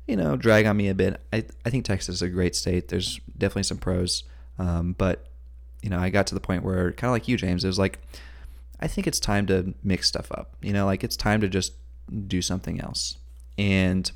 you 0.09 0.17
know, 0.17 0.35
drag 0.35 0.65
on 0.65 0.75
me 0.75 0.89
a 0.89 0.95
bit. 0.95 1.21
I, 1.31 1.45
I 1.63 1.69
think 1.69 1.85
Texas 1.85 2.15
is 2.15 2.21
a 2.23 2.29
great 2.29 2.55
state. 2.55 2.87
There's 2.87 3.19
definitely 3.37 3.63
some 3.63 3.77
pros. 3.77 4.23
Um, 4.57 4.95
but, 4.97 5.27
you 5.83 5.89
know, 5.91 5.99
I 5.99 6.09
got 6.09 6.25
to 6.27 6.33
the 6.33 6.41
point 6.41 6.63
where, 6.63 6.91
kind 6.93 7.09
of 7.09 7.13
like 7.13 7.27
you, 7.27 7.37
James, 7.37 7.63
it 7.63 7.67
was 7.67 7.77
like, 7.77 7.99
I 8.79 8.87
think 8.87 9.05
it's 9.05 9.19
time 9.19 9.45
to 9.47 9.75
mix 9.83 10.07
stuff 10.07 10.31
up. 10.31 10.55
You 10.63 10.73
know, 10.73 10.85
like 10.87 11.03
it's 11.03 11.15
time 11.15 11.41
to 11.41 11.47
just 11.47 11.73
do 12.27 12.41
something 12.41 12.81
else. 12.81 13.17
And 13.55 14.11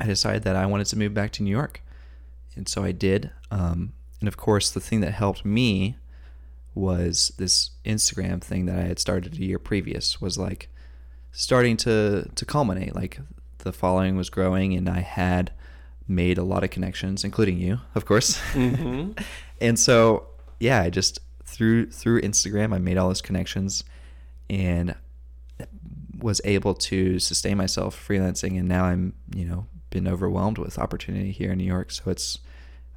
I 0.00 0.06
decided 0.06 0.44
that 0.44 0.56
I 0.56 0.64
wanted 0.64 0.86
to 0.86 0.98
move 0.98 1.12
back 1.12 1.30
to 1.32 1.42
New 1.42 1.50
York. 1.50 1.82
And 2.56 2.66
so 2.66 2.82
I 2.82 2.92
did. 2.92 3.30
Um, 3.50 3.92
and 4.20 4.28
of 4.28 4.38
course, 4.38 4.70
the 4.70 4.80
thing 4.80 5.02
that 5.02 5.12
helped 5.12 5.44
me 5.44 5.96
was 6.74 7.32
this 7.36 7.70
Instagram 7.84 8.40
thing 8.40 8.64
that 8.64 8.78
I 8.78 8.84
had 8.84 8.98
started 8.98 9.34
a 9.34 9.44
year 9.44 9.58
previous 9.58 10.22
was 10.22 10.38
like 10.38 10.70
starting 11.32 11.76
to 11.78 12.30
to 12.34 12.44
culminate. 12.46 12.94
Like 12.94 13.20
the 13.62 13.72
following 13.72 14.16
was 14.16 14.30
growing, 14.30 14.74
and 14.74 14.88
I 14.88 15.00
had 15.00 15.52
made 16.06 16.38
a 16.38 16.42
lot 16.42 16.62
of 16.62 16.70
connections, 16.70 17.24
including 17.24 17.58
you, 17.58 17.80
of 17.94 18.04
course. 18.04 18.38
Mhm. 18.52 19.20
and 19.60 19.78
so 19.78 20.26
yeah, 20.60 20.82
I 20.82 20.90
just 20.90 21.20
through 21.44 21.90
through 21.90 22.20
Instagram, 22.20 22.74
I 22.74 22.78
made 22.78 22.96
all 22.98 23.08
those 23.08 23.22
connections, 23.22 23.84
and 24.48 24.94
was 26.18 26.40
able 26.44 26.74
to 26.74 27.18
sustain 27.18 27.56
myself 27.56 27.96
freelancing. 27.96 28.58
And 28.58 28.68
now 28.68 28.84
I'm 28.84 29.14
you 29.34 29.44
know 29.44 29.66
been 29.90 30.08
overwhelmed 30.08 30.58
with 30.58 30.78
opportunity 30.78 31.32
here 31.32 31.52
in 31.52 31.58
New 31.58 31.64
York. 31.64 31.90
So 31.90 32.10
it's 32.10 32.38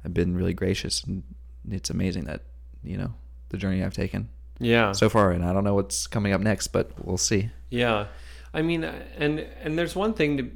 I've 0.04 0.14
been 0.14 0.36
really 0.36 0.54
gracious, 0.54 1.02
and 1.04 1.22
it's 1.70 1.90
amazing 1.90 2.24
that 2.24 2.42
you 2.84 2.96
know 2.96 3.14
the 3.48 3.56
journey 3.56 3.82
I've 3.82 3.94
taken 3.94 4.28
yeah. 4.58 4.92
so 4.92 5.08
far, 5.08 5.32
and 5.32 5.44
I 5.44 5.52
don't 5.52 5.64
know 5.64 5.74
what's 5.74 6.06
coming 6.06 6.32
up 6.32 6.40
next, 6.40 6.68
but 6.68 6.90
we'll 7.04 7.18
see. 7.18 7.50
Yeah, 7.70 8.06
I 8.56 8.62
mean, 8.62 8.82
and 8.84 9.40
and 9.62 9.78
there's 9.78 9.94
one 9.94 10.14
thing 10.14 10.36
to, 10.38 10.50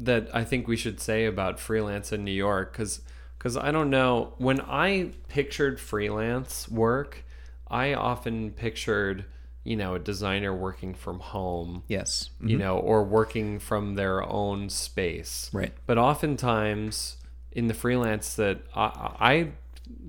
that 0.00 0.28
I 0.34 0.44
think 0.44 0.66
we 0.68 0.76
should 0.76 1.00
say 1.00 1.24
about 1.26 1.58
freelance 1.60 2.12
in 2.12 2.24
New 2.24 2.32
York, 2.48 2.72
because 2.72 3.00
because 3.38 3.56
I 3.56 3.70
don't 3.70 3.90
know 3.90 4.34
when 4.38 4.60
I 4.60 5.12
pictured 5.28 5.78
freelance 5.80 6.68
work, 6.68 7.24
I 7.68 7.94
often 7.94 8.50
pictured 8.50 9.24
you 9.62 9.76
know 9.76 9.94
a 9.94 9.98
designer 9.98 10.52
working 10.54 10.94
from 10.94 11.20
home, 11.20 11.82
Yes, 11.88 12.30
you 12.40 12.56
Mhm. 12.56 12.60
know, 12.60 12.78
or 12.78 13.04
working 13.04 13.58
from 13.60 13.94
their 13.94 14.22
own 14.28 14.68
space, 14.70 15.50
right. 15.52 15.72
but 15.86 15.96
oftentimes 15.98 17.16
in 17.52 17.68
the 17.68 17.74
freelance 17.74 18.34
that 18.36 18.58
I, 18.74 19.16
I 19.20 19.48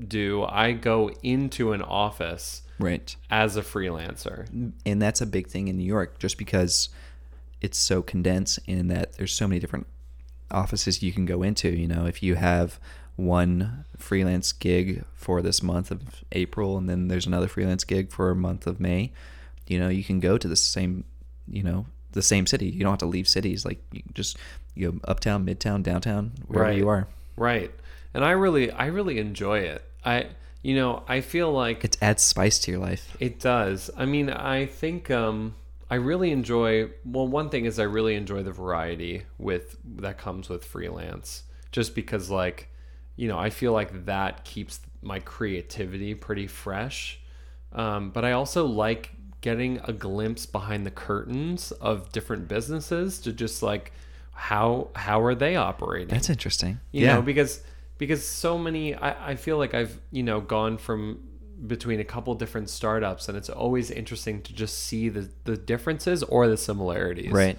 do, 0.08 0.44
I 0.44 0.72
go 0.74 1.10
into 1.24 1.72
an 1.74 1.82
office 1.82 2.64
Right. 2.80 3.16
as 3.30 3.58
a 3.58 3.62
freelancer. 3.62 4.46
and 4.86 5.02
that's 5.02 5.20
a 5.22 5.26
big 5.26 5.48
thing 5.48 5.68
in 5.68 5.78
New 5.78 5.84
York 5.98 6.20
just 6.20 6.38
because 6.38 6.90
it's 7.62 7.78
so 7.78 8.02
condensed 8.02 8.60
in 8.68 8.88
that 8.88 9.14
there's 9.18 9.34
so 9.34 9.48
many 9.48 9.60
different 9.60 9.88
offices 10.52 11.04
you 11.04 11.12
can 11.12 11.26
go 11.26 11.44
into 11.44 11.70
you 11.70 11.88
know 11.88 12.06
if 12.06 12.24
you 12.24 12.36
have 12.36 12.80
one 13.16 13.86
freelance 13.98 14.52
gig 14.52 15.04
for 15.14 15.42
this 15.42 15.62
month 15.62 15.92
of 15.92 16.24
April 16.32 16.78
and 16.78 16.90
then 16.90 17.08
there's 17.10 17.28
another 17.28 17.48
freelance 17.48 17.84
gig 17.84 18.12
for 18.12 18.32
a 18.32 18.36
month 18.36 18.66
of 18.66 18.80
May 18.80 19.12
you 19.68 19.78
know 19.80 19.90
you 19.90 20.04
can 20.04 20.20
go 20.20 20.38
to 20.38 20.48
the 20.48 20.56
same 20.56 21.04
you 21.48 21.62
know 21.64 21.86
the 22.14 22.22
same 22.22 22.48
city 22.48 22.68
you 22.68 22.80
don't 22.80 22.92
have 22.94 23.00
to 23.00 23.06
leave 23.06 23.28
cities 23.28 23.66
like 23.66 23.80
you 23.92 24.02
just 24.14 24.38
you 24.74 24.92
go 24.92 25.00
uptown 25.08 25.46
midtown 25.46 25.84
downtown 25.84 26.32
wherever 26.48 26.70
Right. 26.72 26.78
you 26.78 26.88
are 26.88 27.08
Right. 27.36 27.72
And 28.14 28.26
I 28.26 28.32
really 28.32 28.72
I 28.72 28.88
really 28.88 29.18
enjoy 29.20 29.60
it. 29.60 29.84
I 30.04 30.28
you 30.62 30.76
know, 30.76 31.04
I 31.08 31.22
feel 31.22 31.52
like 31.54 31.86
it 31.86 31.98
adds 32.02 32.22
spice 32.24 32.60
to 32.60 32.72
your 32.72 32.80
life 32.82 33.16
it 33.20 33.40
does. 33.40 33.90
I 33.96 34.06
mean, 34.06 34.30
I 34.30 34.66
think 34.66 35.12
um 35.12 35.56
I 35.90 35.96
really 35.96 36.32
enjoy 36.32 36.92
well 37.04 37.28
one 37.28 37.50
thing 37.50 37.66
is 37.66 37.80
I 37.80 37.84
really 37.84 38.16
enjoy 38.16 38.44
the 38.44 38.52
variety 38.52 39.24
with 39.38 39.78
that 39.98 40.18
comes 40.18 40.50
with 40.50 40.64
freelance 40.64 41.44
just 41.72 41.96
because 41.96 42.30
like 42.30 42.70
you 43.20 43.28
know, 43.28 43.38
I 43.38 43.50
feel 43.50 43.74
like 43.74 44.06
that 44.06 44.46
keeps 44.46 44.80
my 45.02 45.20
creativity 45.20 46.16
pretty 46.16 46.48
fresh. 46.48 47.20
Um, 47.74 48.12
but 48.12 48.24
I 48.24 48.32
also 48.32 48.66
like 48.66 49.12
getting 49.42 49.82
a 49.84 49.92
glimpse 49.92 50.46
behind 50.46 50.86
the 50.86 50.92
curtains 50.92 51.74
of 51.74 52.14
different 52.14 52.48
businesses 52.48 53.20
to 53.20 53.34
just 53.34 53.62
like 53.62 53.92
how 54.32 54.88
how 54.96 55.22
are 55.22 55.36
they 55.36 55.58
operating? 55.58 56.08
that's 56.08 56.30
interesting 56.30 56.80
you 56.92 57.06
yeah 57.06 57.16
know 57.16 57.22
because 57.22 57.62
because 57.98 58.26
so 58.26 58.58
many 58.58 58.96
I, 58.96 59.32
I 59.32 59.36
feel 59.36 59.58
like 59.58 59.74
i've 59.74 60.00
you 60.12 60.24
know 60.24 60.40
gone 60.42 60.78
from 60.78 61.20
between 61.68 62.00
a 62.00 62.04
couple 62.04 62.34
different 62.36 62.70
startups 62.70 63.28
and 63.28 63.38
it's 63.38 63.50
always 63.50 63.92
interesting 63.92 64.42
to 64.44 64.54
just 64.54 64.78
see 64.80 65.10
the 65.10 65.30
the 65.44 65.58
differences 65.58 66.24
or 66.24 66.48
the 66.48 66.58
similarities. 66.58 67.32
Right. 67.32 67.58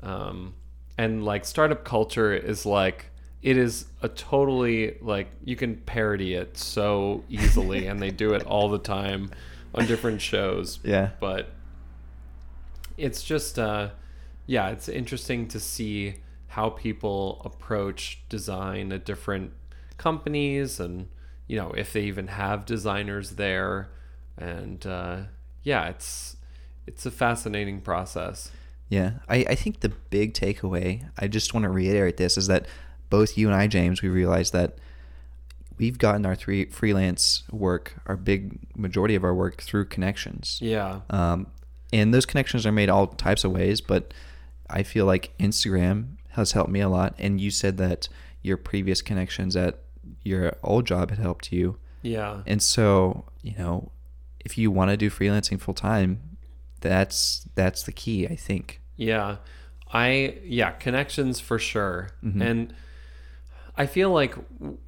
Um 0.00 0.54
and 0.96 1.24
like 1.24 1.44
startup 1.44 1.84
culture 1.84 2.32
is 2.32 2.64
like 2.64 3.06
it 3.42 3.56
is 3.56 3.86
a 4.02 4.08
totally 4.08 4.96
like 5.00 5.28
you 5.44 5.56
can 5.56 5.76
parody 5.76 6.34
it 6.34 6.56
so 6.56 7.24
easily 7.28 7.86
and 7.86 8.00
they 8.00 8.10
do 8.10 8.32
it 8.34 8.44
all 8.44 8.68
the 8.68 8.78
time 8.78 9.30
on 9.74 9.86
different 9.86 10.20
shows. 10.20 10.78
Yeah. 10.82 11.10
but 11.20 11.50
it's 12.96 13.22
just 13.24 13.58
uh 13.58 13.90
yeah 14.46 14.68
it's 14.68 14.88
interesting 14.88 15.48
to 15.48 15.58
see 15.58 16.16
how 16.48 16.70
people 16.70 17.42
approach 17.44 18.20
design 18.28 18.92
at 18.92 19.04
different 19.04 19.52
companies 19.96 20.78
and 20.78 21.08
you 21.46 21.56
know 21.56 21.70
if 21.72 21.92
they 21.92 22.02
even 22.02 22.28
have 22.28 22.64
designers 22.64 23.32
there 23.32 23.88
and 24.38 24.86
uh 24.86 25.18
yeah 25.62 25.88
it's 25.88 26.36
it's 26.86 27.06
a 27.06 27.10
fascinating 27.10 27.80
process 27.80 28.50
Yeah, 28.88 29.12
I, 29.28 29.36
I 29.48 29.54
think 29.54 29.80
the 29.80 29.88
big 29.88 30.34
takeaway, 30.34 31.08
I 31.18 31.26
just 31.26 31.54
want 31.54 31.64
to 31.64 31.70
reiterate 31.70 32.16
this, 32.18 32.36
is 32.36 32.46
that 32.48 32.66
both 33.10 33.36
you 33.38 33.48
and 33.48 33.56
I, 33.56 33.66
James, 33.66 34.02
we 34.02 34.08
realized 34.08 34.52
that 34.52 34.76
we've 35.78 35.98
gotten 35.98 36.26
our 36.26 36.36
three 36.36 36.66
freelance 36.66 37.44
work, 37.50 37.94
our 38.06 38.16
big 38.16 38.58
majority 38.76 39.14
of 39.14 39.24
our 39.24 39.34
work 39.34 39.62
through 39.62 39.86
connections. 39.86 40.58
yeah 40.62 41.00
Um, 41.10 41.46
and 41.92 42.12
those 42.12 42.26
connections 42.26 42.66
are 42.66 42.72
made 42.72 42.90
all 42.90 43.06
types 43.06 43.44
of 43.44 43.52
ways, 43.52 43.80
but 43.80 44.12
I 44.68 44.82
feel 44.82 45.06
like 45.06 45.32
Instagram 45.38 46.16
has 46.30 46.52
helped 46.52 46.70
me 46.70 46.80
a 46.80 46.88
lot. 46.88 47.14
And 47.18 47.40
you 47.40 47.50
said 47.50 47.78
that 47.78 48.08
your 48.42 48.56
previous 48.58 49.00
connections 49.02 49.56
at 49.56 49.78
your 50.24 50.56
old 50.62 50.86
job 50.86 51.10
had 51.10 51.18
helped 51.18 51.52
you. 51.52 51.76
yeah 52.02 52.42
And 52.46 52.60
so, 52.62 53.24
you 53.42 53.54
know, 53.58 53.92
if 54.44 54.58
you 54.58 54.70
want 54.70 54.90
to 54.90 54.96
do 54.96 55.08
freelancing 55.10 55.60
full 55.60 55.74
time, 55.74 56.20
that's 56.80 57.46
that's 57.54 57.82
the 57.84 57.92
key, 57.92 58.26
I 58.26 58.36
think. 58.36 58.80
Yeah. 58.96 59.36
I 59.92 60.38
yeah, 60.44 60.70
connections 60.72 61.40
for 61.40 61.58
sure. 61.58 62.10
Mhm. 62.24 62.40
And 62.42 62.74
I 63.76 63.86
feel 63.86 64.10
like 64.12 64.34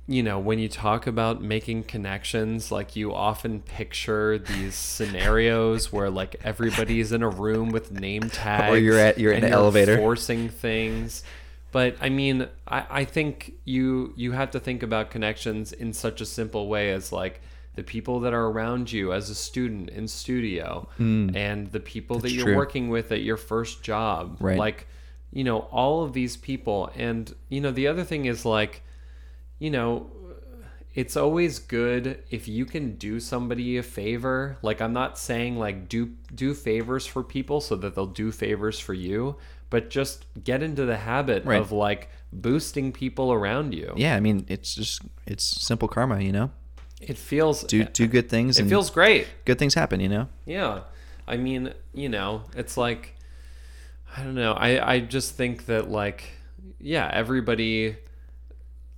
you 0.06 0.22
know, 0.22 0.38
when 0.38 0.58
you 0.58 0.68
talk 0.68 1.06
about 1.06 1.42
making 1.42 1.84
connections, 1.84 2.70
like 2.70 2.94
you 2.96 3.12
often 3.14 3.60
picture 3.60 4.38
these 4.38 4.74
scenarios 4.96 5.92
where 5.92 6.10
like 6.10 6.36
everybody's 6.44 7.12
in 7.12 7.22
a 7.22 7.28
room 7.28 7.70
with 7.70 7.90
name 7.92 8.22
tags 8.30 8.70
or 8.74 8.78
you're 8.78 8.98
at- 8.98 9.18
you're 9.18 9.32
in 9.32 9.44
an 9.44 9.52
elevator. 9.52 9.96
forcing 9.96 10.48
things. 10.48 11.22
But 11.76 11.98
I 12.00 12.08
mean, 12.08 12.48
I, 12.66 12.86
I 12.88 13.04
think 13.04 13.52
you 13.66 14.14
you 14.16 14.32
have 14.32 14.50
to 14.52 14.60
think 14.60 14.82
about 14.82 15.10
connections 15.10 15.74
in 15.74 15.92
such 15.92 16.22
a 16.22 16.24
simple 16.24 16.68
way 16.68 16.90
as 16.90 17.12
like 17.12 17.42
the 17.74 17.82
people 17.82 18.20
that 18.20 18.32
are 18.32 18.46
around 18.46 18.90
you 18.90 19.12
as 19.12 19.28
a 19.28 19.34
student 19.34 19.90
in 19.90 20.08
studio 20.08 20.88
hmm. 20.96 21.36
and 21.36 21.66
the 21.72 21.80
people 21.80 22.18
that 22.20 22.32
you're 22.32 22.46
true. 22.46 22.56
working 22.56 22.88
with 22.88 23.12
at 23.12 23.20
your 23.20 23.36
first 23.36 23.82
job. 23.82 24.38
Right. 24.40 24.56
Like, 24.56 24.88
you 25.30 25.44
know, 25.44 25.68
all 25.70 26.02
of 26.02 26.14
these 26.14 26.38
people. 26.38 26.90
And, 26.96 27.34
you 27.50 27.60
know, 27.60 27.72
the 27.72 27.88
other 27.88 28.04
thing 28.04 28.24
is 28.24 28.46
like, 28.46 28.82
you 29.58 29.68
know, 29.68 30.10
it's 30.94 31.14
always 31.14 31.58
good 31.58 32.22
if 32.30 32.48
you 32.48 32.64
can 32.64 32.96
do 32.96 33.20
somebody 33.20 33.76
a 33.76 33.82
favor. 33.82 34.56
Like 34.62 34.80
I'm 34.80 34.94
not 34.94 35.18
saying 35.18 35.58
like 35.58 35.90
do 35.90 36.12
do 36.34 36.54
favors 36.54 37.04
for 37.04 37.22
people 37.22 37.60
so 37.60 37.76
that 37.76 37.94
they'll 37.94 38.06
do 38.06 38.32
favors 38.32 38.80
for 38.80 38.94
you, 38.94 39.36
but 39.70 39.90
just 39.90 40.24
get 40.44 40.62
into 40.62 40.84
the 40.84 40.96
habit 40.98 41.44
Right. 41.44 41.60
of 41.60 41.72
like 41.72 42.08
boosting 42.32 42.92
people 42.92 43.32
around 43.32 43.74
you. 43.74 43.92
Yeah, 43.96 44.16
I 44.16 44.20
mean, 44.20 44.44
it's 44.48 44.74
just 44.74 45.02
it's 45.26 45.44
simple 45.44 45.88
karma, 45.88 46.20
you 46.20 46.32
know. 46.32 46.50
It 47.00 47.18
feels 47.18 47.62
Do 47.64 47.84
do 47.84 48.06
good 48.06 48.28
things 48.30 48.58
it 48.58 48.66
feels 48.66 48.90
great. 48.90 49.26
good 49.44 49.58
things 49.58 49.74
happen, 49.74 50.00
you 50.00 50.08
know. 50.08 50.28
Yeah. 50.46 50.80
I 51.28 51.36
mean, 51.36 51.74
you 51.92 52.08
know, 52.08 52.42
it's 52.56 52.76
like 52.76 53.14
I 54.16 54.22
don't 54.22 54.34
know. 54.34 54.52
I 54.52 54.94
I 54.94 55.00
just 55.00 55.34
think 55.34 55.66
that 55.66 55.90
like 55.90 56.24
yeah, 56.80 57.10
everybody 57.12 57.96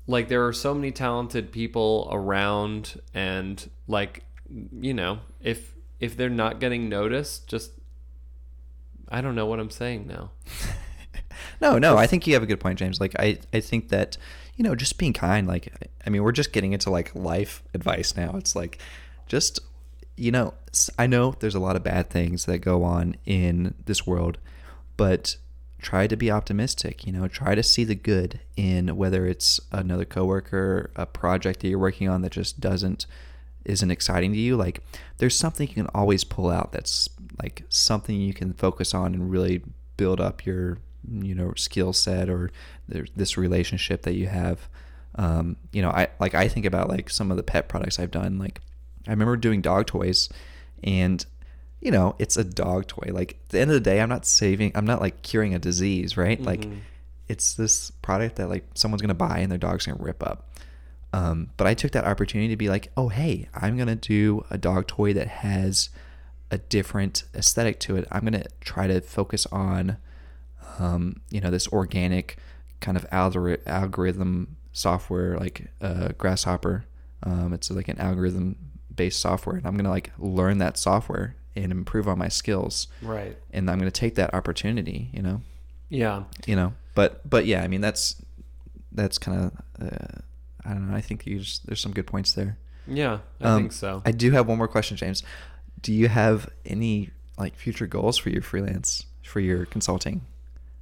like 0.06 0.28
there 0.28 0.46
are 0.46 0.52
so 0.52 0.74
many 0.74 0.90
talented 0.92 1.50
people 1.52 2.08
around 2.12 3.00
and 3.14 3.68
like 3.88 4.22
you 4.80 4.94
know, 4.94 5.18
if 5.42 5.74
if 6.00 6.16
they're 6.16 6.30
not 6.30 6.60
getting 6.60 6.88
noticed, 6.88 7.48
just 7.48 7.72
I 9.10 9.20
don't 9.20 9.34
know 9.34 9.46
what 9.46 9.60
I'm 9.60 9.70
saying 9.70 10.06
now. 10.06 10.30
No, 11.60 11.78
no, 11.78 11.96
I 11.96 12.06
think 12.06 12.26
you 12.26 12.34
have 12.34 12.42
a 12.42 12.46
good 12.46 12.60
point, 12.60 12.78
James. 12.78 13.00
Like 13.00 13.14
I 13.18 13.38
I 13.52 13.60
think 13.60 13.88
that 13.88 14.16
you 14.56 14.64
know, 14.64 14.74
just 14.74 14.98
being 14.98 15.12
kind 15.12 15.46
like 15.46 15.72
I 16.06 16.10
mean, 16.10 16.22
we're 16.22 16.32
just 16.32 16.52
getting 16.52 16.72
into 16.72 16.90
like 16.90 17.14
life 17.14 17.62
advice 17.74 18.16
now. 18.16 18.36
It's 18.36 18.54
like 18.54 18.78
just 19.26 19.60
you 20.16 20.32
know, 20.32 20.54
I 20.98 21.06
know 21.06 21.34
there's 21.38 21.54
a 21.54 21.60
lot 21.60 21.76
of 21.76 21.84
bad 21.84 22.10
things 22.10 22.46
that 22.46 22.58
go 22.58 22.82
on 22.82 23.16
in 23.24 23.74
this 23.86 24.06
world, 24.06 24.38
but 24.96 25.36
try 25.80 26.08
to 26.08 26.16
be 26.16 26.28
optimistic, 26.28 27.06
you 27.06 27.12
know, 27.12 27.28
try 27.28 27.54
to 27.54 27.62
see 27.62 27.84
the 27.84 27.94
good 27.94 28.40
in 28.56 28.96
whether 28.96 29.26
it's 29.26 29.60
another 29.70 30.04
coworker, 30.04 30.90
a 30.96 31.06
project 31.06 31.60
that 31.60 31.68
you're 31.68 31.78
working 31.78 32.08
on 32.08 32.22
that 32.22 32.32
just 32.32 32.58
doesn't 32.58 33.06
isn't 33.64 33.90
exciting 33.90 34.32
to 34.32 34.38
you, 34.38 34.56
like 34.56 34.82
there's 35.18 35.36
something 35.36 35.68
you 35.68 35.74
can 35.74 35.88
always 35.88 36.24
pull 36.24 36.50
out 36.50 36.72
that's 36.72 37.08
like 37.42 37.64
something 37.68 38.20
you 38.20 38.34
can 38.34 38.52
focus 38.54 38.94
on 38.94 39.14
and 39.14 39.30
really 39.30 39.62
build 39.96 40.20
up 40.20 40.44
your 40.46 40.78
you 41.10 41.34
know 41.34 41.52
skill 41.56 41.92
set 41.92 42.28
or 42.28 42.50
this 42.88 43.36
relationship 43.36 44.02
that 44.02 44.14
you 44.14 44.26
have. 44.26 44.68
Um, 45.14 45.56
you 45.72 45.82
know, 45.82 45.90
I 45.90 46.08
like 46.20 46.34
I 46.34 46.48
think 46.48 46.66
about 46.66 46.88
like 46.88 47.10
some 47.10 47.30
of 47.30 47.36
the 47.36 47.42
pet 47.42 47.68
products 47.68 47.98
I've 47.98 48.10
done. 48.10 48.38
Like 48.38 48.60
I 49.06 49.10
remember 49.10 49.36
doing 49.36 49.60
dog 49.62 49.86
toys, 49.86 50.28
and 50.84 51.24
you 51.80 51.90
know 51.90 52.14
it's 52.18 52.36
a 52.36 52.44
dog 52.44 52.86
toy. 52.88 53.10
Like 53.12 53.32
at 53.44 53.48
the 53.50 53.60
end 53.60 53.70
of 53.70 53.74
the 53.74 53.80
day, 53.80 54.00
I'm 54.00 54.08
not 54.08 54.26
saving. 54.26 54.72
I'm 54.74 54.86
not 54.86 55.00
like 55.00 55.22
curing 55.22 55.54
a 55.54 55.58
disease, 55.58 56.16
right? 56.16 56.40
Like 56.40 56.60
Mhm. 56.62 56.78
it's 57.28 57.54
this 57.54 57.90
product 57.90 58.36
that 58.36 58.48
like 58.48 58.64
someone's 58.74 59.02
gonna 59.02 59.14
buy 59.14 59.38
and 59.38 59.50
their 59.50 59.58
dog's 59.58 59.86
gonna 59.86 60.02
rip 60.02 60.22
up. 60.22 60.50
Um, 61.12 61.50
but 61.56 61.66
I 61.66 61.72
took 61.74 61.92
that 61.92 62.04
opportunity 62.04 62.48
to 62.48 62.56
be 62.56 62.68
like, 62.68 62.90
oh 62.96 63.08
hey, 63.08 63.48
I'm 63.54 63.76
gonna 63.78 63.96
do 63.96 64.44
a 64.50 64.58
dog 64.58 64.86
toy 64.88 65.14
that 65.14 65.28
has 65.28 65.88
a 66.50 66.58
different 66.58 67.24
aesthetic 67.34 67.78
to 67.80 67.96
it. 67.96 68.06
I'm 68.10 68.24
gonna 68.24 68.44
try 68.60 68.86
to 68.86 69.00
focus 69.00 69.46
on, 69.52 69.98
um, 70.78 71.20
you 71.30 71.40
know, 71.40 71.50
this 71.50 71.68
organic 71.68 72.36
kind 72.80 72.96
of 72.96 73.08
algori- 73.10 73.66
algorithm 73.66 74.56
software 74.72 75.36
like 75.38 75.66
uh, 75.80 76.08
Grasshopper. 76.18 76.84
Um, 77.22 77.52
it's 77.52 77.70
like 77.70 77.88
an 77.88 77.98
algorithm 77.98 78.56
based 78.94 79.20
software, 79.20 79.56
and 79.56 79.66
I'm 79.66 79.76
gonna 79.76 79.90
like 79.90 80.12
learn 80.18 80.58
that 80.58 80.78
software 80.78 81.34
and 81.56 81.72
improve 81.72 82.06
on 82.06 82.18
my 82.18 82.28
skills. 82.28 82.86
Right. 83.02 83.36
And 83.52 83.68
I'm 83.70 83.78
gonna 83.78 83.90
take 83.90 84.14
that 84.16 84.32
opportunity, 84.34 85.10
you 85.12 85.22
know 85.22 85.42
Yeah. 85.88 86.24
you 86.46 86.54
know 86.56 86.74
but 86.94 87.28
but 87.28 87.46
yeah 87.46 87.62
i 87.62 87.68
mean 87.68 87.80
that's 87.80 88.16
that's 88.92 89.18
kind 89.18 89.38
of 89.80 89.84
uh, 89.86 90.18
i 90.64 90.70
don't 90.74 90.90
know 90.90 90.96
i 90.96 91.00
think 91.00 91.24
you 91.26 91.38
just, 91.38 91.64
there's 91.66 91.80
some 91.80 91.92
good 91.92 92.06
points 92.08 92.32
there 92.32 92.58
Yeah, 92.88 93.18
I 93.40 93.44
Um, 93.44 93.62
think 93.62 93.72
so. 93.72 94.02
i 94.04 94.10
do 94.10 94.30
have 94.32 94.46
one 94.48 94.58
more 94.58 94.66
question 94.68 94.96
james 94.96 95.22
do 95.82 95.92
you 95.92 96.08
have 96.08 96.48
any 96.64 97.10
like 97.38 97.56
future 97.56 97.86
goals 97.86 98.16
for 98.18 98.30
your 98.30 98.42
freelance 98.42 99.06
for 99.22 99.40
your 99.40 99.66
consulting 99.66 100.22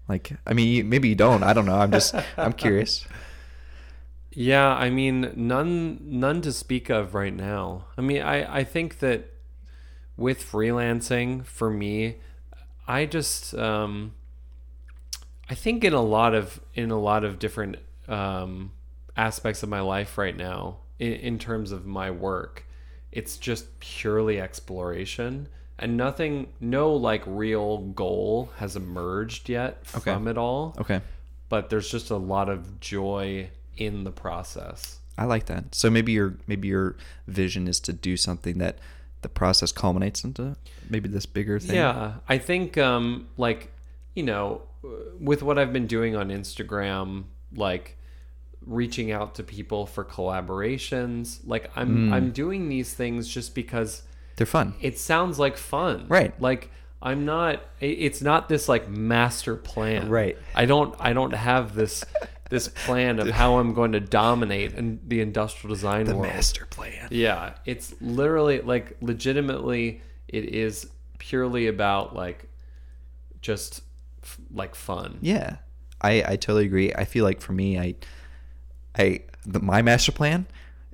like 0.09 0.33
i 0.47 0.53
mean 0.53 0.89
maybe 0.89 1.09
you 1.09 1.15
don't 1.15 1.43
i 1.43 1.53
don't 1.53 1.67
know 1.67 1.77
i'm 1.77 1.91
just 1.91 2.15
i'm 2.37 2.53
curious 2.65 3.07
Yeah, 4.39 4.69
I 4.69 4.91
mean, 4.91 5.33
none 5.35 5.99
none 6.03 6.43
to 6.43 6.53
speak 6.53 6.91
of 6.91 7.15
right 7.15 7.35
now. 7.35 7.87
I 7.97 8.03
mean, 8.03 8.21
I 8.21 8.59
I 8.59 8.65
think 8.65 8.99
that 8.99 9.33
with 10.19 10.43
freelancing 10.43 11.47
for 11.47 11.71
me, 11.71 12.17
I 12.87 13.07
just 13.07 13.55
um 13.55 14.13
I 15.49 15.55
think 15.55 15.85
in 15.85 15.95
a 15.95 16.03
lot 16.03 16.35
of 16.35 16.61
in 16.75 16.91
a 16.91 17.01
lot 17.01 17.25
of 17.25 17.39
different 17.39 17.77
um 18.09 18.73
aspects 19.17 19.63
of 19.63 19.71
my 19.71 19.81
life 19.81 20.19
right 20.19 20.37
now 20.37 20.79
in, 20.99 21.13
in 21.15 21.39
terms 21.39 21.73
of 21.73 21.87
my 21.87 22.11
work, 22.11 22.66
it's 23.17 23.37
just 23.39 23.81
purely 23.81 24.41
exploration. 24.41 25.49
And 25.79 25.97
nothing 25.97 26.49
no 26.61 26.93
like 26.95 27.23
real 27.27 27.79
goal 27.79 28.51
has 28.57 28.77
emerged 28.77 29.49
yet 29.49 29.79
Okay. 29.95 30.13
from 30.13 30.29
it 30.29 30.39
all. 30.39 30.75
Okay. 30.79 31.01
But 31.49 31.71
there's 31.71 31.91
just 31.91 32.11
a 32.11 32.17
lot 32.17 32.49
of 32.49 32.81
joy 32.81 33.51
in 33.77 34.05
the 34.05 34.11
process. 34.11 34.99
i 35.19 35.25
like 35.25 35.47
that. 35.47 35.75
So 35.75 35.91
maybe 35.91 36.13
your 36.13 36.35
maybe 36.47 36.69
your 36.69 36.97
vision 37.27 37.69
is 37.69 37.81
to 37.81 37.93
do 37.93 38.17
something 38.17 38.59
that 38.59 38.79
the 39.23 39.29
process 39.29 39.73
culminates 39.73 40.25
into 40.25 40.57
maybe 40.91 41.09
this 41.09 41.27
bigger 41.27 41.59
thing. 41.59 41.77
Yeah, 41.77 42.15
I 42.29 42.39
think 42.39 42.77
um 42.79 43.29
like 43.37 43.71
you 44.15 44.23
know 44.23 44.63
with 45.21 45.43
what 45.43 45.59
I've 45.59 45.73
been 45.73 45.87
doing 45.87 46.17
on 46.17 46.29
Instagram 46.31 47.25
like 47.55 47.96
reaching 48.67 49.13
out 49.13 49.37
to 49.37 49.43
people 49.43 49.87
for 49.87 50.05
collaborations 50.05 51.41
like 51.47 51.71
I'm 51.77 52.09
Mm. 52.11 52.13
I'm 52.13 52.31
doing 52.33 52.69
these 52.69 52.93
things 52.93 53.29
just 53.29 53.55
because 53.55 54.03
they're 54.37 54.47
fun 54.47 54.75
it 54.81 54.99
sounds 54.99 55.39
like 55.39 55.57
fun. 55.57 56.07
Right. 56.09 56.39
Like 56.41 56.71
I'm 57.01 57.25
not 57.25 57.63
it's 57.81 58.23
not 58.23 58.49
this 58.49 58.69
like 58.69 58.89
master 58.89 59.55
plan. 59.57 60.09
Right. 60.09 60.37
I 60.55 60.65
don't 60.67 60.95
I 60.99 61.13
don't 61.13 61.35
have 61.35 61.75
this 61.75 62.05
this 62.51 62.69
plan 62.69 63.19
of 63.19 63.29
how 63.29 63.59
I'm 63.59 63.75
going 63.75 63.93
to 63.93 64.01
dominate 64.01 64.75
in 64.75 65.01
the 65.07 65.21
industrial 65.21 65.75
design 65.75 66.07
the 66.07 66.17
world. 66.17 66.33
master 66.33 66.67
plan 66.67 67.09
Yeah, 67.11 67.55
it's 67.65 67.95
literally 68.01 68.61
like 68.61 68.97
legitimately 69.01 70.01
it 70.29 70.45
is 70.45 70.89
purely 71.19 71.67
about 71.67 72.15
like 72.15 72.49
just 73.43 73.83
f- 74.23 74.39
like 74.53 74.75
fun. 74.75 75.19
Yeah, 75.21 75.57
I 76.01 76.23
I 76.33 76.37
totally 76.37 76.67
agree. 76.67 76.93
I 76.93 77.05
feel 77.05 77.25
like 77.25 77.41
for 77.41 77.53
me, 77.53 77.79
I 77.79 77.95
I 78.97 79.21
the, 79.45 79.61
my 79.61 79.83
master 79.83 80.13
plan 80.13 80.47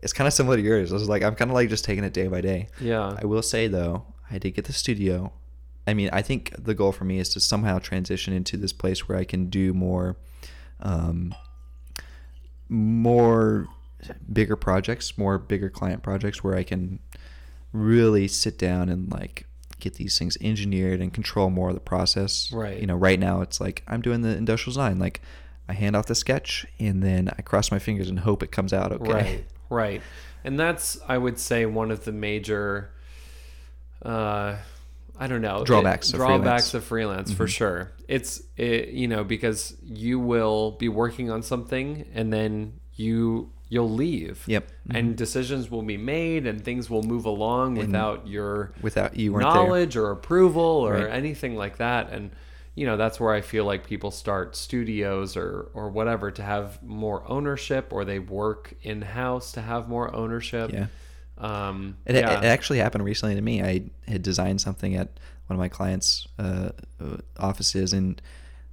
is 0.02 0.12
kind 0.12 0.26
of 0.26 0.34
similar 0.34 0.56
to 0.56 0.62
yours. 0.62 0.92
I 0.92 0.94
was 0.94 1.08
like, 1.08 1.22
I'm 1.22 1.34
kind 1.34 1.50
of 1.50 1.54
like 1.54 1.68
just 1.68 1.84
taking 1.84 2.04
it 2.04 2.12
day 2.12 2.28
by 2.28 2.40
day. 2.40 2.68
Yeah. 2.80 3.16
I 3.20 3.24
will 3.24 3.42
say 3.42 3.68
though, 3.68 4.04
I 4.30 4.38
did 4.38 4.52
get 4.52 4.64
the 4.66 4.72
studio. 4.72 5.32
I 5.86 5.94
mean, 5.94 6.10
I 6.12 6.22
think 6.22 6.52
the 6.58 6.74
goal 6.74 6.92
for 6.92 7.04
me 7.04 7.18
is 7.18 7.28
to 7.30 7.40
somehow 7.40 7.78
transition 7.78 8.32
into 8.32 8.56
this 8.56 8.72
place 8.72 9.08
where 9.08 9.18
I 9.18 9.24
can 9.24 9.46
do 9.46 9.72
more, 9.72 10.16
um, 10.80 11.34
more 12.68 13.68
bigger 14.32 14.56
projects, 14.56 15.16
more 15.18 15.38
bigger 15.38 15.70
client 15.70 16.02
projects 16.02 16.42
where 16.44 16.56
I 16.56 16.62
can 16.62 17.00
really 17.72 18.28
sit 18.28 18.58
down 18.58 18.88
and 18.88 19.10
like 19.10 19.46
get 19.80 19.94
these 19.94 20.18
things 20.18 20.38
engineered 20.40 21.00
and 21.00 21.12
control 21.12 21.50
more 21.50 21.70
of 21.70 21.74
the 21.74 21.80
process. 21.80 22.52
Right. 22.52 22.80
You 22.80 22.86
know, 22.86 22.96
right 22.96 23.18
now 23.18 23.40
it's 23.40 23.60
like 23.60 23.82
I'm 23.88 24.00
doing 24.00 24.22
the 24.22 24.36
industrial 24.36 24.72
design. 24.72 24.98
Like 24.98 25.20
I 25.68 25.74
hand 25.74 25.96
off 25.96 26.06
the 26.06 26.14
sketch 26.14 26.66
and 26.78 27.02
then 27.02 27.28
I 27.38 27.42
cross 27.42 27.70
my 27.70 27.78
fingers 27.78 28.08
and 28.08 28.18
hope 28.20 28.42
it 28.42 28.50
comes 28.52 28.72
out 28.72 28.92
okay. 28.92 29.12
Right, 29.12 29.44
right. 29.70 30.02
And 30.44 30.58
that's, 30.58 30.98
I 31.08 31.16
would 31.18 31.38
say, 31.38 31.66
one 31.66 31.90
of 31.90 32.04
the 32.04 32.12
major, 32.12 32.90
uh, 34.04 34.56
I 35.18 35.26
don't 35.28 35.40
know, 35.42 35.64
Drawbacks 35.64 36.08
it- 36.08 36.14
of 36.14 36.18
drawbacks 36.18 36.70
freelance. 36.70 36.74
of 36.74 36.84
freelance 36.84 37.32
for 37.32 37.46
sure. 37.46 37.92
It's, 38.08 38.42
it, 38.56 38.88
you 38.88 39.06
know, 39.08 39.24
because 39.24 39.76
you 39.84 40.18
will 40.18 40.72
be 40.72 40.88
working 40.88 41.30
on 41.30 41.42
something 41.42 42.06
and 42.14 42.32
then 42.32 42.74
you 42.94 43.50
you'll 43.68 43.88
leave. 43.90 44.44
Yep. 44.46 44.68
And 44.90 45.16
decisions 45.16 45.70
will 45.70 45.80
be 45.82 45.96
made 45.96 46.46
and 46.46 46.62
things 46.62 46.90
will 46.90 47.02
move 47.02 47.24
along 47.24 47.76
without 47.76 48.26
your 48.26 48.72
Without 48.82 49.16
you 49.16 49.32
weren't 49.32 49.44
there. 49.46 49.54
knowledge 49.54 49.96
or 49.96 50.10
approval 50.10 50.62
or 50.62 50.92
Right. 50.94 51.10
anything 51.10 51.56
like 51.56 51.78
that 51.78 52.12
and 52.12 52.32
you 52.74 52.86
know 52.86 52.96
that's 52.96 53.20
where 53.20 53.32
i 53.34 53.40
feel 53.40 53.64
like 53.64 53.86
people 53.86 54.10
start 54.10 54.56
studios 54.56 55.36
or 55.36 55.68
or 55.74 55.90
whatever 55.90 56.30
to 56.30 56.42
have 56.42 56.82
more 56.82 57.22
ownership 57.28 57.92
or 57.92 58.04
they 58.04 58.18
work 58.18 58.74
in 58.82 59.02
house 59.02 59.52
to 59.52 59.60
have 59.60 59.88
more 59.88 60.14
ownership 60.14 60.70
Yeah. 60.72 60.86
um 61.38 61.96
It, 62.06 62.14
yeah. 62.16 62.38
it 62.38 62.44
actually 62.44 62.78
happened 62.78 63.04
recently 63.04 63.34
to 63.34 63.42
me. 63.42 63.62
I 63.62 63.90
had 64.08 64.22
designed 64.22 64.60
something 64.60 64.96
at 64.96 65.08
one 65.48 65.56
of 65.56 65.58
my 65.58 65.68
clients' 65.68 66.26
uh, 66.38 66.70
uh, 67.00 67.16
offices, 67.38 67.92
and 67.92 68.22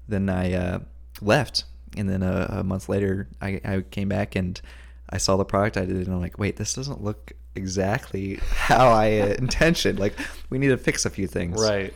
then 0.08 0.30
I 0.30 0.54
uh, 0.54 0.80
left. 1.20 1.66
And 1.98 2.08
then 2.08 2.22
a, 2.24 2.60
a 2.60 2.64
month 2.64 2.88
later, 2.88 3.28
I, 3.42 3.60
I 3.66 3.82
came 3.82 4.08
back 4.08 4.36
and 4.36 4.62
I 5.10 5.18
saw 5.18 5.36
the 5.36 5.44
product 5.46 5.76
I 5.78 5.86
did, 5.86 5.98
and 6.06 6.14
I'm 6.14 6.22
like, 6.22 6.38
wait, 6.38 6.56
this 6.58 6.74
doesn't 6.74 7.04
look 7.04 7.34
exactly 7.56 8.36
how 8.52 8.90
I 8.90 9.20
uh, 9.20 9.26
intentioned. 9.40 10.00
Like, 10.00 10.14
we 10.50 10.58
need 10.60 10.70
to 10.70 10.78
fix 10.78 11.06
a 11.06 11.10
few 11.10 11.28
things. 11.28 11.60
right 11.62 11.94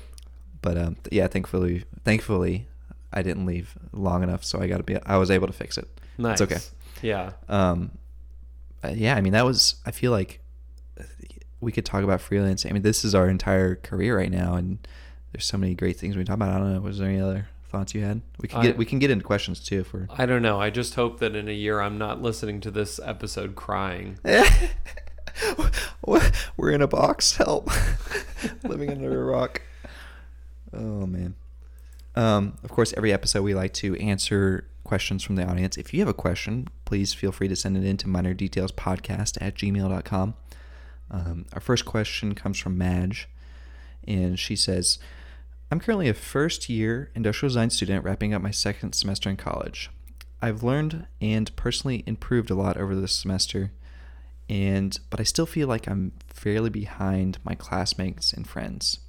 But 0.64 0.78
um, 0.80 0.96
yeah, 1.12 1.28
thankfully, 1.28 1.84
thankfully, 2.04 2.68
I 3.12 3.22
didn't 3.22 3.46
leave 3.46 3.78
long 3.92 4.24
enough, 4.24 4.44
so 4.44 4.60
I 4.60 4.68
got 4.68 4.78
to 4.78 4.84
be. 4.84 4.98
I 5.06 5.18
was 5.18 5.30
able 5.30 5.46
to 5.46 5.54
fix 5.54 5.78
it. 5.78 5.88
nice 6.18 6.42
It's 6.42 6.52
okay. 6.52 6.62
yeah 7.08 7.34
Um, 7.48 7.92
uh, 8.84 8.94
yeah, 8.96 9.16
I 9.16 9.22
mean 9.22 9.34
that 9.34 9.46
was. 9.46 9.76
I 9.86 9.92
feel 9.92 10.12
like 10.12 10.40
we 11.62 11.72
could 11.72 11.86
talk 11.86 12.04
about 12.04 12.20
freelancing. 12.20 12.70
I 12.70 12.74
mean, 12.74 12.82
this 12.82 13.06
is 13.06 13.14
our 13.14 13.30
entire 13.30 13.76
career 13.76 14.18
right 14.18 14.32
now, 14.32 14.56
and 14.56 14.80
there's 15.32 15.46
so 15.46 15.58
many 15.58 15.76
great 15.76 15.98
things 15.98 16.16
we 16.16 16.24
can 16.24 16.28
talk 16.28 16.36
about. 16.38 16.50
I 16.56 16.58
don't 16.60 16.74
know. 16.74 16.82
Was 16.82 16.98
there 16.98 17.10
any 17.10 17.20
other 17.22 17.48
thoughts 17.70 17.94
you 17.94 18.04
had? 18.04 18.22
We 18.40 18.48
can 18.48 18.60
I- 18.60 18.64
get 18.64 18.78
we 18.78 18.86
can 18.86 19.00
get 19.00 19.12
into 19.12 19.26
questions 19.26 19.60
too 19.60 19.80
if 19.82 19.94
we're. 19.94 20.08
i 20.18 20.26
don't 20.28 20.44
know 20.44 20.62
i 20.62 20.70
just 20.70 20.94
hope 20.94 21.20
that 21.20 21.36
in 21.36 21.48
a 21.50 21.54
year 21.54 21.82
i'm 21.82 21.98
not 21.98 22.22
listening 22.22 22.62
to 22.62 22.70
this 22.72 23.00
episode 23.04 23.56
crying 23.56 24.20
we're 26.06 26.72
in 26.72 26.82
a 26.82 26.88
box. 26.88 27.38
Help! 27.38 27.70
Living 28.64 28.92
under 28.92 29.22
a 29.22 29.26
rock. 29.26 29.62
Oh 30.74 31.06
man. 31.06 31.36
Um, 32.16 32.58
of 32.64 32.70
course, 32.70 32.94
every 32.96 33.12
episode 33.12 33.42
we 33.42 33.56
like 33.56 33.74
to 33.76 33.96
answer 33.98 34.68
questions 34.84 35.24
from 35.24 35.36
the 35.36 35.46
audience. 35.46 35.78
If 35.78 35.94
you 35.94 36.00
have 36.02 36.10
a 36.10 36.14
question, 36.14 36.68
please 36.86 37.14
feel 37.14 37.32
free 37.32 37.48
to 37.48 37.56
send 37.56 37.78
it 37.78 37.84
in 37.84 37.98
to 37.98 38.08
minordetailspodcast 38.08 39.38
at 39.42 39.56
gmail.com. 39.56 40.34
Um, 41.10 41.46
our 41.54 41.60
first 41.60 41.86
question 41.86 42.36
comes 42.36 42.60
from 42.60 42.78
Madge, 42.78 43.28
and 44.08 44.38
she 44.40 44.56
says, 44.56 45.00
I'm 45.72 45.80
currently 45.80 46.10
a 46.10 46.14
first 46.14 46.70
year 46.70 47.10
industrial 47.16 47.50
design 47.50 47.70
student 47.70 48.04
wrapping 48.04 48.34
up 48.34 48.42
my 48.42 48.52
second 48.52 48.94
semester 48.94 49.30
in 49.30 49.38
college. 49.38 49.90
I've 50.42 50.62
learned 50.62 51.08
and 51.22 51.56
personally 51.56 52.04
improved 52.06 52.52
a 52.52 52.56
lot 52.56 52.78
over 52.78 52.96
this 52.96 53.16
semester, 53.16 53.72
and 54.50 55.00
but 55.10 55.20
I 55.20 55.24
still 55.24 55.46
feel 55.46 55.68
like 55.68 55.88
I'm 55.88 56.12
fairly 56.28 56.70
behind 56.70 57.40
my 57.44 57.56
classmates 57.56 58.34
and 58.34 58.46
friends. 58.46 59.00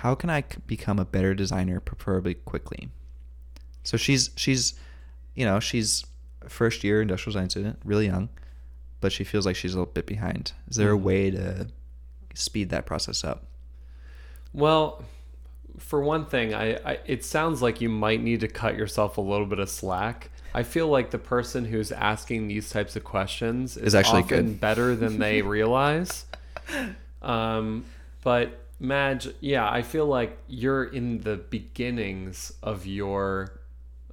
How 0.00 0.14
can 0.14 0.28
I 0.30 0.44
become 0.66 0.98
a 0.98 1.04
better 1.04 1.34
designer, 1.34 1.80
preferably 1.80 2.34
quickly? 2.34 2.90
So 3.82 3.96
she's 3.96 4.30
she's, 4.36 4.74
you 5.34 5.44
know, 5.46 5.58
she's 5.60 6.04
first 6.48 6.84
year 6.84 7.00
industrial 7.00 7.32
design 7.32 7.50
student, 7.50 7.78
really 7.84 8.06
young, 8.06 8.28
but 9.00 9.10
she 9.12 9.24
feels 9.24 9.46
like 9.46 9.56
she's 9.56 9.74
a 9.74 9.78
little 9.78 9.92
bit 9.92 10.06
behind. 10.06 10.52
Is 10.68 10.76
there 10.76 10.92
a 10.92 10.96
Mhm. 10.98 11.02
way 11.02 11.30
to 11.30 11.68
speed 12.34 12.68
that 12.70 12.84
process 12.86 13.24
up? 13.24 13.46
Well, 14.52 15.02
for 15.78 16.00
one 16.02 16.26
thing, 16.26 16.52
I, 16.54 16.76
I 16.92 16.98
it 17.06 17.24
sounds 17.24 17.62
like 17.62 17.80
you 17.80 17.88
might 17.88 18.22
need 18.22 18.40
to 18.40 18.48
cut 18.48 18.76
yourself 18.76 19.16
a 19.18 19.20
little 19.22 19.46
bit 19.46 19.58
of 19.58 19.68
slack. 19.70 20.30
I 20.54 20.62
feel 20.62 20.88
like 20.88 21.10
the 21.10 21.18
person 21.18 21.64
who's 21.66 21.90
asking 21.92 22.48
these 22.48 22.70
types 22.70 22.96
of 22.96 23.04
questions 23.04 23.76
is, 23.76 23.88
Is 23.88 23.94
actually 23.94 24.22
often 24.22 24.46
good. 24.52 24.60
better 24.60 24.94
than 24.96 25.18
they 25.18 25.42
realize. 25.56 26.24
Um, 27.22 27.84
but 28.22 28.65
Madge, 28.78 29.28
yeah, 29.40 29.68
I 29.70 29.82
feel 29.82 30.06
like 30.06 30.36
you're 30.48 30.84
in 30.84 31.20
the 31.20 31.36
beginnings 31.36 32.52
of 32.62 32.86
your 32.86 33.60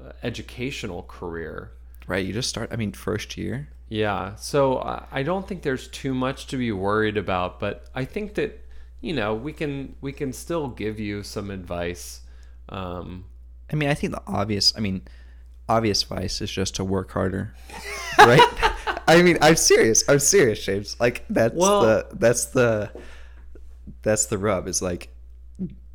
uh, 0.03 0.11
educational 0.24 1.03
career. 1.03 1.72
Right, 2.07 2.26
you 2.26 2.34
just 2.34 2.49
start. 2.49 2.70
I 2.72 2.76
mean, 2.78 2.91
first 2.93 3.38
year. 3.38 3.70
Yeah, 3.89 4.36
so 4.36 4.80
I 4.80 5.05
I 5.11 5.24
don't 5.24 5.47
think 5.47 5.64
there's 5.64 5.88
too 5.89 6.14
much 6.14 6.47
to 6.47 6.57
be 6.57 6.72
worried 6.72 7.18
about, 7.18 7.59
but 7.59 7.86
I 7.93 8.05
think 8.05 8.36
that 8.36 8.59
you 9.01 9.14
know 9.14 9.34
we 9.36 9.53
can 9.53 9.95
we 10.01 10.11
can 10.11 10.34
still 10.34 10.68
give 10.70 10.99
you 10.99 11.24
some 11.24 11.51
advice. 11.51 12.22
Um, 12.70 13.26
I 13.72 13.76
mean, 13.76 13.89
I 13.89 13.93
think 13.93 14.14
the 14.14 14.22
obvious. 14.28 14.74
I 14.76 14.80
mean, 14.80 15.01
obvious 15.70 16.03
advice 16.03 16.41
is 16.41 16.51
just 16.51 16.76
to 16.76 16.84
work 16.84 17.11
harder, 17.11 17.53
right? 18.18 18.41
I 19.07 19.22
mean, 19.22 19.38
I'm 19.41 19.55
serious. 19.57 20.03
I'm 20.07 20.20
serious, 20.20 20.64
James. 20.66 20.95
Like 20.99 21.26
that's 21.30 21.53
Well- 21.55 21.82
the 21.82 22.07
that's 22.14 22.45
the 22.45 22.91
that's 24.04 24.28
the 24.28 24.38
rub. 24.38 24.68
Is 24.68 24.82
like 24.82 25.10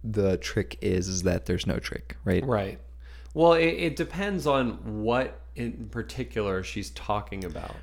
the 0.02 0.36
trick 0.38 0.78
is 0.80 1.08
is 1.08 1.22
that 1.22 1.46
there's 1.46 1.66
no 1.66 1.78
trick, 1.78 2.16
right? 2.24 2.44
right. 2.44 2.80
Well, 3.34 3.52
it, 3.52 3.66
it 3.66 3.96
depends 3.96 4.46
on 4.46 5.02
what 5.02 5.40
in 5.54 5.88
particular 5.90 6.62
she's 6.62 6.90
talking 6.90 7.44
about. 7.44 7.76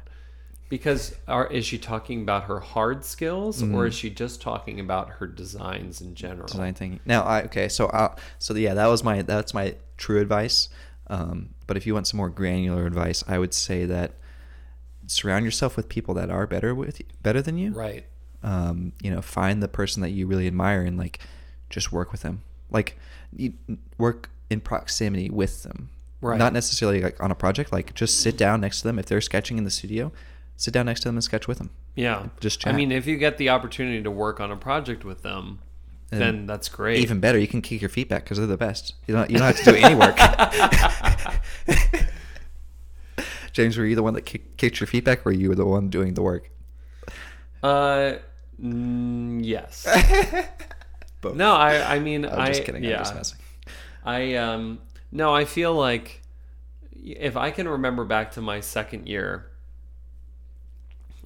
Because 0.67 1.15
are, 1.27 1.45
is 1.47 1.63
she 1.63 1.77
talking 1.77 2.23
about 2.23 2.45
her 2.45 2.59
hard 2.59 3.05
skills, 3.05 3.61
or 3.61 3.85
is 3.85 3.93
she 3.93 4.09
just 4.09 4.41
talking 4.41 4.79
about 4.79 5.09
her 5.09 5.27
designs 5.27 6.01
in 6.01 6.15
general? 6.15 6.47
design 6.47 6.73
thinking. 6.73 6.99
Now, 7.05 7.21
I 7.21 7.43
okay, 7.43 7.69
so 7.69 7.87
I, 7.93 8.15
so 8.39 8.55
yeah, 8.55 8.73
that 8.73 8.87
was 8.87 9.03
my 9.03 9.21
that's 9.21 9.53
my 9.53 9.75
true 9.97 10.19
advice. 10.19 10.69
Um, 11.07 11.49
but 11.67 11.77
if 11.77 11.85
you 11.85 11.93
want 11.93 12.07
some 12.07 12.17
more 12.17 12.29
granular 12.29 12.87
advice, 12.87 13.23
I 13.27 13.37
would 13.37 13.53
say 13.53 13.85
that 13.85 14.15
surround 15.05 15.45
yourself 15.45 15.77
with 15.77 15.87
people 15.87 16.15
that 16.15 16.31
are 16.31 16.47
better 16.47 16.73
with 16.73 16.99
better 17.21 17.43
than 17.43 17.59
you. 17.59 17.71
Right. 17.71 18.05
Um, 18.45 18.93
you 19.01 19.09
know, 19.09 19.21
find 19.21 19.61
the 19.61 19.67
person 19.67 20.01
that 20.03 20.11
you 20.11 20.27
really 20.27 20.45
admire 20.45 20.83
and 20.83 20.97
like 20.97 21.19
just 21.69 21.91
work 21.91 22.11
with 22.11 22.21
them. 22.21 22.43
Like 22.69 22.97
you 23.35 23.53
work 23.97 24.29
in 24.49 24.61
proximity 24.61 25.29
with 25.29 25.63
them. 25.63 25.89
Right. 26.21 26.37
Not 26.37 26.53
necessarily 26.53 27.01
like 27.01 27.21
on 27.21 27.31
a 27.31 27.35
project. 27.35 27.71
Like 27.71 27.93
just 27.95 28.21
sit 28.21 28.37
down 28.37 28.61
next 28.61 28.81
to 28.81 28.87
them 28.87 28.99
if 28.99 29.07
they're 29.07 29.21
sketching 29.21 29.57
in 29.57 29.63
the 29.63 29.71
studio. 29.71 30.11
Sit 30.57 30.73
down 30.73 30.85
next 30.85 31.01
to 31.01 31.09
them 31.09 31.15
and 31.15 31.23
sketch 31.23 31.47
with 31.47 31.57
them. 31.57 31.71
Yeah. 31.95 32.27
Just 32.39 32.65
I 32.67 32.71
mean, 32.71 32.91
if 32.91 33.07
you 33.07 33.17
get 33.17 33.37
the 33.37 33.49
opportunity 33.49 34.01
to 34.01 34.11
work 34.11 34.39
on 34.39 34.51
a 34.51 34.55
project 34.55 35.03
with 35.03 35.23
them, 35.23 35.59
And 36.11 36.21
then 36.21 36.45
that's 36.45 36.69
great. 36.69 36.99
Even 36.99 37.19
better, 37.19 37.39
you 37.39 37.47
can 37.47 37.61
kick 37.61 37.81
your 37.81 37.89
feet 37.89 38.09
back 38.09 38.23
because 38.23 38.37
they're 38.37 38.47
the 38.47 38.57
best. 38.57 38.93
You 39.07 39.15
don't 39.15 39.29
you 39.29 39.37
don't 39.39 39.47
have 39.47 39.57
to 39.57 39.71
do 39.71 39.75
any 39.75 39.95
work. 39.95 40.17
James, 43.53 43.77
were 43.77 43.85
you 43.85 43.95
the 43.95 44.03
one 44.03 44.13
that 44.13 44.23
kick, 44.23 44.57
kicked 44.57 44.79
your 44.79 44.87
feet 44.87 45.03
back, 45.03 45.21
or 45.21 45.23
were 45.25 45.31
you 45.31 45.49
were 45.49 45.55
the 45.55 45.65
one 45.65 45.89
doing 45.89 46.13
the 46.13 46.21
work? 46.21 46.51
Uh, 47.63 48.17
mm, 48.61 49.39
yes. 49.43 49.85
Both. 51.21 51.35
No, 51.35 51.53
I. 51.53 51.95
I 51.95 51.99
mean, 51.99 52.25
I'm 52.25 52.39
I. 52.39 52.47
just 52.47 52.63
kidding. 52.63 52.83
Yeah. 52.83 52.97
I'm 52.97 52.99
just 53.03 53.15
messing. 53.15 53.39
I 54.03 54.35
um. 54.35 54.79
No, 55.11 55.33
I 55.33 55.45
feel 55.45 55.73
like 55.73 56.21
if 57.03 57.37
I 57.37 57.51
can 57.51 57.67
remember 57.67 58.03
back 58.05 58.31
to 58.33 58.41
my 58.41 58.59
second 58.59 59.07
year. 59.07 59.47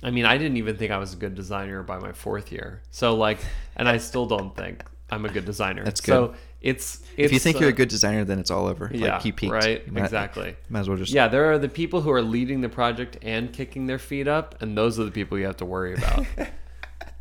I 0.01 0.11
mean, 0.11 0.23
I 0.25 0.38
didn't 0.38 0.55
even 0.57 0.77
think 0.77 0.91
I 0.91 0.97
was 0.97 1.11
a 1.13 1.17
good 1.17 1.36
designer 1.36 1.84
by 1.84 1.99
my 1.99 2.13
fourth 2.13 2.53
year. 2.53 2.82
So 2.89 3.15
like, 3.15 3.39
and 3.75 3.89
I 3.89 3.97
still 3.97 4.25
don't 4.25 4.55
think 4.55 4.82
I'm 5.09 5.25
a 5.25 5.30
good 5.30 5.43
designer. 5.43 5.84
That's 5.84 6.01
So 6.01 6.27
good. 6.27 6.38
it's, 6.61 6.99
it's 7.17 7.25
If 7.25 7.34
you 7.34 7.39
think 7.39 7.59
you're 7.59 7.67
uh, 7.67 7.73
a 7.73 7.75
good 7.75 7.89
designer, 7.89 8.23
then 8.23 8.39
it's 8.39 8.49
all 8.49 8.67
over. 8.67 8.89
yeah, 8.93 9.15
like 9.15 9.25
you 9.25 9.34
peaked. 9.34 9.51
right, 9.51 9.91
might- 9.91 10.05
exactly. 10.05 10.55
Might 10.69 10.80
as 10.82 10.88
well 10.89 10.97
just 10.97 11.11
Yeah, 11.11 11.27
there 11.27 11.51
are 11.51 11.57
the 11.57 11.67
people 11.67 11.99
who 11.99 12.11
are 12.11 12.21
leading 12.21 12.61
the 12.61 12.69
project 12.69 13.17
and 13.23 13.51
kicking 13.51 13.88
their 13.88 13.99
feet 13.99 14.30
up, 14.30 14.61
and 14.61 14.77
those 14.77 14.97
are 14.99 15.03
the 15.03 15.11
people 15.11 15.38
you 15.38 15.45
have 15.47 15.57
to 15.57 15.65
worry 15.65 15.95
about. 15.95 16.25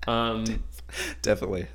um, 0.09 0.45
definitely. 1.23 1.67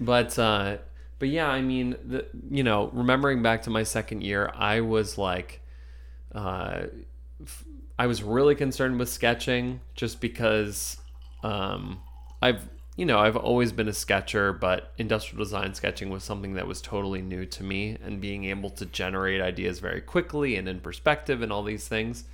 but 0.00 0.38
uh, 0.38 0.78
but 1.18 1.28
yeah, 1.28 1.48
I 1.48 1.62
mean, 1.62 1.96
the, 2.04 2.26
you 2.50 2.62
know, 2.62 2.90
remembering 2.92 3.42
back 3.42 3.62
to 3.62 3.70
my 3.70 3.82
second 3.82 4.22
year, 4.22 4.52
I 4.54 4.80
was 4.80 5.18
like, 5.18 5.60
uh, 6.32 6.82
f- 7.42 7.64
I 7.98 8.06
was 8.06 8.22
really 8.22 8.54
concerned 8.54 8.98
with 8.98 9.08
sketching 9.08 9.80
just 9.94 10.20
because 10.20 10.98
um, 11.42 12.00
I've 12.40 12.68
you 12.96 13.06
know 13.06 13.18
I've 13.18 13.36
always 13.36 13.72
been 13.72 13.88
a 13.88 13.92
sketcher, 13.92 14.52
but 14.52 14.92
industrial 14.98 15.42
design 15.42 15.74
sketching 15.74 16.10
was 16.10 16.22
something 16.22 16.54
that 16.54 16.66
was 16.66 16.80
totally 16.80 17.22
new 17.22 17.46
to 17.46 17.62
me, 17.64 17.96
and 18.04 18.20
being 18.20 18.44
able 18.44 18.70
to 18.70 18.86
generate 18.86 19.40
ideas 19.40 19.80
very 19.80 20.00
quickly 20.00 20.56
and 20.56 20.68
in 20.68 20.80
perspective 20.80 21.42
and 21.42 21.52
all 21.52 21.62
these 21.62 21.88
things. 21.88 22.24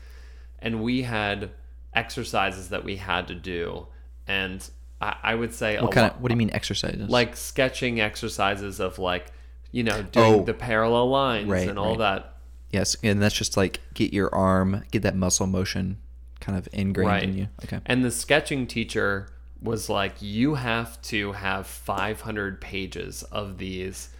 And 0.58 0.82
we 0.82 1.02
had 1.02 1.50
exercises 1.94 2.70
that 2.70 2.84
we 2.84 2.96
had 2.96 3.28
to 3.28 3.34
do, 3.34 3.86
and 4.26 4.68
I, 5.04 5.16
I 5.22 5.34
would 5.34 5.52
say 5.54 5.76
What 5.80 5.90
a 5.90 5.92
kind 5.94 6.04
lot- 6.04 6.14
of? 6.16 6.20
What 6.22 6.28
do 6.28 6.32
you 6.34 6.38
mean 6.38 6.50
exercises? 6.50 7.08
like 7.08 7.36
sketching 7.36 8.00
exercises 8.00 8.80
of 8.80 8.98
like 8.98 9.26
you 9.72 9.82
know 9.82 10.02
doing 10.02 10.34
Oh. 10.40 10.44
the 10.44 10.54
parallel 10.54 11.08
lines 11.10 11.48
Right, 11.48 11.68
and 11.68 11.78
all 11.78 11.90
right. 11.90 11.98
that 11.98 12.36
yes, 12.70 12.96
and 13.02 13.20
that's 13.22 13.34
just 13.34 13.56
like 13.56 13.80
get 13.94 14.12
your 14.12 14.34
arm, 14.34 14.84
get 14.90 15.02
that 15.02 15.16
muscle 15.16 15.46
motion, 15.46 15.98
kind 16.40 16.56
of 16.58 16.68
ingrained 16.72 17.08
Right. 17.10 17.22
in 17.24 17.36
you. 17.36 17.48
Okay. 17.64 17.80
And 17.86 18.04
the 18.04 18.10
sketching 18.10 18.66
teacher 18.66 19.28
was 19.60 19.88
like, 19.88 20.14
you 20.20 20.54
have 20.56 21.00
to 21.02 21.32
have 21.32 21.66
500 21.66 22.60
pages 22.60 23.22
of 23.24 23.56
these 23.58 24.10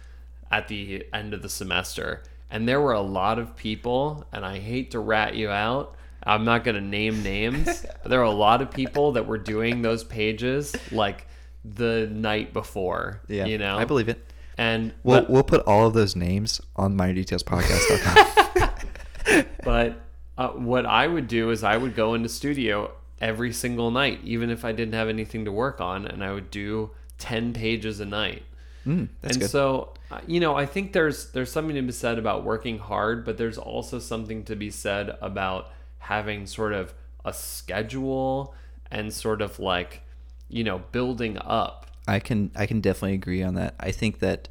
at 0.49 0.67
the 0.67 1.05
end 1.13 1.33
of 1.33 1.41
the 1.43 1.49
semester. 1.49 2.23
And 2.49 2.67
there 2.67 2.79
were 2.81 2.93
a 2.93 3.01
lot 3.01 3.37
of 3.39 3.55
people, 3.55 4.25
and 4.31 4.43
I 4.45 4.59
hate 4.59 4.91
to 4.91 4.99
rat 4.99 5.35
you 5.35 5.49
out. 5.49 5.95
I'm 6.25 6.43
not 6.45 6.63
going 6.63 6.75
to 6.75 6.81
name 6.81 7.21
names, 7.23 7.85
but 8.01 8.03
there 8.09 8.19
are 8.19 8.23
a 8.23 8.31
lot 8.31 8.61
of 8.61 8.71
people 8.71 9.11
that 9.13 9.27
were 9.27 9.37
doing 9.37 9.81
those 9.81 10.03
pages 10.03 10.75
like 10.91 11.27
the 11.63 12.07
night 12.11 12.53
before. 12.53 13.21
Yeah. 13.27 13.45
You 13.45 13.57
know? 13.57 13.77
I 13.77 13.85
believe 13.85 14.09
it. 14.09 14.23
And 14.57 14.93
We'll 15.03 15.21
but- 15.21 15.29
we'll 15.29 15.43
put 15.43 15.61
all 15.61 15.87
of 15.87 15.93
those 15.93 16.15
names 16.15 16.61
on 16.75 16.97
minordetailspodcast.com. 16.97 18.69
But 19.63 19.99
uh, 20.37 20.49
what 20.49 20.85
I 20.85 21.07
would 21.07 21.27
do 21.27 21.49
is 21.49 21.63
I 21.63 21.77
would 21.77 21.95
go 21.95 22.13
into 22.13 22.29
studio 22.29 22.91
every 23.19 23.51
single 23.51 23.89
night, 23.89 24.19
even 24.23 24.49
if 24.51 24.63
I 24.63 24.71
didn't 24.71 24.93
have 24.93 25.09
anything 25.09 25.45
to 25.45 25.51
work 25.51 25.81
on, 25.81 26.05
and 26.05 26.23
I 26.23 26.31
would 26.31 26.51
do 26.51 26.91
ten 27.17 27.51
pages 27.53 27.99
a 27.99 28.05
night. 28.05 28.43
mm, 28.85 29.07
and 29.23 29.39
good. 29.39 29.49
so, 29.49 29.93
uh, 30.11 30.19
you 30.27 30.39
know, 30.39 30.55
I 30.55 30.67
think 30.67 30.93
there's 30.93 31.31
there's 31.31 31.51
something 31.51 31.75
to 31.75 31.81
be 31.81 31.91
said 31.91 32.19
about 32.19 32.43
working 32.43 32.77
hard, 32.77 33.25
but 33.25 33.37
there's 33.37 33.57
also 33.57 33.97
something 33.97 34.43
to 34.45 34.55
be 34.55 34.69
said 34.69 35.17
about 35.21 35.71
having 36.05 36.45
sort 36.45 36.73
of 36.73 36.93
a 37.23 37.33
schedule 37.33 38.53
and 38.91 39.11
sort 39.13 39.41
of 39.41 39.59
like, 39.59 40.01
you 40.49 40.63
know, 40.63 40.79
building 40.91 41.37
up. 41.39 41.87
I 42.07 42.19
can 42.19 42.51
I 42.55 42.65
can 42.67 42.81
definitely 42.81 43.15
agree 43.15 43.41
on 43.41 43.55
that. 43.55 43.75
I 43.79 43.91
think 43.91 44.19
that 44.19 44.47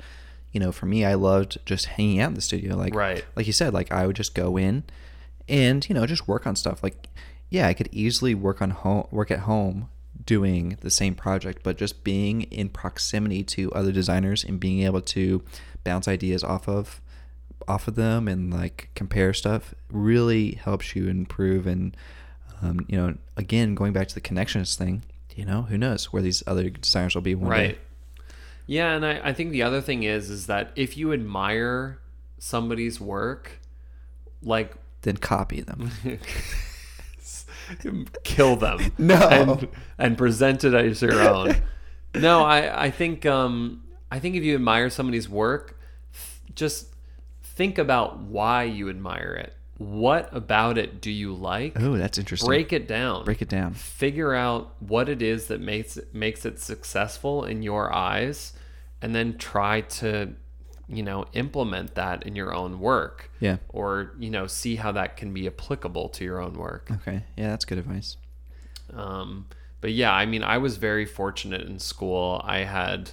you 0.53 0.61
know, 0.61 0.71
for 0.71 0.87
me, 0.87 1.05
I 1.05 1.15
loved 1.15 1.59
just 1.67 1.87
hanging 1.87 2.21
out 2.21 2.29
in 2.29 2.35
the 2.35 2.41
studio. 2.41 2.77
Like 2.77 2.95
Right. 2.95 3.25
like 3.37 3.47
you 3.47 3.53
said, 3.53 3.73
like 3.75 3.93
I 3.93 4.07
would 4.07 4.17
just 4.17 4.35
go 4.35 4.57
in 4.57 4.85
and 5.49 5.89
you 5.89 5.95
know 5.95 6.07
just 6.07 6.27
work 6.29 6.47
on 6.47 6.57
stuff. 6.57 6.83
Like 6.83 7.09
yeah, 7.51 7.69
I 7.69 7.75
could 7.75 7.89
easily 7.93 8.35
work 8.35 8.61
on 8.61 8.71
home 8.71 9.07
work 9.11 9.31
at 9.31 9.41
home 9.41 9.89
doing 10.27 10.79
the 10.81 10.91
same 10.91 11.15
project, 11.15 11.63
but 11.63 11.77
just 11.77 12.03
being 12.03 12.43
in 12.43 12.69
proximity 12.69 13.43
to 13.45 13.71
other 13.73 13.93
designers 13.93 14.43
and 14.43 14.59
being 14.59 14.83
able 14.83 15.01
to 15.03 15.43
bounce 15.85 16.09
ideas 16.09 16.43
off 16.43 16.69
of 16.69 17.01
off 17.67 17.89
of 17.89 17.95
them 17.95 18.29
and 18.29 18.53
like 18.53 18.91
compare 18.95 19.33
stuff 19.33 19.75
really 19.91 20.53
helps 20.53 20.95
you 20.95 21.09
improve 21.09 21.67
and 21.67 21.97
um, 22.63 22.85
you 22.89 22.97
know 22.97 23.15
again 23.37 23.75
going 23.75 23.93
back 23.93 24.09
to 24.09 24.15
the 24.15 24.21
connections 24.21 24.75
thing 24.77 25.03
you 25.35 25.45
know 25.45 25.63
who 25.63 25.79
knows 25.79 26.13
where 26.13 26.23
these 26.23 26.43
other 26.47 26.69
designers 26.69 27.15
will 27.15 27.23
be 27.23 27.35
one 27.35 27.51
right. 27.51 27.73
Day 27.73 27.79
yeah 28.67 28.95
and 28.95 29.05
I, 29.05 29.21
I 29.29 29.33
think 29.33 29.51
the 29.53 29.63
other 29.63 29.81
thing 29.81 30.03
is 30.03 30.31
is 30.31 30.47
that 30.47 30.73
if 30.77 30.97
you 30.97 31.13
admire 31.13 31.99
somebody's 32.39 33.01
work 33.01 33.61
like 34.43 34.75
then 35.03 35.17
copy 35.19 35.61
them. 35.61 35.91
Kill 38.25 38.57
them 38.57 38.93
No. 38.99 39.15
and, 39.15 39.69
and 39.99 40.19
present 40.19 40.65
it 40.65 40.75
as 40.75 41.01
your 41.01 41.21
own. 41.21 41.57
No 42.15 42.45
i 42.45 42.85
i 42.85 42.91
think 42.91 43.27
um 43.27 43.83
i 44.11 44.19
think 44.19 44.37
if 44.37 44.43
you 44.45 44.55
admire 44.55 44.91
somebody's 44.91 45.29
work 45.29 45.79
just 46.55 46.94
think 47.55 47.79
about 47.79 48.19
why 48.19 48.65
you 48.65 48.89
admire 48.89 49.33
it. 49.35 49.55
What 49.79 50.29
about 50.33 50.79
it 50.79 51.01
do 51.01 51.11
you 51.11 51.35
like? 51.35 51.81
Oh 51.81 51.97
that's 51.97 52.17
interesting. 52.17 52.47
Break 52.47 52.73
it 52.73 52.87
down. 52.87 53.25
Break 53.25 53.43
it 53.43 53.49
down. 53.49 53.75
Figure 53.75 54.33
out 54.33 54.73
what 54.81 55.09
it 55.09 55.21
is 55.21 55.47
that 55.47 55.61
makes 55.61 55.97
it 55.97 56.15
makes 56.15 56.45
it 56.45 56.61
successful 56.61 57.45
in 57.45 57.63
your 57.63 57.93
eyes 57.93 58.53
and 59.03 59.15
then 59.15 59.37
try 59.37 59.81
to 59.81 60.33
you 60.87 61.03
know 61.03 61.25
implement 61.33 61.97
that 61.97 62.25
in 62.25 62.37
your 62.37 62.55
own 62.55 62.79
work. 62.79 63.31
Yeah. 63.41 63.57
Or 63.69 64.13
you 64.19 64.31
know 64.31 64.47
see 64.47 64.77
how 64.77 64.93
that 64.93 65.17
can 65.17 65.33
be 65.33 65.49
applicable 65.49 66.11
to 66.11 66.25
your 66.25 66.41
own 66.41 66.55
work. 66.55 66.89
Okay. 66.91 67.25
Yeah 67.37 67.49
that's 67.51 67.65
good 67.65 67.79
advice. 67.79 68.17
Um, 68.93 69.47
but 69.81 69.93
yeah 69.93 70.13
i 70.13 70.25
mean 70.25 70.43
i 70.43 70.57
was 70.57 70.77
very 70.77 71.05
fortunate 71.05 71.63
in 71.63 71.81
school. 71.81 72.41
I 72.45 72.59
had 72.59 73.11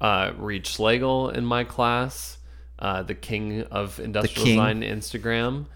uh, 0.00 0.32
Reid 0.36 0.66
Schlegel 0.66 1.30
in 1.30 1.46
my 1.46 1.64
class 1.64 2.36
uh, 2.84 3.02
the 3.02 3.14
king 3.14 3.62
of 3.70 3.98
industrial 3.98 4.44
king. 4.44 4.56
design 4.56 4.80
instagram 4.82 5.66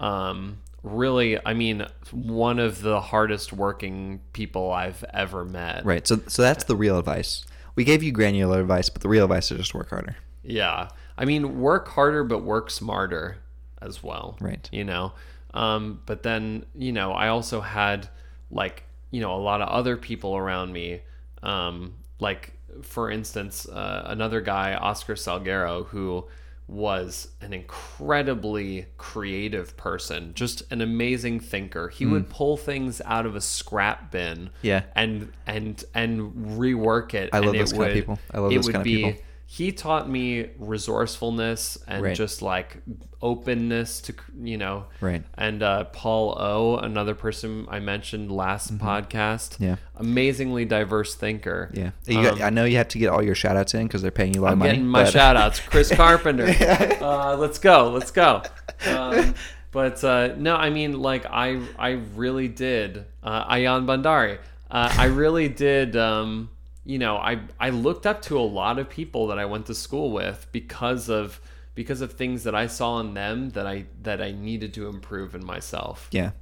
um, 0.00 0.58
really 0.82 1.38
i 1.46 1.52
mean 1.54 1.86
one 2.10 2.58
of 2.58 2.80
the 2.82 3.00
hardest 3.00 3.52
working 3.52 4.20
people 4.32 4.72
i've 4.72 5.04
ever 5.12 5.44
met 5.44 5.84
right 5.84 6.06
so 6.06 6.20
so 6.26 6.42
that's 6.42 6.64
the 6.64 6.76
real 6.76 6.98
advice 6.98 7.44
we 7.76 7.84
gave 7.84 8.02
you 8.02 8.12
granular 8.12 8.60
advice 8.60 8.88
but 8.88 9.02
the 9.02 9.08
real 9.08 9.24
advice 9.24 9.50
is 9.50 9.58
just 9.58 9.74
work 9.74 9.90
harder 9.90 10.16
Yeah. 10.42 10.88
I 11.16 11.24
mean, 11.24 11.60
work 11.60 11.88
harder, 11.88 12.24
but 12.24 12.42
work 12.42 12.70
smarter 12.70 13.38
as 13.80 14.02
well. 14.02 14.36
Right. 14.40 14.68
You 14.72 14.84
know? 14.84 15.12
Um, 15.54 16.00
but 16.06 16.22
then, 16.22 16.66
you 16.74 16.92
know, 16.92 17.12
I 17.12 17.28
also 17.28 17.60
had 17.60 18.08
like, 18.50 18.82
you 19.10 19.20
know, 19.20 19.34
a 19.34 19.38
lot 19.40 19.62
of 19.62 19.68
other 19.68 19.96
people 19.96 20.36
around 20.36 20.72
me. 20.72 21.00
Um, 21.42 21.94
like, 22.18 22.52
for 22.82 23.10
instance, 23.10 23.68
uh, 23.68 24.02
another 24.06 24.40
guy, 24.40 24.74
Oscar 24.74 25.14
Salguero, 25.14 25.86
who 25.86 26.26
was 26.66 27.28
an 27.40 27.52
incredibly 27.52 28.86
creative 28.96 29.76
person, 29.76 30.32
just 30.34 30.62
an 30.72 30.80
amazing 30.80 31.40
thinker. 31.40 31.88
He 31.88 32.06
would 32.06 32.28
pull 32.30 32.56
things 32.56 33.00
out 33.04 33.26
of 33.26 33.36
a 33.36 33.40
scrap 33.40 34.10
bin 34.10 34.46
Hmm. 34.46 34.48
Yeah. 34.62 34.82
and 34.96 35.32
and 35.46 35.84
and 35.94 36.32
rework 36.58 37.14
it. 37.14 37.30
I 37.32 37.40
love 37.40 37.54
those 37.54 37.72
it 37.72 37.76
kind 37.76 37.82
of 37.84 37.88
would- 37.88 37.94
people. 37.94 38.18
I 38.32 38.38
love 38.38 38.52
it 38.52 38.54
those 38.56 38.66
would 38.66 38.72
kind 38.72 38.80
of 38.80 38.84
be, 38.84 38.96
people. 39.04 39.22
He 39.46 39.70
taught 39.72 40.08
me 40.08 40.48
resourcefulness 40.58 41.78
and 41.86 42.02
Right. 42.02 42.16
just 42.16 42.42
like 42.42 42.78
openness 43.22 44.00
to 44.02 44.14
you 44.42 44.56
know. 44.56 44.86
Right. 45.00 45.22
And 45.34 45.62
uh, 45.62 45.84
Paul 45.84 46.36
O, 46.38 46.76
another 46.78 47.14
person 47.14 47.66
I 47.70 47.78
mentioned 47.80 48.30
last 48.32 48.76
podcast. 48.78 49.54
Mm-hmm. 49.54 49.64
Yeah. 49.64 49.76
Amazingly 49.96 50.64
diverse 50.64 51.14
thinker. 51.14 51.70
yeah 51.72 51.90
got, 52.06 52.40
i 52.40 52.50
know 52.50 52.64
you 52.64 52.76
have 52.78 52.88
to 52.88 52.98
get 52.98 53.08
all 53.10 53.22
your 53.22 53.34
shout 53.34 53.56
outs 53.56 53.74
in 53.74 53.86
because 53.86 54.02
they're 54.02 54.10
paying 54.10 54.34
you 54.34 54.40
a 54.40 54.44
lot 54.44 54.52
Um, 54.52 54.62
I'm 54.62 54.62
of 54.62 54.66
money 54.66 54.72
getting 54.72 54.86
my 54.88 55.04
but- 55.04 55.12
shout 55.18 55.36
outs. 55.36 55.60
Chris 55.60 55.92
Carpenter. 55.94 56.46
uh, 57.00 57.36
let's 57.36 57.58
go. 57.58 57.90
Let's 57.90 58.10
go. 58.10 58.42
Um, 58.86 59.34
but 59.70 60.02
uh, 60.04 60.34
no, 60.36 60.56
I 60.56 60.70
mean, 60.70 61.00
like, 61.00 61.26
I 61.26 61.60
I 61.78 61.90
really 62.14 62.48
did. 62.48 63.04
Uh, 63.22 63.44
Ayan 63.54 63.86
Bandari. 63.86 64.38
Uh, 64.70 64.92
I 64.98 65.06
really 65.06 65.48
did. 65.48 65.96
Um, 65.96 66.50
you 66.84 66.98
know, 66.98 67.16
I 67.16 67.40
I 67.58 67.70
looked 67.70 68.06
up 68.06 68.22
to 68.22 68.38
a 68.38 68.42
lot 68.42 68.78
of 68.78 68.88
people 68.88 69.26
that 69.28 69.38
I 69.38 69.44
went 69.46 69.66
to 69.66 69.74
school 69.74 70.12
with 70.12 70.46
because 70.52 71.08
of 71.08 71.40
because 71.74 72.00
of 72.00 72.12
things 72.12 72.44
that 72.44 72.54
I 72.54 72.66
saw 72.66 73.00
in 73.00 73.14
them 73.14 73.50
that 73.50 73.66
I 73.66 73.86
that 74.02 74.20
I 74.20 74.32
needed 74.32 74.74
to 74.74 74.88
improve 74.88 75.34
in 75.34 75.44
myself. 75.44 76.08
Yeah. 76.12 76.32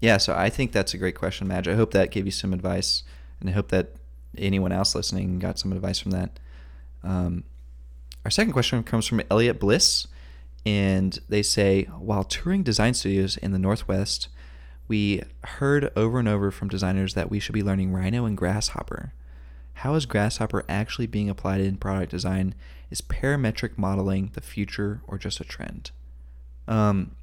Yeah, 0.00 0.16
so 0.16 0.34
I 0.34 0.50
think 0.50 0.72
that's 0.72 0.94
a 0.94 0.98
great 0.98 1.14
question, 1.14 1.46
Madge. 1.46 1.68
I 1.68 1.76
hope 1.76 1.92
that 1.92 2.10
gave 2.10 2.24
you 2.24 2.32
some 2.32 2.52
advice, 2.52 3.04
and 3.38 3.48
I 3.48 3.52
hope 3.52 3.68
that 3.68 3.94
anyone 4.36 4.72
else 4.72 4.96
listening 4.96 5.38
got 5.38 5.60
some 5.60 5.72
advice 5.72 6.00
from 6.00 6.10
that. 6.10 6.40
Um, 7.04 7.44
our 8.24 8.30
second 8.30 8.52
question 8.52 8.82
comes 8.82 9.06
from 9.06 9.22
Elliot 9.30 9.60
Bliss, 9.60 10.08
and 10.66 11.18
they 11.28 11.42
say 11.42 11.84
While 11.98 12.24
touring 12.24 12.64
design 12.64 12.94
studios 12.94 13.36
in 13.36 13.52
the 13.52 13.60
Northwest, 13.60 14.28
we 14.88 15.22
heard 15.44 15.92
over 15.94 16.18
and 16.18 16.28
over 16.28 16.50
from 16.50 16.68
designers 16.68 17.14
that 17.14 17.30
we 17.30 17.38
should 17.38 17.54
be 17.54 17.62
learning 17.62 17.92
Rhino 17.92 18.24
and 18.24 18.36
Grasshopper. 18.36 19.12
How 19.74 19.94
is 19.94 20.06
Grasshopper 20.06 20.64
actually 20.68 21.06
being 21.06 21.28
applied 21.28 21.60
in 21.60 21.76
product 21.76 22.10
design? 22.10 22.54
Is 22.90 23.00
parametric 23.00 23.78
modeling 23.78 24.30
the 24.34 24.40
future 24.40 25.02
or 25.06 25.18
just 25.18 25.40
a 25.40 25.44
trend? 25.44 25.90
Um, 26.68 27.16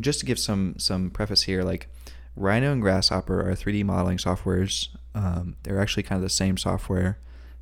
just 0.00 0.20
to 0.20 0.26
give 0.26 0.38
some 0.38 0.74
some 0.78 1.10
preface 1.10 1.42
here, 1.42 1.62
like 1.62 1.88
Rhino 2.34 2.72
and 2.72 2.80
Grasshopper 2.80 3.48
are 3.48 3.54
3D 3.54 3.84
modeling 3.84 4.18
softwares. 4.18 4.88
Um, 5.14 5.56
they're 5.62 5.80
actually 5.80 6.02
kind 6.02 6.16
of 6.16 6.22
the 6.22 6.30
same 6.30 6.56
software, 6.56 7.18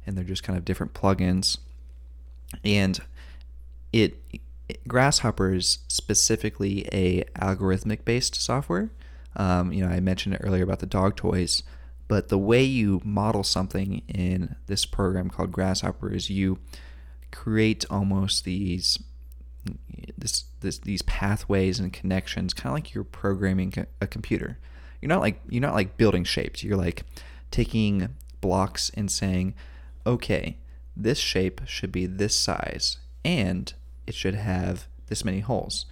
and 0.07 0.17
they're 0.17 0.25
just 0.25 0.43
kind 0.43 0.57
of 0.57 0.65
different 0.65 0.95
plugins. 0.95 1.59
And 2.65 3.01
it, 3.93 4.23
it 4.69 4.87
Grasshopper 4.87 5.53
is 5.53 5.79
specifically 5.89 6.87
a 6.93 7.25
algorithmic 7.37 8.05
based 8.05 8.37
software. 8.37 8.91
Um, 9.37 9.73
you 9.73 9.85
know, 9.85 9.93
I 9.93 10.01
mentioned 10.01 10.35
it 10.35 10.41
earlier 10.45 10.63
about 10.63 10.79
the 10.79 10.87
dog 10.87 11.17
toys, 11.17 11.63
but 12.11 12.29
the 12.29 12.37
way 12.37 12.61
you 12.65 13.01
model 13.05 13.45
something 13.45 14.03
in 14.09 14.57
this 14.67 14.85
program 14.85 15.31
called 15.31 15.53
Grasshopper 15.53 16.13
is 16.13 16.29
you 16.29 16.59
create 17.31 17.85
almost 17.89 18.45
these 18.45 18.99
this 20.19 20.43
this 20.59 20.79
these 20.79 21.03
pathways 21.03 21.79
and 21.79 21.93
connections, 21.93 22.53
kind 22.53 22.73
of 22.73 22.75
like 22.75 22.95
you're 22.95 23.05
programming 23.05 23.87
a 24.01 24.09
computer. 24.09 24.59
You're 25.01 25.09
not 25.09 25.21
like 25.21 25.41
you're 25.49 25.63
not 25.63 25.75
like 25.75 25.97
building 25.97 26.25
shapes. 26.25 26.65
You're 26.65 26.77
like 26.77 27.05
taking 27.53 28.09
blocks 28.41 28.91
and 28.95 29.09
saying, 29.09 29.55
okay, 30.05 30.59
this 30.97 31.19
shape 31.19 31.61
should 31.65 31.93
be 31.93 32.07
this 32.07 32.35
size, 32.35 32.97
and 33.25 33.73
it 34.09 34.17
should 34.17 34.35
have 34.35 34.89
this 35.07 35.25
many 35.25 35.39
holes, 35.39 35.87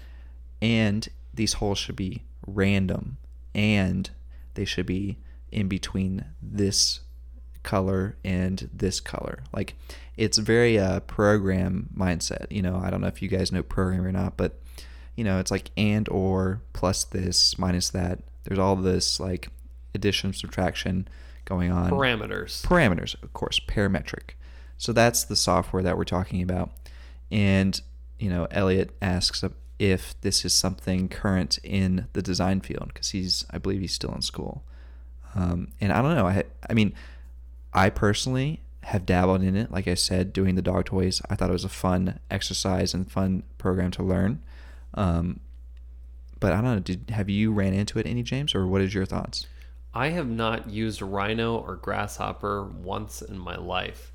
and 0.61 1.09
these 1.33 1.53
holes 1.55 1.79
should 1.79 1.95
be 1.95 2.25
random, 2.45 3.19
and 3.55 4.11
they 4.55 4.65
should 4.65 4.87
be 4.87 5.19
in 5.51 5.69
between 5.69 6.25
this 6.43 7.01
color 7.63 8.17
and 8.25 8.69
this 8.73 9.01
color. 9.01 9.43
Like 9.53 9.75
it's 10.17 10.39
very 10.39 10.79
uh, 10.79 11.01
program 11.01 11.91
mindset. 11.97 12.47
You 12.51 12.63
know, 12.63 12.81
I 12.83 12.91
don't 12.91 13.01
know 13.01 13.09
if 13.09 13.23
you 13.23 13.29
guys 13.29 13.53
know 13.53 13.63
programming 13.63 14.07
or 14.07 14.13
not, 14.13 14.37
but 14.37 14.61
you 15.17 15.25
know, 15.25 15.39
it's 15.39 15.51
like 15.51 15.71
and 15.77 16.09
or 16.09 16.63
plus 16.73 17.05
this 17.05 17.59
minus 17.59 17.91
that. 17.91 18.21
There's 18.45 18.59
all 18.59 18.77
this 18.77 19.21
like 19.21 19.49
addition 19.95 20.33
subtraction 20.33 21.09
going 21.45 21.71
on. 21.71 21.91
Parameters. 21.91 22.63
Parameters, 22.63 23.21
of 23.23 23.33
course, 23.33 23.61
parametric. 23.61 24.31
So 24.77 24.93
that's 24.93 25.25
the 25.25 25.37
software 25.37 25.83
that 25.83 25.97
we're 25.97 26.05
talking 26.05 26.41
about. 26.43 26.71
And 27.31 27.81
you 28.19 28.31
know, 28.31 28.47
Elliot 28.51 28.97
asks 29.01 29.45
if 29.79 30.21
this 30.23 30.45
is 30.45 30.55
something 30.55 31.09
current 31.09 31.59
in 31.63 32.07
the 32.13 32.23
design 32.23 32.61
field 32.61 32.89
because 32.89 33.11
he's, 33.11 33.45
I 33.51 33.59
believe, 33.59 33.81
he's 33.81 33.95
still 33.95 34.15
in 34.15 34.23
school. 34.23 34.65
Um, 35.35 35.69
and 35.81 35.93
I 35.93 36.03
don't 36.03 36.15
know. 36.15 36.27
I, 36.27 36.45
I 36.69 36.75
mean, 36.75 36.95
I 37.73 37.91
personally 37.91 38.61
have 38.85 39.05
dabbled 39.05 39.43
in 39.43 39.57
it. 39.57 39.71
Like 39.71 39.87
I 39.87 39.95
said, 39.95 40.33
doing 40.33 40.55
the 40.55 40.63
dog 40.63 40.87
toys, 40.87 41.21
I 41.29 41.35
thought 41.35 41.51
it 41.51 41.53
was 41.53 41.65
a 41.65 41.69
fun 41.69 42.19
exercise 42.31 42.95
and 42.95 43.11
fun 43.11 43.43
program 43.59 43.91
to 43.93 44.03
learn. 44.03 44.41
Um, 44.95 45.41
but 46.41 46.53
I 46.53 46.61
don't 46.61 46.75
know. 46.75 46.81
Did 46.81 47.11
have 47.11 47.29
you 47.29 47.53
ran 47.53 47.75
into 47.75 47.99
it 47.99 48.07
any, 48.07 48.23
James, 48.23 48.55
or 48.55 48.67
what 48.67 48.81
is 48.81 48.95
your 48.95 49.05
thoughts? 49.05 49.47
I 49.95 50.09
have 50.11 50.29
not 50.29 50.71
used 50.71 51.03
Rhino 51.03 51.57
or 51.57 51.77
Grasshopper 51.77 52.65
once 52.65 53.23
in 53.23 53.39
my 53.39 53.57
life. 53.57 54.13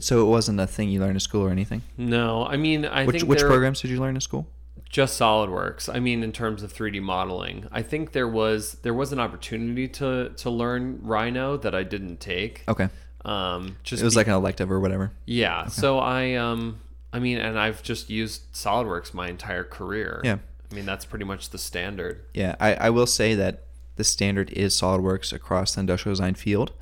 So 0.00 0.22
it 0.22 0.28
wasn't 0.28 0.60
a 0.60 0.66
thing 0.66 0.88
you 0.88 1.00
learned 1.00 1.16
in 1.16 1.20
school 1.20 1.42
or 1.42 1.50
anything. 1.50 1.82
No, 1.96 2.46
I 2.46 2.56
mean, 2.56 2.84
I 2.84 3.04
which 3.04 3.20
think 3.20 3.28
which 3.28 3.40
programs 3.40 3.80
did 3.80 3.90
you 3.90 4.00
learn 4.00 4.14
in 4.14 4.20
school? 4.20 4.46
Just 4.88 5.18
SolidWorks. 5.20 5.92
I 5.94 5.98
mean, 6.00 6.22
in 6.22 6.32
terms 6.32 6.62
of 6.62 6.72
3D 6.72 7.00
modeling, 7.02 7.66
I 7.72 7.82
think 7.82 8.12
there 8.12 8.28
was 8.28 8.74
there 8.82 8.94
was 8.94 9.12
an 9.12 9.18
opportunity 9.20 9.88
to 9.88 10.30
to 10.36 10.50
learn 10.50 11.00
Rhino 11.02 11.56
that 11.58 11.74
I 11.74 11.82
didn't 11.82 12.20
take. 12.20 12.62
Okay, 12.68 12.88
Um, 13.24 13.76
just 13.82 14.02
it 14.02 14.04
was 14.04 14.14
be- 14.14 14.18
like 14.20 14.26
an 14.28 14.34
elective 14.34 14.70
or 14.70 14.80
whatever. 14.80 15.12
yeah. 15.26 15.66
So 15.66 15.98
I 15.98 16.34
um 16.34 16.80
I 17.12 17.18
mean, 17.18 17.38
and 17.38 17.58
I've 17.58 17.82
just 17.82 18.10
used 18.10 18.52
SolidWorks 18.52 19.14
my 19.14 19.28
entire 19.28 19.64
career. 19.64 20.20
Yeah. 20.24 20.38
I 20.70 20.74
mean, 20.74 20.84
that's 20.84 21.04
pretty 21.04 21.24
much 21.24 21.50
the 21.50 21.58
standard. 21.58 22.24
Yeah, 22.34 22.56
I, 22.60 22.74
I 22.74 22.90
will 22.90 23.06
say 23.06 23.34
that 23.36 23.62
the 23.94 24.04
standard 24.04 24.50
is 24.50 24.74
SolidWorks 24.74 25.32
across 25.32 25.74
the 25.74 25.80
industrial 25.80 26.12
design 26.14 26.34
field. 26.34 26.72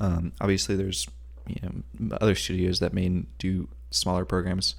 Um, 0.00 0.32
obviously, 0.40 0.76
there's 0.76 1.06
you 1.46 1.56
know 1.62 2.16
other 2.20 2.34
studios 2.36 2.78
that 2.80 2.92
may 2.94 3.24
do 3.38 3.68
smaller 3.90 4.24
programs. 4.24 4.74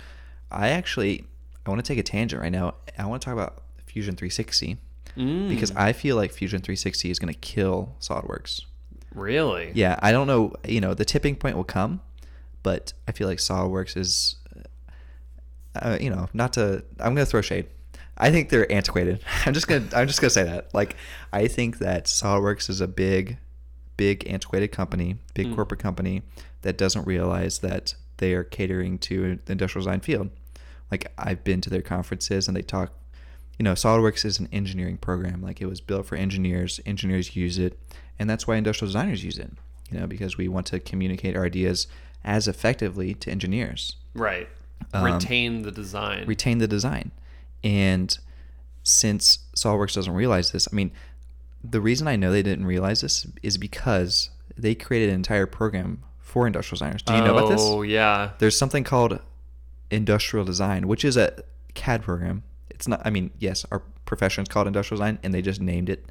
I 0.49 0.69
actually 0.69 1.25
I 1.65 1.69
want 1.69 1.83
to 1.83 1.87
take 1.87 1.97
a 1.99 2.03
tangent 2.03 2.41
right 2.41 2.51
now. 2.51 2.75
I 2.97 3.05
want 3.05 3.21
to 3.21 3.25
talk 3.25 3.33
about 3.33 3.63
Fusion 3.85 4.15
360 4.15 4.77
Mm, 5.17 5.47
because 5.47 5.71
I 5.75 5.93
feel 5.93 6.15
like 6.15 6.31
Fusion 6.31 6.59
360 6.61 7.11
is 7.11 7.19
going 7.19 7.31
to 7.31 7.39
kill 7.39 7.95
SolidWorks. 7.99 8.61
really? 9.13 9.71
Yeah, 9.75 9.99
I 10.01 10.11
don't 10.11 10.25
know. 10.25 10.53
You 10.67 10.81
know, 10.81 10.95
the 10.95 11.05
tipping 11.05 11.35
point 11.35 11.55
will 11.55 11.63
come, 11.63 12.01
but 12.63 12.93
I 13.07 13.11
feel 13.11 13.27
like 13.27 13.37
SolidWorks 13.37 13.95
is, 13.95 14.37
uh, 15.75 15.97
you 16.01 16.09
know, 16.09 16.29
not 16.33 16.53
to. 16.53 16.83
I'm 16.99 17.13
gonna 17.13 17.25
throw 17.25 17.41
shade. 17.41 17.67
I 18.17 18.31
think 18.31 18.49
they're 18.49 18.71
antiquated. 18.71 19.19
I'm 19.45 19.53
just 19.53 19.67
gonna. 19.67 19.85
I'm 19.95 20.07
just 20.07 20.19
gonna 20.21 20.29
say 20.31 20.43
that. 20.43 20.73
Like, 20.73 20.95
I 21.31 21.47
think 21.47 21.79
that 21.79 22.05
SolidWorks 22.05 22.69
is 22.69 22.81
a 22.81 22.87
big, 22.87 23.37
big 23.97 24.27
antiquated 24.27 24.69
company, 24.71 25.17
big 25.35 25.47
Hmm. 25.47 25.55
corporate 25.55 25.79
company 25.79 26.23
that 26.61 26.77
doesn't 26.77 27.05
realize 27.05 27.59
that 27.59 27.95
they 28.17 28.33
are 28.33 28.43
catering 28.43 28.97
to 28.99 29.39
the 29.45 29.51
industrial 29.51 29.83
design 29.85 29.99
field. 29.99 30.29
Like, 30.93 31.11
I've 31.17 31.43
been 31.43 31.59
to 31.61 31.69
their 31.71 31.81
conferences 31.81 32.47
and 32.47 32.55
they 32.55 32.61
talk. 32.61 32.93
You 33.57 33.63
know, 33.63 33.73
SolidWorks 33.73 34.25
is 34.25 34.39
an 34.39 34.47
engineering 34.51 34.97
program. 34.97 35.41
Like, 35.41 35.59
it 35.61 35.65
was 35.65 35.81
built 35.81 36.05
for 36.05 36.15
engineers. 36.15 36.79
Engineers 36.85 37.35
use 37.35 37.57
it, 37.57 37.79
and 38.19 38.29
that's 38.29 38.45
why 38.47 38.55
industrial 38.57 38.89
designers 38.89 39.23
use 39.23 39.37
it. 39.39 39.51
You 39.89 39.99
know, 39.99 40.07
because 40.07 40.37
we 40.37 40.47
want 40.47 40.65
to 40.67 40.79
communicate 40.79 41.35
our 41.35 41.45
ideas 41.45 41.87
as 42.23 42.47
effectively 42.47 43.13
to 43.15 43.29
engineers 43.31 43.95
Right. 44.13 44.47
Um, 44.93 45.03
Retain 45.03 45.63
the 45.63 45.71
design. 45.71 46.25
retain 46.27 46.57
the 46.59 46.67
design. 46.67 47.11
And 47.63 48.15
since 48.83 49.39
SolidWorks 49.55 49.95
doesn't 49.95 50.13
realize 50.13 50.51
this, 50.51 50.67
I 50.71 50.75
mean, 50.75 50.91
the 51.63 51.81
reason 51.81 52.07
I 52.07 52.15
know 52.15 52.31
they 52.31 52.43
didn't 52.43 52.65
realize 52.65 53.01
this 53.01 53.25
is 53.41 53.57
because 53.57 54.29
they 54.57 54.75
created 54.75 55.09
an 55.09 55.15
entire 55.15 55.47
program 55.47 56.03
for 56.19 56.45
industrial 56.47 56.77
designers. 56.77 57.01
Do 57.01 57.13
you 57.13 57.21
know 57.21 57.37
about 57.37 57.49
this? 57.49 57.61
Oh 57.63 57.81
yeah. 57.81 58.31
There's 58.39 58.57
something 58.57 58.83
called 58.83 59.19
industrial 59.93 60.45
design, 60.45 60.87
which 60.87 61.03
is 61.05 61.17
a 61.17 61.43
CAD 61.73 62.01
program. 62.03 62.43
It's 62.69 62.87
not. 62.87 63.01
I 63.05 63.09
mean, 63.09 63.31
yes, 63.39 63.65
our 63.71 63.79
profession 64.05 64.43
is 64.43 64.49
called 64.49 64.67
industrial 64.67 64.99
design, 64.99 65.19
and 65.23 65.33
they 65.33 65.41
just 65.41 65.61
named 65.61 65.89
it 65.89 66.05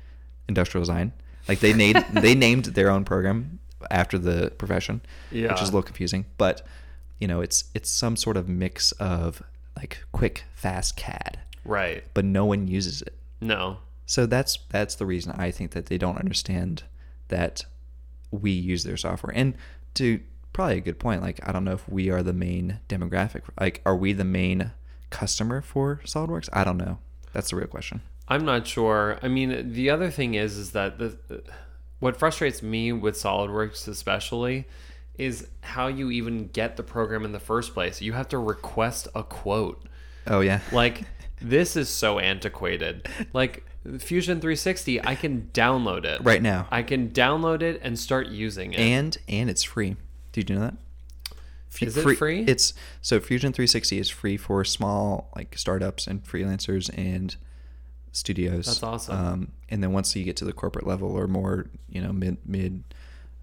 industrial 0.48 0.82
design. 0.82 1.12
Like 1.48 1.60
they 1.60 1.72
named 1.72 2.04
they 2.12 2.34
named 2.34 2.66
their 2.66 2.90
own 2.90 3.04
program 3.04 3.58
after 3.90 4.18
the 4.18 4.52
profession, 4.58 5.00
which 5.30 5.42
is 5.60 5.62
a 5.62 5.64
little 5.72 5.82
confusing. 5.82 6.26
But 6.38 6.66
you 7.18 7.28
know, 7.28 7.40
it's 7.40 7.64
it's 7.74 7.90
some 7.90 8.16
sort 8.16 8.36
of 8.36 8.48
mix 8.48 8.92
of 8.92 9.42
like 9.76 10.04
quick, 10.12 10.44
fast 10.54 10.96
CAD, 10.96 11.38
Right. 11.64 12.04
but 12.14 12.24
no 12.24 12.44
one 12.44 12.68
uses 12.68 13.02
it. 13.02 13.14
No. 13.40 13.78
So 14.06 14.26
that's 14.26 14.58
that's 14.68 14.94
the 14.96 15.06
reason 15.06 15.32
I 15.32 15.50
think 15.50 15.70
that 15.72 15.86
they 15.86 15.98
don't 15.98 16.18
understand 16.18 16.84
that 17.28 17.64
we 18.30 18.50
use 18.50 18.84
their 18.84 18.96
software. 18.96 19.34
And 19.34 19.54
to 19.94 20.20
probably 20.52 20.78
a 20.78 20.80
good 20.80 20.98
point, 20.98 21.22
like 21.22 21.40
I 21.46 21.52
don't 21.52 21.64
know 21.64 21.72
if 21.72 21.88
we 21.88 22.10
are 22.10 22.22
the 22.22 22.32
main 22.32 22.78
demographic. 22.88 23.42
Like, 23.60 23.80
are 23.86 23.96
we 23.96 24.12
the 24.12 24.24
main 24.24 24.72
customer 25.10 25.60
for 25.60 26.00
SolidWorks? 26.04 26.48
I 26.52 26.64
don't 26.64 26.78
know. 26.78 26.98
That's 27.32 27.50
the 27.50 27.56
real 27.56 27.66
question. 27.66 28.02
I'm 28.28 28.44
not 28.44 28.66
sure. 28.66 29.18
I 29.22 29.28
mean, 29.28 29.72
the 29.72 29.90
other 29.90 30.10
thing 30.10 30.34
is, 30.34 30.56
is 30.56 30.72
that 30.72 30.98
the 30.98 31.16
what 31.98 32.16
frustrates 32.16 32.62
me 32.62 32.92
with 32.92 33.14
SolidWorks, 33.14 33.86
especially, 33.86 34.66
is 35.16 35.46
how 35.60 35.86
you 35.86 36.10
even 36.10 36.48
get 36.48 36.76
the 36.76 36.82
program 36.82 37.24
in 37.24 37.32
the 37.32 37.40
first 37.40 37.74
place. 37.74 38.00
You 38.00 38.12
have 38.14 38.28
to 38.28 38.38
request 38.38 39.08
a 39.14 39.22
quote. 39.22 39.84
Oh 40.26 40.40
yeah. 40.40 40.60
Like 40.72 41.04
this 41.40 41.76
is 41.76 41.88
so 41.88 42.18
antiquated. 42.18 43.08
Like 43.32 43.64
Fusion 43.98 44.40
360, 44.40 45.04
I 45.04 45.14
can 45.14 45.50
download 45.52 46.04
it 46.04 46.20
right 46.22 46.40
now. 46.42 46.68
I 46.70 46.82
can 46.82 47.10
download 47.10 47.62
it 47.62 47.80
and 47.82 47.98
start 47.98 48.28
using 48.28 48.72
it. 48.72 48.80
and 48.80 49.16
and 49.28 49.50
it's 49.50 49.62
free. 49.62 49.96
Did 50.32 50.50
you 50.50 50.56
know 50.56 50.62
that? 50.62 50.74
Is 51.80 51.96
it 51.96 52.16
free? 52.16 52.44
It's 52.46 52.74
so 53.00 53.18
Fusion 53.18 53.52
360 53.52 53.98
is 53.98 54.10
free 54.10 54.36
for 54.36 54.62
small 54.64 55.30
like 55.34 55.56
startups 55.56 56.06
and 56.06 56.22
freelancers 56.24 56.90
and 56.96 57.34
studios. 58.12 58.66
That's 58.66 58.82
awesome. 58.82 59.16
Um, 59.26 59.52
and 59.70 59.82
then 59.82 59.92
once 59.92 60.14
you 60.14 60.22
get 60.24 60.36
to 60.36 60.44
the 60.44 60.52
corporate 60.52 60.86
level 60.86 61.10
or 61.12 61.26
more, 61.26 61.66
you 61.88 62.02
know, 62.02 62.12
mid 62.12 62.36
mid 62.46 62.84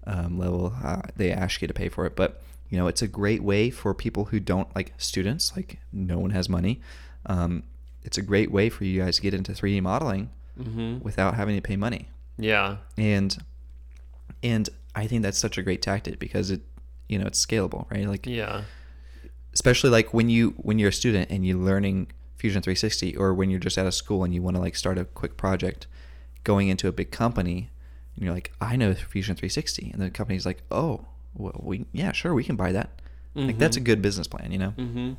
um, 0.06 0.38
level, 0.38 0.74
uh, 0.84 1.02
they 1.16 1.32
ask 1.32 1.60
you 1.60 1.68
to 1.68 1.74
pay 1.74 1.88
for 1.88 2.06
it. 2.06 2.14
But 2.14 2.40
you 2.68 2.78
know, 2.78 2.86
it's 2.86 3.02
a 3.02 3.08
great 3.08 3.42
way 3.42 3.68
for 3.70 3.94
people 3.94 4.26
who 4.26 4.38
don't 4.38 4.72
like 4.76 4.94
students. 4.96 5.56
Like 5.56 5.80
no 5.92 6.18
one 6.18 6.30
has 6.30 6.48
money. 6.48 6.80
Um, 7.26 7.64
it's 8.04 8.16
a 8.16 8.22
great 8.22 8.50
way 8.52 8.68
for 8.70 8.84
you 8.84 9.02
guys 9.02 9.16
to 9.16 9.22
get 9.22 9.34
into 9.34 9.52
3D 9.52 9.82
modeling 9.82 10.30
hmm 10.60 10.98
without 11.00 11.34
having 11.34 11.54
to 11.56 11.62
pay 11.62 11.76
money 11.76 12.08
Yeah. 12.38 12.78
and 12.98 13.36
and 14.42 14.68
I 14.94 15.06
think 15.06 15.22
that's 15.22 15.38
such 15.38 15.56
a 15.58 15.62
great 15.62 15.80
tactic 15.82 16.18
because 16.18 16.50
it 16.50 16.60
you 17.10 17.18
know 17.18 17.26
it's 17.26 17.44
scalable 17.44 17.90
right? 17.90 18.06
Like 18.06 18.26
Yeah. 18.26 18.62
especially 19.52 19.90
like 19.90 20.14
when 20.14 20.28
you 20.28 20.50
when 20.58 20.78
you're 20.78 20.90
a 20.90 20.92
student 20.92 21.30
and 21.30 21.44
you're 21.46 21.58
learning 21.58 22.08
Fusion 22.36 22.62
360 22.62 23.16
or 23.16 23.34
when 23.34 23.50
you're 23.50 23.60
just 23.60 23.76
out 23.76 23.86
of 23.86 23.94
school 23.94 24.24
and 24.24 24.32
you 24.34 24.40
want 24.42 24.56
to 24.56 24.60
like 24.62 24.74
start 24.76 24.96
a 24.96 25.04
quick 25.04 25.36
project 25.36 25.86
going 26.44 26.68
into 26.68 26.88
a 26.88 26.92
big 26.92 27.10
company 27.10 27.68
and 28.14 28.24
you're 28.24 28.32
like 28.34 28.52
I 28.60 28.76
know 28.76 28.94
Fusion 28.94 29.34
360 29.36 29.90
and 29.92 30.00
the 30.00 30.10
company's 30.10 30.46
like 30.46 30.62
oh 30.70 31.06
well 31.34 31.60
we 31.62 31.84
yeah 31.92 32.12
sure 32.12 32.32
we 32.34 32.44
can 32.44 32.56
buy 32.56 32.72
that. 32.72 32.90
Like 33.34 33.58
that's 33.58 33.76
a 33.76 33.80
good 33.80 34.02
business 34.02 34.26
plan 34.26 34.50
you 34.52 34.58
know? 34.58 34.70
Hmm 34.70 35.12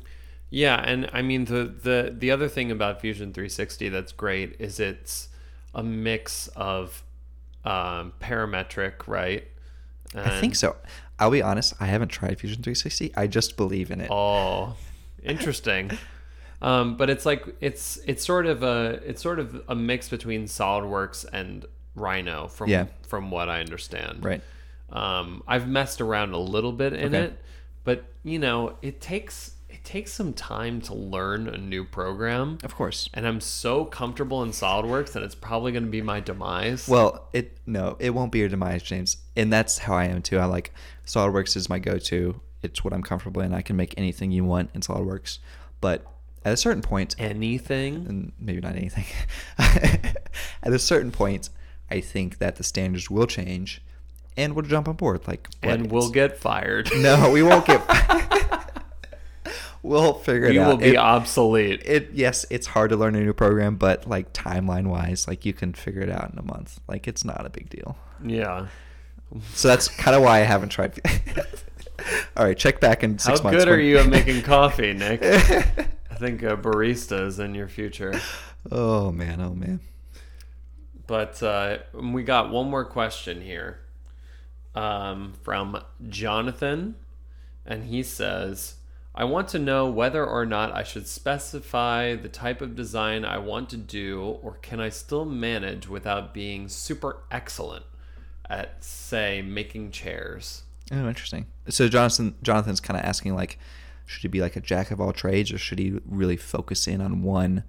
Yeah, 0.50 0.76
and 0.84 1.08
I 1.12 1.22
mean 1.22 1.46
the 1.46 1.64
the 1.88 2.14
the 2.16 2.30
other 2.30 2.48
thing 2.48 2.70
about 2.70 3.00
Fusion 3.00 3.32
360 3.32 3.88
that's 3.88 4.12
great 4.12 4.56
is 4.58 4.78
it's 4.80 5.28
a 5.74 5.82
mix 5.82 6.48
of 6.48 7.02
um, 7.64 8.12
parametric, 8.20 9.06
right? 9.06 9.44
I 10.14 10.40
think 10.40 10.56
so 10.56 10.76
I'll 11.22 11.30
be 11.30 11.42
honest 11.42 11.74
I 11.80 11.86
haven't 11.86 12.08
tried 12.08 12.38
Fusion 12.40 12.62
360 12.62 13.12
I 13.16 13.26
just 13.26 13.56
believe 13.56 13.90
in 13.90 14.00
it 14.00 14.10
Oh, 14.10 14.74
interesting. 15.22 15.90
um, 16.60 16.96
but 16.96 17.08
it's 17.10 17.24
like 17.26 17.44
it's 17.60 17.98
it's 18.06 18.24
sort 18.24 18.46
of 18.46 18.62
a 18.62 19.00
it's 19.06 19.22
sort 19.22 19.38
of 19.38 19.62
a 19.68 19.74
mix 19.74 20.08
between 20.08 20.44
SolidWorks 20.44 21.24
and 21.32 21.64
Rhino 21.94 22.48
from 22.48 22.68
Yeah. 22.70 22.86
from 23.06 23.30
what 23.30 23.48
I 23.48 23.60
understand. 23.60 24.24
right 24.24 24.42
Um, 24.90 25.42
I've 25.48 25.66
messed 25.68 26.00
around 26.00 26.32
a 26.34 26.38
little 26.38 26.72
bit 26.72 26.92
in 26.92 27.14
Okay. 27.14 27.24
it, 27.26 27.38
but 27.84 28.04
you 28.24 28.38
know, 28.38 28.76
it 28.82 29.00
takes 29.00 29.52
it 29.72 29.82
takes 29.84 30.12
some 30.12 30.34
time 30.34 30.82
to 30.82 30.94
learn 30.94 31.48
a 31.48 31.56
new 31.56 31.84
program. 31.84 32.58
Of 32.62 32.74
course. 32.74 33.08
And 33.14 33.26
I'm 33.26 33.40
so 33.40 33.86
comfortable 33.86 34.42
in 34.42 34.50
SolidWorks 34.50 35.12
that 35.12 35.22
it's 35.22 35.34
probably 35.34 35.72
going 35.72 35.84
to 35.84 35.90
be 35.90 36.02
my 36.02 36.20
demise. 36.20 36.86
Well, 36.86 37.28
it 37.32 37.56
no, 37.64 37.96
it 37.98 38.10
won't 38.10 38.32
be 38.32 38.40
your 38.40 38.50
demise, 38.50 38.82
James. 38.82 39.16
And 39.34 39.50
that's 39.50 39.78
how 39.78 39.94
I 39.94 40.04
am 40.04 40.20
too. 40.20 40.38
I 40.38 40.44
like 40.44 40.74
SolidWorks 41.06 41.56
is 41.56 41.70
my 41.70 41.78
go-to. 41.78 42.38
It's 42.62 42.84
what 42.84 42.92
I'm 42.92 43.02
comfortable 43.02 43.40
in. 43.40 43.54
I 43.54 43.62
can 43.62 43.76
make 43.76 43.94
anything 43.96 44.30
you 44.30 44.44
want 44.44 44.70
in 44.74 44.82
SolidWorks. 44.82 45.38
But 45.80 46.04
at 46.44 46.52
a 46.52 46.56
certain 46.56 46.82
point, 46.82 47.16
anything, 47.18 48.06
and 48.06 48.32
maybe 48.38 48.60
not 48.60 48.76
anything, 48.76 49.06
at 49.58 50.72
a 50.72 50.78
certain 50.78 51.10
point, 51.10 51.48
I 51.90 52.00
think 52.00 52.38
that 52.38 52.56
the 52.56 52.64
standards 52.64 53.10
will 53.10 53.26
change, 53.26 53.80
and 54.36 54.54
we'll 54.54 54.66
jump 54.66 54.86
on 54.86 54.96
board. 54.96 55.26
Like, 55.26 55.48
and 55.62 55.90
we'll 55.90 56.10
get 56.10 56.38
fired. 56.38 56.90
No, 56.96 57.30
we 57.30 57.42
won't 57.42 57.66
get. 57.66 57.82
we'll 59.82 60.14
figure 60.14 60.48
it 60.48 60.54
you 60.54 60.60
out. 60.60 60.64
You 60.64 60.70
will 60.70 60.76
be 60.78 60.88
It- 60.90 60.96
obsolete. 60.96 61.82
it 61.84 62.10
yes, 62.12 62.44
it's 62.50 62.68
hard 62.68 62.90
to 62.90 62.96
learn 62.96 63.14
a 63.14 63.20
new 63.20 63.32
program, 63.32 63.76
but 63.76 64.08
like 64.08 64.32
timeline 64.32 64.86
wise, 64.86 65.26
like 65.28 65.44
you 65.44 65.52
can 65.52 65.72
figure 65.74 66.02
it 66.02 66.10
out 66.10 66.30
in 66.32 66.38
a 66.38 66.42
month. 66.42 66.80
Like 66.88 67.06
it's 67.08 67.24
not 67.24 67.44
a 67.46 67.50
big 67.50 67.68
deal. 67.70 67.96
yeah. 68.24 68.66
So 69.54 69.68
that's 69.68 69.88
kind 69.88 70.14
of 70.14 70.22
why 70.22 70.40
I 70.40 70.44
haven't 70.44 70.68
tried. 70.68 71.00
All 72.36 72.44
right, 72.44 72.58
check 72.58 72.80
back 72.80 73.02
in 73.02 73.12
How 73.12 73.16
six 73.18 73.42
months. 73.42 73.58
How 73.58 73.64
good 73.64 73.72
are 73.72 73.80
you 73.80 73.96
at 73.98 74.08
making 74.08 74.42
coffee, 74.56 74.92
Nick? 74.92 75.22
I 75.24 76.14
think 76.16 76.42
a 76.42 76.56
barista 76.56 77.26
is 77.26 77.38
in 77.38 77.54
your 77.54 77.68
future. 77.68 78.12
oh 78.70 79.10
man, 79.10 79.40
oh 79.40 79.54
man. 79.54 79.80
But 81.06 81.42
uh, 81.42 81.78
we 81.94 82.22
got 82.24 82.50
one 82.50 82.68
more 82.70 82.84
question 82.84 83.40
here 83.40 83.80
um, 84.74 85.32
from 85.42 85.82
Jonathan, 86.08 86.94
and 87.66 87.84
he 87.84 88.02
says, 88.02 88.74
"I 89.14 89.24
want 89.24 89.48
to 89.48 89.58
know 89.58 89.88
whether 89.88 90.24
or 90.24 90.46
not 90.46 90.74
I 90.74 90.82
should 90.82 91.06
specify 91.06 92.14
the 92.14 92.28
type 92.28 92.60
of 92.60 92.74
design 92.74 93.24
I 93.24 93.38
want 93.38 93.68
to 93.70 93.76
do, 93.76 94.38
or 94.42 94.54
can 94.62 94.80
I 94.80 94.88
still 94.88 95.24
manage 95.24 95.88
without 95.88 96.32
being 96.32 96.68
super 96.68 97.18
excellent 97.30 97.84
at, 98.48 98.82
say, 98.82 99.42
making 99.42 99.90
chairs?" 99.90 100.62
Oh, 100.90 101.08
interesting. 101.08 101.46
So 101.68 101.88
Jonathan, 101.88 102.34
Jonathan's 102.42 102.80
kind 102.80 102.98
of 102.98 103.04
asking 103.04 103.34
like, 103.34 103.58
should 104.06 104.22
he 104.22 104.28
be 104.28 104.40
like 104.40 104.56
a 104.56 104.60
jack 104.60 104.90
of 104.90 105.00
all 105.00 105.12
trades, 105.12 105.52
or 105.52 105.58
should 105.58 105.78
he 105.78 105.98
really 106.06 106.36
focus 106.36 106.86
in 106.86 107.00
on 107.00 107.22
one? 107.22 107.64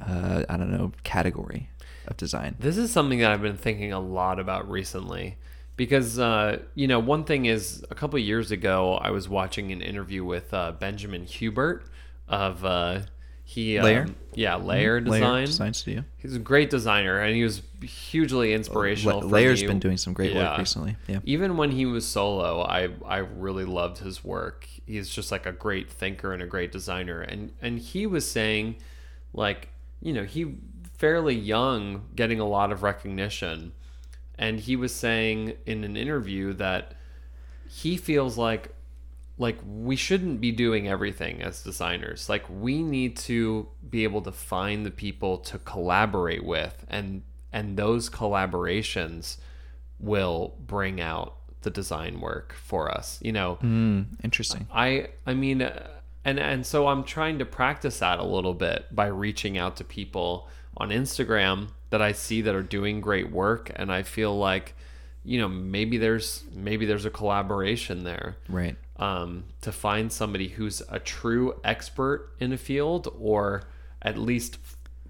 Uh, 0.00 0.44
I 0.48 0.56
don't 0.56 0.70
know 0.70 0.92
category 1.02 1.70
of 2.06 2.16
design. 2.16 2.56
This 2.58 2.76
is 2.76 2.92
something 2.92 3.20
that 3.20 3.30
I've 3.30 3.42
been 3.42 3.56
thinking 3.56 3.92
a 3.92 4.00
lot 4.00 4.38
about 4.38 4.70
recently 4.70 5.36
because, 5.76 6.18
uh, 6.18 6.58
you 6.74 6.86
know, 6.86 6.98
one 6.98 7.24
thing 7.24 7.46
is 7.46 7.84
a 7.90 7.94
couple 7.94 8.18
of 8.18 8.24
years 8.24 8.50
ago, 8.50 8.94
I 8.94 9.10
was 9.10 9.28
watching 9.28 9.72
an 9.72 9.80
interview 9.80 10.24
with 10.24 10.52
uh, 10.54 10.72
Benjamin 10.72 11.24
Hubert 11.24 11.86
of 12.28 12.64
uh, 12.64 13.00
he, 13.44 13.80
Layer? 13.80 14.02
um, 14.02 14.16
yeah, 14.34 14.56
Layer 14.56 15.00
Layer 15.00 15.00
Design. 15.00 15.44
Design 15.46 15.74
Studio. 15.74 16.04
He's 16.16 16.34
a 16.34 16.38
great 16.38 16.70
designer, 16.70 17.18
and 17.20 17.34
he 17.36 17.42
was 17.42 17.60
hugely 17.82 18.54
inspirational. 18.54 19.20
La- 19.20 19.26
Layer's 19.26 19.60
me. 19.60 19.66
been 19.68 19.78
doing 19.78 19.96
some 19.98 20.12
great 20.14 20.32
Yeah. 20.32 20.50
work 20.50 20.58
recently. 20.58 20.96
Yeah. 21.06 21.18
Even 21.24 21.56
when 21.56 21.70
he 21.70 21.84
was 21.86 22.06
solo, 22.06 22.62
I 22.62 22.88
I 23.06 23.18
really 23.18 23.64
loved 23.66 23.98
his 23.98 24.24
work. 24.24 24.66
He's 24.86 25.08
just 25.10 25.30
like 25.30 25.44
a 25.44 25.52
great 25.52 25.90
thinker 25.90 26.32
and 26.32 26.42
a 26.42 26.46
great 26.46 26.72
designer. 26.72 27.20
And 27.20 27.52
and 27.60 27.78
he 27.78 28.06
was 28.06 28.28
saying, 28.30 28.76
like, 29.34 29.68
you 30.00 30.12
know, 30.14 30.24
he 30.24 30.54
fairly 30.96 31.34
young, 31.34 32.06
getting 32.16 32.40
a 32.40 32.46
lot 32.48 32.72
of 32.72 32.82
recognition, 32.82 33.72
and 34.38 34.60
he 34.60 34.76
was 34.76 34.94
saying 34.94 35.54
in 35.66 35.84
an 35.84 35.96
interview 35.96 36.52
that 36.52 36.92
he 37.68 37.96
feels 37.96 38.36
like 38.38 38.74
like 39.36 39.58
we 39.66 39.96
shouldn't 39.96 40.40
be 40.40 40.52
doing 40.52 40.86
everything 40.86 41.42
as 41.42 41.62
designers 41.62 42.28
like 42.28 42.44
we 42.48 42.82
need 42.82 43.16
to 43.16 43.66
be 43.90 44.04
able 44.04 44.22
to 44.22 44.30
find 44.30 44.86
the 44.86 44.90
people 44.90 45.38
to 45.38 45.58
collaborate 45.58 46.44
with 46.44 46.84
and 46.88 47.22
and 47.52 47.76
those 47.76 48.08
collaborations 48.08 49.38
will 49.98 50.54
bring 50.66 51.00
out 51.00 51.34
the 51.62 51.70
design 51.70 52.20
work 52.20 52.52
for 52.52 52.90
us 52.90 53.18
you 53.22 53.32
know 53.32 53.56
Mm, 53.62 54.06
interesting. 54.22 54.66
I 54.72 55.08
I 55.26 55.34
mean, 55.34 55.62
and 56.24 56.38
and 56.38 56.66
so 56.66 56.86
I'm 56.88 57.04
trying 57.04 57.38
to 57.38 57.44
practice 57.44 57.98
that 58.00 58.18
a 58.18 58.24
little 58.24 58.54
bit 58.54 58.94
by 58.94 59.06
reaching 59.06 59.56
out 59.58 59.76
to 59.76 59.84
people 59.84 60.48
on 60.76 60.90
Instagram 60.90 61.68
that 61.94 62.02
I 62.02 62.10
see 62.10 62.40
that 62.40 62.56
are 62.56 62.62
doing 62.64 63.00
great 63.00 63.30
work, 63.30 63.70
and 63.76 63.92
I 63.92 64.02
feel 64.02 64.36
like, 64.36 64.74
you 65.22 65.38
know, 65.38 65.46
maybe 65.46 65.96
there's 65.96 66.42
maybe 66.52 66.86
there's 66.86 67.04
a 67.04 67.10
collaboration 67.10 68.02
there. 68.02 68.34
Right. 68.48 68.76
Um, 68.96 69.44
to 69.60 69.70
find 69.70 70.12
somebody 70.12 70.48
who's 70.48 70.82
a 70.88 70.98
true 70.98 71.60
expert 71.62 72.30
in 72.40 72.52
a 72.52 72.56
field, 72.56 73.14
or 73.16 73.62
at 74.02 74.18
least 74.18 74.58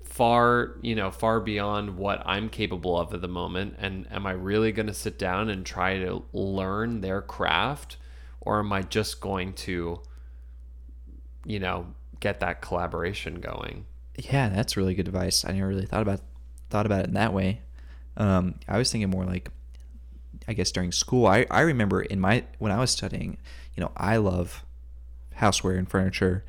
far 0.05 0.76
you 0.82 0.95
know 0.95 1.11
far 1.11 1.41
beyond 1.41 1.97
what 1.97 2.22
I'm 2.26 2.51
capable 2.51 3.01
of 3.01 3.14
at 3.14 3.22
the 3.22 3.28
moment 3.28 3.76
and 3.78 4.07
am 4.12 4.26
I 4.26 4.32
really 4.32 4.70
going 4.70 4.87
to 4.87 4.95
sit 4.95 5.18
down 5.18 5.49
and 5.49 5.66
try 5.66 5.99
to 5.99 6.22
learn 6.32 7.01
their 7.01 7.20
craft 7.20 7.97
or 8.41 8.61
am 8.61 8.72
I 8.72 8.82
just 8.82 9.20
going 9.20 9.55
to 9.55 10.03
you 11.45 11.59
know 11.59 11.95
get 12.20 12.39
that 12.41 12.61
collaboration 12.61 13.41
going 13.41 13.87
Yeah, 14.16 14.49
that's 14.49 14.76
really 14.76 14.95
good 14.95 15.09
advice. 15.09 15.45
I 15.45 15.53
never 15.53 15.68
really 15.68 15.87
thought 15.87 16.03
about 16.03 16.20
thought 16.75 16.87
about 16.87 17.03
it 17.03 17.07
in 17.07 17.14
that 17.14 17.33
way. 17.33 17.61
Um, 18.16 18.57
I 18.66 18.79
was 18.79 18.91
thinking 18.91 19.09
more 19.09 19.25
like, 19.25 19.49
I 20.49 20.55
guess 20.55 20.72
during 20.72 20.91
school. 20.91 21.25
I, 21.25 21.47
I 21.49 21.61
remember 21.61 22.03
in 22.03 22.18
my 22.18 22.43
when 22.59 22.72
I 22.72 22.81
was 22.81 22.91
studying, 22.91 23.39
you 23.77 23.81
know, 23.81 23.93
I 23.97 24.16
love 24.16 24.64
houseware 25.39 25.79
and 25.79 25.89
furniture 25.89 26.45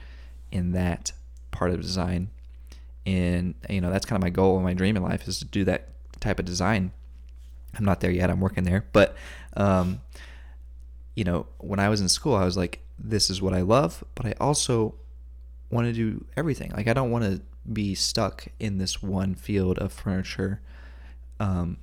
in 0.52 0.72
that 0.72 1.12
part 1.52 1.70
of 1.70 1.80
design, 1.80 2.32
and 3.06 3.54
you 3.70 3.80
know 3.82 3.92
that's 3.92 4.08
kind 4.08 4.18
of 4.18 4.24
my 4.24 4.32
goal 4.32 4.56
and 4.56 4.66
my 4.66 4.74
dream 4.74 4.98
in 4.98 5.04
life 5.04 5.28
is 5.28 5.38
to 5.40 5.46
do 5.46 5.64
that 5.66 5.90
type 6.20 6.40
of 6.40 6.46
design. 6.46 6.92
I'm 7.78 7.86
not 7.86 8.00
there 8.00 8.12
yet. 8.12 8.32
I'm 8.32 8.40
working 8.40 8.64
there, 8.64 8.84
but 8.94 9.16
um, 9.56 10.02
you 11.14 11.24
know, 11.24 11.46
when 11.60 11.80
I 11.80 11.90
was 11.90 12.02
in 12.02 12.10
school, 12.10 12.34
I 12.34 12.46
was 12.46 12.58
like, 12.58 12.80
this 12.98 13.30
is 13.30 13.44
what 13.44 13.54
I 13.54 13.62
love, 13.62 14.04
but 14.16 14.26
I 14.26 14.34
also 14.40 14.96
want 15.70 15.86
to 15.86 15.94
do 15.94 16.26
everything. 16.36 16.72
Like 16.72 16.88
I 16.88 16.94
don't 16.94 17.12
want 17.12 17.26
to 17.26 17.42
be 17.72 17.96
stuck 17.96 18.48
in 18.60 18.78
this 18.78 19.02
one 19.02 19.36
field 19.36 19.78
of 19.80 19.92
furniture. 19.92 20.62
Um, 21.40 21.78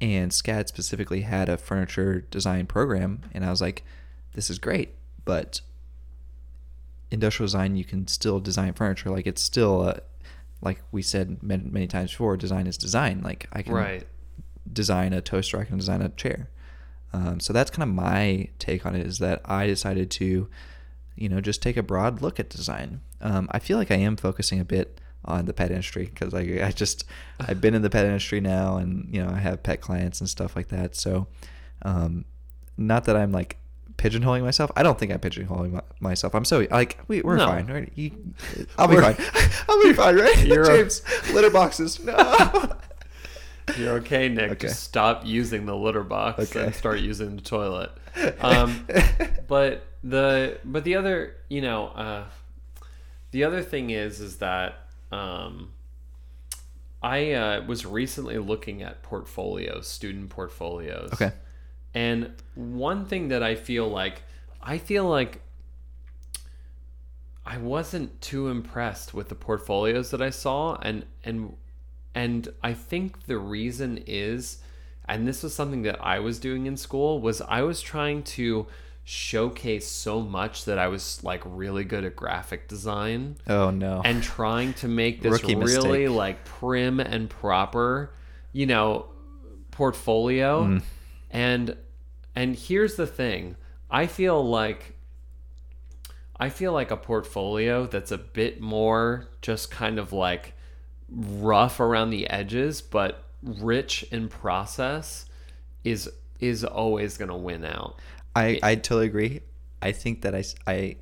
and 0.00 0.32
SCAD 0.32 0.68
specifically 0.68 1.22
had 1.22 1.48
a 1.48 1.56
furniture 1.56 2.20
design 2.30 2.66
program, 2.66 3.22
and 3.32 3.44
I 3.44 3.50
was 3.50 3.60
like, 3.60 3.84
this 4.34 4.50
is 4.50 4.58
great, 4.58 4.90
but 5.24 5.60
industrial 7.10 7.46
design 7.46 7.76
you 7.76 7.84
can 7.84 8.06
still 8.08 8.40
design 8.40 8.74
furniture. 8.74 9.08
Like 9.08 9.26
it's 9.26 9.40
still, 9.40 9.88
a, 9.88 10.00
like 10.60 10.82
we 10.92 11.00
said 11.00 11.42
many, 11.42 11.64
many 11.70 11.86
times 11.86 12.10
before, 12.10 12.36
design 12.36 12.66
is 12.66 12.76
design. 12.76 13.22
Like 13.22 13.46
I 13.52 13.62
can 13.62 13.74
right 13.74 14.06
design 14.70 15.12
a 15.12 15.20
toaster, 15.20 15.58
I 15.60 15.64
can 15.64 15.76
design 15.76 16.02
a 16.02 16.08
chair. 16.08 16.50
Um, 17.12 17.38
so 17.38 17.52
that's 17.52 17.70
kind 17.70 17.88
of 17.88 17.94
my 17.94 18.48
take 18.58 18.84
on 18.84 18.94
it. 18.94 19.06
Is 19.06 19.18
that 19.18 19.40
I 19.44 19.66
decided 19.66 20.10
to, 20.12 20.48
you 21.14 21.28
know, 21.28 21.40
just 21.40 21.62
take 21.62 21.76
a 21.76 21.82
broad 21.82 22.20
look 22.20 22.40
at 22.40 22.50
design. 22.50 23.00
Um, 23.20 23.48
I 23.52 23.58
feel 23.58 23.78
like 23.78 23.90
I 23.90 23.96
am 23.96 24.16
focusing 24.16 24.58
a 24.58 24.64
bit 24.64 25.00
on 25.26 25.46
the 25.46 25.52
pet 25.52 25.70
industry 25.70 26.06
because 26.12 26.34
I, 26.34 26.40
I 26.64 26.70
just 26.70 27.04
I've 27.40 27.60
been 27.60 27.74
in 27.74 27.82
the 27.82 27.90
pet 27.90 28.04
industry 28.04 28.40
now, 28.40 28.76
and 28.76 29.08
you 29.12 29.22
know 29.24 29.30
I 29.30 29.38
have 29.38 29.62
pet 29.62 29.80
clients 29.80 30.20
and 30.20 30.28
stuff 30.28 30.54
like 30.56 30.68
that. 30.68 30.94
So, 30.96 31.26
um, 31.82 32.24
not 32.76 33.04
that 33.04 33.16
I'm 33.16 33.32
like 33.32 33.56
pigeonholing 33.96 34.42
myself. 34.42 34.70
I 34.76 34.82
don't 34.82 34.98
think 34.98 35.12
I'm 35.12 35.20
pigeonholing 35.20 35.72
my, 35.72 35.80
myself. 36.00 36.34
I'm 36.34 36.44
so 36.44 36.66
like 36.70 36.98
we, 37.08 37.22
we're 37.22 37.36
No. 37.36 37.46
fine, 37.46 37.66
right? 37.66 37.90
You, 37.94 38.10
I'll 38.78 38.88
be 38.88 38.96
fine. 38.96 39.16
I'll 39.68 39.82
be 39.82 39.92
fine, 40.02 40.16
right? 40.16 40.44
You're 40.44 40.62
a- 40.70 40.76
James, 40.78 41.02
litter 41.32 41.50
boxes. 41.50 42.02
No. 42.02 42.72
You're 43.78 43.94
okay, 43.94 44.28
Nick. 44.28 44.50
Okay. 44.52 44.66
Just 44.68 44.82
stop 44.82 45.24
using 45.24 45.64
the 45.64 45.74
litter 45.74 46.04
box 46.04 46.50
Okay. 46.54 46.66
and 46.66 46.74
start 46.74 47.00
using 47.00 47.36
the 47.36 47.42
toilet. 47.42 47.90
Um, 48.40 48.86
but 49.48 49.86
the 50.02 50.58
but 50.64 50.84
the 50.84 50.96
other 50.96 51.36
you 51.48 51.62
know 51.62 51.86
uh, 51.88 52.24
the 53.30 53.44
other 53.44 53.62
thing 53.62 53.88
is 53.90 54.20
is 54.20 54.36
that 54.36 54.83
um, 55.12 55.70
I 57.02 57.32
uh, 57.32 57.64
was 57.66 57.84
recently 57.84 58.38
looking 58.38 58.82
at 58.82 59.02
portfolios, 59.02 59.86
student 59.86 60.30
portfolios. 60.30 61.12
Okay. 61.12 61.32
And 61.92 62.32
one 62.54 63.06
thing 63.06 63.28
that 63.28 63.42
I 63.42 63.54
feel 63.54 63.88
like 63.88 64.22
I 64.62 64.78
feel 64.78 65.04
like 65.04 65.42
I 67.46 67.58
wasn't 67.58 68.20
too 68.20 68.48
impressed 68.48 69.12
with 69.12 69.28
the 69.28 69.34
portfolios 69.34 70.10
that 70.10 70.22
I 70.22 70.30
saw 70.30 70.76
and 70.80 71.04
and 71.22 71.56
and 72.14 72.48
I 72.62 72.72
think 72.72 73.26
the 73.26 73.38
reason 73.38 74.02
is 74.06 74.62
and 75.06 75.28
this 75.28 75.42
was 75.42 75.54
something 75.54 75.82
that 75.82 76.02
I 76.02 76.20
was 76.20 76.38
doing 76.38 76.66
in 76.66 76.76
school 76.76 77.20
was 77.20 77.42
I 77.42 77.62
was 77.62 77.82
trying 77.82 78.22
to 78.22 78.66
showcase 79.04 79.86
so 79.86 80.20
much 80.20 80.64
that 80.64 80.78
I 80.78 80.88
was 80.88 81.22
like 81.22 81.42
really 81.44 81.84
good 81.84 82.04
at 82.04 82.16
graphic 82.16 82.68
design 82.68 83.36
Oh 83.46 83.70
no. 83.70 84.00
and 84.02 84.22
trying 84.22 84.72
to 84.74 84.88
make 84.88 85.20
this 85.20 85.32
Rookie 85.32 85.54
really 85.54 86.04
mistake. 86.04 86.08
like 86.08 86.44
prim 86.46 87.00
and 87.00 87.28
proper, 87.28 88.14
you 88.52 88.64
know, 88.66 89.06
portfolio. 89.70 90.64
Mm. 90.64 90.82
And 91.30 91.76
and 92.34 92.56
here's 92.56 92.96
the 92.96 93.06
thing. 93.06 93.56
I 93.90 94.06
feel 94.06 94.42
like 94.42 94.94
I 96.40 96.48
feel 96.48 96.72
like 96.72 96.90
a 96.90 96.96
portfolio 96.96 97.86
that's 97.86 98.10
a 98.10 98.18
bit 98.18 98.60
more 98.60 99.28
just 99.42 99.70
kind 99.70 99.98
of 99.98 100.12
like 100.12 100.54
rough 101.10 101.78
around 101.78 102.10
the 102.10 102.28
edges, 102.28 102.80
but 102.80 103.24
rich 103.42 104.04
in 104.10 104.28
process 104.28 105.26
is 105.84 106.08
is 106.40 106.64
always 106.64 107.16
going 107.16 107.28
to 107.30 107.36
win 107.36 107.64
out. 107.64 107.98
I, 108.36 108.58
I 108.62 108.74
totally 108.76 109.06
agree. 109.06 109.40
I 109.82 109.92
think 109.92 110.22
that 110.22 110.34
I, 110.34 110.44
I, 110.66 110.96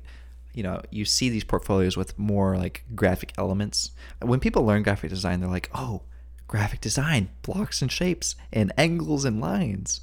you 0.53 0.63
know, 0.63 0.81
you 0.91 1.05
see 1.05 1.29
these 1.29 1.43
portfolios 1.43 1.97
with 1.97 2.17
more 2.19 2.57
like 2.57 2.83
graphic 2.95 3.33
elements. 3.37 3.91
When 4.21 4.39
people 4.39 4.65
learn 4.65 4.83
graphic 4.83 5.09
design, 5.09 5.39
they're 5.39 5.49
like, 5.49 5.69
oh, 5.73 6.01
graphic 6.47 6.81
design, 6.81 7.29
blocks 7.41 7.81
and 7.81 7.91
shapes, 7.91 8.35
and 8.51 8.71
angles 8.77 9.25
and 9.25 9.41
lines. 9.41 10.01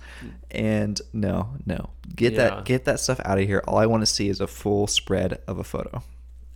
And 0.51 1.01
no, 1.13 1.51
no, 1.67 1.91
get 2.17 2.33
Yeah. 2.33 2.39
that 2.39 2.65
get 2.65 2.85
that 2.87 2.99
stuff 3.01 3.21
out 3.25 3.39
of 3.39 3.47
here. 3.47 3.63
All 3.69 3.79
I 3.79 3.87
want 3.87 4.01
to 4.03 4.07
see 4.07 4.29
is 4.29 4.41
a 4.41 4.47
full 4.47 4.87
spread 4.87 5.41
of 5.47 5.59
a 5.59 5.65
photo 5.65 6.03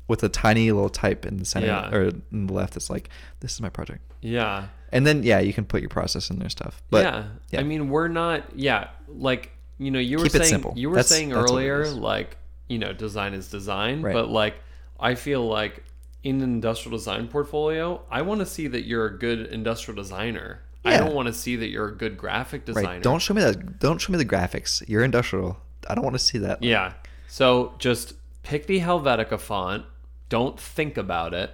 with 0.09 0.23
a 0.25 0.29
tiny 0.29 0.71
little 0.73 0.89
type 0.91 1.25
in 1.25 1.37
the 1.39 1.45
center 1.45 1.69
Yeah. 1.69 1.95
or 1.95 2.03
in 2.33 2.47
the 2.47 2.53
left. 2.53 2.75
That's 2.75 2.91
like, 2.91 3.09
this 3.41 3.53
is 3.53 3.61
my 3.61 3.69
project. 3.71 4.03
Yeah. 4.21 4.67
And 4.91 5.07
then 5.07 5.23
yeah, 5.23 5.39
you 5.41 5.53
can 5.53 5.65
put 5.65 5.81
your 5.81 5.89
process 5.91 6.31
in 6.31 6.39
there 6.41 6.49
stuff. 6.49 6.83
But 6.91 7.05
yeah. 7.05 7.25
yeah. 7.51 7.61
I 7.61 7.63
mean, 7.63 7.89
we're 7.89 8.09
not. 8.09 8.57
Yeah, 8.59 8.89
like 9.09 9.53
you 9.79 9.91
know, 9.91 9.99
you 9.99 10.19
were 10.19 10.25
Keep 10.25 10.43
saying 10.45 10.65
you 10.77 10.89
were 10.91 10.97
That's- 10.97 11.09
saying 11.09 11.31
that's 11.31 11.51
earlier, 11.51 11.87
like 11.89 12.37
you 12.69 12.79
know, 12.79 12.93
design 12.93 13.35
is 13.35 13.49
design, 13.49 14.03
Right. 14.03 14.13
but 14.15 14.29
like 14.29 14.57
I 14.99 15.15
feel 15.15 15.47
like 15.47 15.83
in 16.23 16.37
an 16.37 16.43
industrial 16.43 16.97
design 16.97 17.29
portfolio, 17.29 18.01
I 18.11 18.23
want 18.23 18.41
to 18.41 18.47
see 18.47 18.67
that 18.69 18.87
you're 18.87 19.07
a 19.07 19.19
good 19.19 19.47
industrial 19.49 19.97
designer. 19.97 20.61
I 20.87 20.99
don't 20.99 21.15
want 21.15 21.29
to 21.29 21.33
see 21.35 21.57
that 21.57 21.69
you're 21.71 21.89
a 21.89 21.95
good 21.97 22.17
graphic 22.19 22.67
designer. 22.67 22.87
right, 22.89 23.03
don't 23.03 23.19
show 23.21 23.33
me 23.35 23.41
that. 23.43 23.79
Don't 23.79 23.99
show 23.99 24.13
me 24.13 24.19
the 24.19 24.25
graphics. 24.25 24.87
You're 24.87 25.03
industrial. 25.03 25.59
I 25.89 25.95
don't 25.95 26.05
want 26.05 26.15
to 26.15 26.19
see 26.23 26.39
that. 26.39 26.63
Yeah. 26.63 26.93
So 27.27 27.75
just 27.79 28.15
pick 28.43 28.67
the 28.67 28.81
Helvetica 28.81 29.39
font. 29.41 29.85
Don't 30.29 30.59
think 30.61 30.97
about 30.99 31.33
it. 31.35 31.51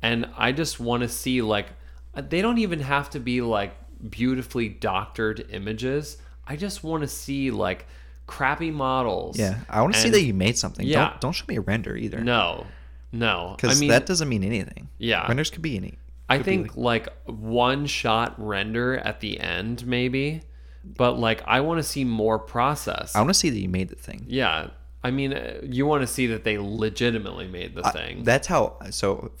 And 0.00 0.26
I 0.36 0.52
just 0.52 0.80
want 0.80 1.02
to 1.02 1.08
see 1.08 1.42
like 1.42 1.66
they 2.14 2.40
don't 2.42 2.58
even 2.58 2.80
have 2.80 3.08
to 3.10 3.20
be 3.20 3.40
like 3.40 3.74
beautifully 4.10 4.68
doctored 4.68 5.46
images. 5.50 6.16
I 6.52 6.56
just 6.56 6.84
want 6.84 7.00
to 7.02 7.08
see 7.08 7.50
like 7.50 7.86
crappy 8.26 8.70
models. 8.70 9.38
Yeah, 9.38 9.60
I 9.70 9.80
want 9.80 9.94
to 9.94 10.00
see 10.00 10.10
that 10.10 10.22
you 10.22 10.34
made 10.34 10.58
something. 10.58 10.86
Yeah. 10.86 11.08
Don't 11.08 11.20
don't 11.22 11.32
show 11.32 11.46
me 11.48 11.56
a 11.56 11.62
render 11.62 11.96
either. 11.96 12.20
No. 12.20 12.66
No. 13.10 13.54
because 13.56 13.78
I 13.78 13.80
mean 13.80 13.88
that 13.88 14.04
doesn't 14.04 14.28
mean 14.28 14.44
anything. 14.44 14.88
Yeah. 14.98 15.26
renders 15.26 15.50
could 15.50 15.62
be 15.62 15.76
any. 15.76 15.94
I 16.28 16.42
think 16.42 16.76
like 16.76 17.08
one 17.26 17.86
shot 17.86 18.34
render 18.36 18.96
at 18.98 19.20
the 19.20 19.40
end 19.40 19.86
maybe, 19.86 20.42
but 20.84 21.18
like 21.18 21.42
I 21.46 21.60
want 21.60 21.78
to 21.78 21.82
see 21.82 22.04
more 22.04 22.38
process. 22.38 23.16
I 23.16 23.20
want 23.20 23.30
to 23.30 23.34
see 23.34 23.50
that 23.50 23.58
you 23.58 23.68
made 23.68 23.88
the 23.88 23.96
thing. 23.96 24.26
yeah. 24.28 24.68
I 25.04 25.10
mean, 25.10 25.32
uh, 25.32 25.58
you 25.64 25.84
want 25.84 26.02
to 26.02 26.06
see 26.06 26.28
that 26.28 26.44
they 26.44 26.58
legitimately 26.58 27.48
made 27.48 27.74
the 27.74 27.82
thing. 27.82 28.22
That's 28.22 28.46
how. 28.46 28.76
So, 28.90 29.32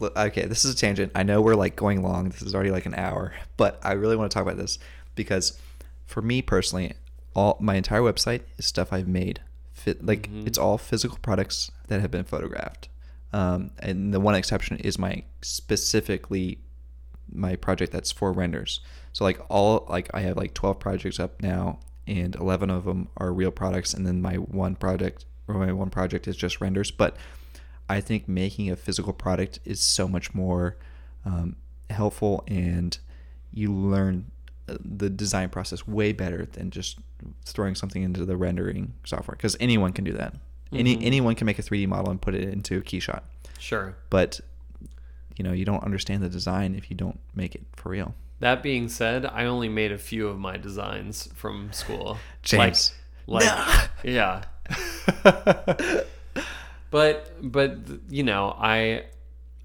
okay, 0.00 0.46
this 0.46 0.64
is 0.64 0.72
a 0.72 0.76
tangent. 0.76 1.10
I 1.16 1.24
know 1.24 1.40
we're 1.40 1.56
like 1.56 1.74
going 1.74 2.00
long. 2.00 2.28
This 2.28 2.42
is 2.42 2.54
already 2.54 2.70
like 2.70 2.86
an 2.86 2.94
hour, 2.94 3.34
but 3.56 3.80
I 3.82 3.94
really 3.94 4.14
want 4.14 4.30
to 4.30 4.34
talk 4.34 4.44
about 4.44 4.56
this 4.56 4.78
because, 5.16 5.58
for 6.08 6.22
me 6.22 6.40
personally, 6.42 6.94
all 7.34 7.56
my 7.60 7.76
entire 7.76 8.00
website 8.00 8.40
is 8.56 8.66
stuff 8.66 8.92
I've 8.92 9.06
made. 9.06 9.40
Fit 9.72 10.04
like 10.04 10.22
Mm-hmm. 10.22 10.46
it's 10.48 10.58
all 10.58 10.78
physical 10.78 11.18
products 11.22 11.70
that 11.86 12.00
have 12.00 12.10
been 12.10 12.24
photographed. 12.24 12.88
Um, 13.32 13.70
and 13.78 14.12
the 14.12 14.18
one 14.20 14.34
exception 14.34 14.78
is 14.78 14.98
my 14.98 15.22
specifically 15.42 16.58
my 17.30 17.56
project 17.56 17.92
that's 17.92 18.10
for 18.10 18.32
renders. 18.32 18.80
So 19.12 19.22
like 19.22 19.38
all 19.50 19.86
like 19.88 20.08
I 20.14 20.20
have 20.20 20.36
like 20.36 20.54
12 20.54 20.80
projects 20.80 21.20
up 21.20 21.42
now 21.42 21.78
and 22.06 22.34
11 22.34 22.70
of 22.70 22.84
them 22.86 23.08
are 23.18 23.32
real 23.32 23.50
products 23.50 23.92
and 23.92 24.06
then 24.06 24.22
my 24.22 24.36
one 24.36 24.74
project 24.76 25.26
or 25.46 25.54
my 25.56 25.72
one 25.72 25.90
project 25.90 26.26
is 26.26 26.36
just 26.36 26.60
renders, 26.62 26.90
but 26.90 27.16
I 27.88 28.00
think 28.00 28.26
making 28.28 28.70
a 28.70 28.76
physical 28.76 29.12
product 29.12 29.60
is 29.64 29.80
so 29.80 30.08
much 30.08 30.34
more 30.34 30.76
um, 31.24 31.56
helpful 31.90 32.44
and 32.48 32.98
you 33.52 33.72
learn 33.72 34.30
the 34.80 35.10
design 35.10 35.48
process 35.48 35.86
way 35.86 36.12
better 36.12 36.46
than 36.52 36.70
just 36.70 36.98
throwing 37.44 37.74
something 37.74 38.02
into 38.02 38.24
the 38.24 38.36
rendering 38.36 38.94
software 39.04 39.36
because 39.36 39.56
anyone 39.60 39.92
can 39.92 40.04
do 40.04 40.12
that. 40.12 40.34
Any 40.72 40.96
mm-hmm. 40.96 41.06
anyone 41.06 41.34
can 41.34 41.46
make 41.46 41.58
a 41.58 41.62
3D 41.62 41.88
model 41.88 42.10
and 42.10 42.20
put 42.20 42.34
it 42.34 42.48
into 42.48 42.76
a 42.76 42.82
Keyshot 42.82 43.22
sure. 43.58 43.96
but 44.10 44.38
you 45.36 45.42
know 45.42 45.52
you 45.52 45.64
don't 45.64 45.82
understand 45.82 46.22
the 46.22 46.28
design 46.28 46.74
if 46.74 46.90
you 46.90 46.96
don't 46.96 47.18
make 47.34 47.54
it 47.54 47.62
for 47.74 47.88
real 47.88 48.14
That 48.40 48.62
being 48.62 48.88
said, 48.88 49.24
I 49.24 49.46
only 49.46 49.70
made 49.70 49.92
a 49.92 49.98
few 49.98 50.28
of 50.28 50.38
my 50.38 50.58
designs 50.58 51.28
from 51.34 51.72
school. 51.72 52.18
James. 52.42 52.92
Like, 53.26 53.46
like 53.46 53.90
yeah. 54.04 54.44
But 56.90 57.32
but 57.42 57.76
you 58.08 58.22
know, 58.22 58.56
I 58.58 59.04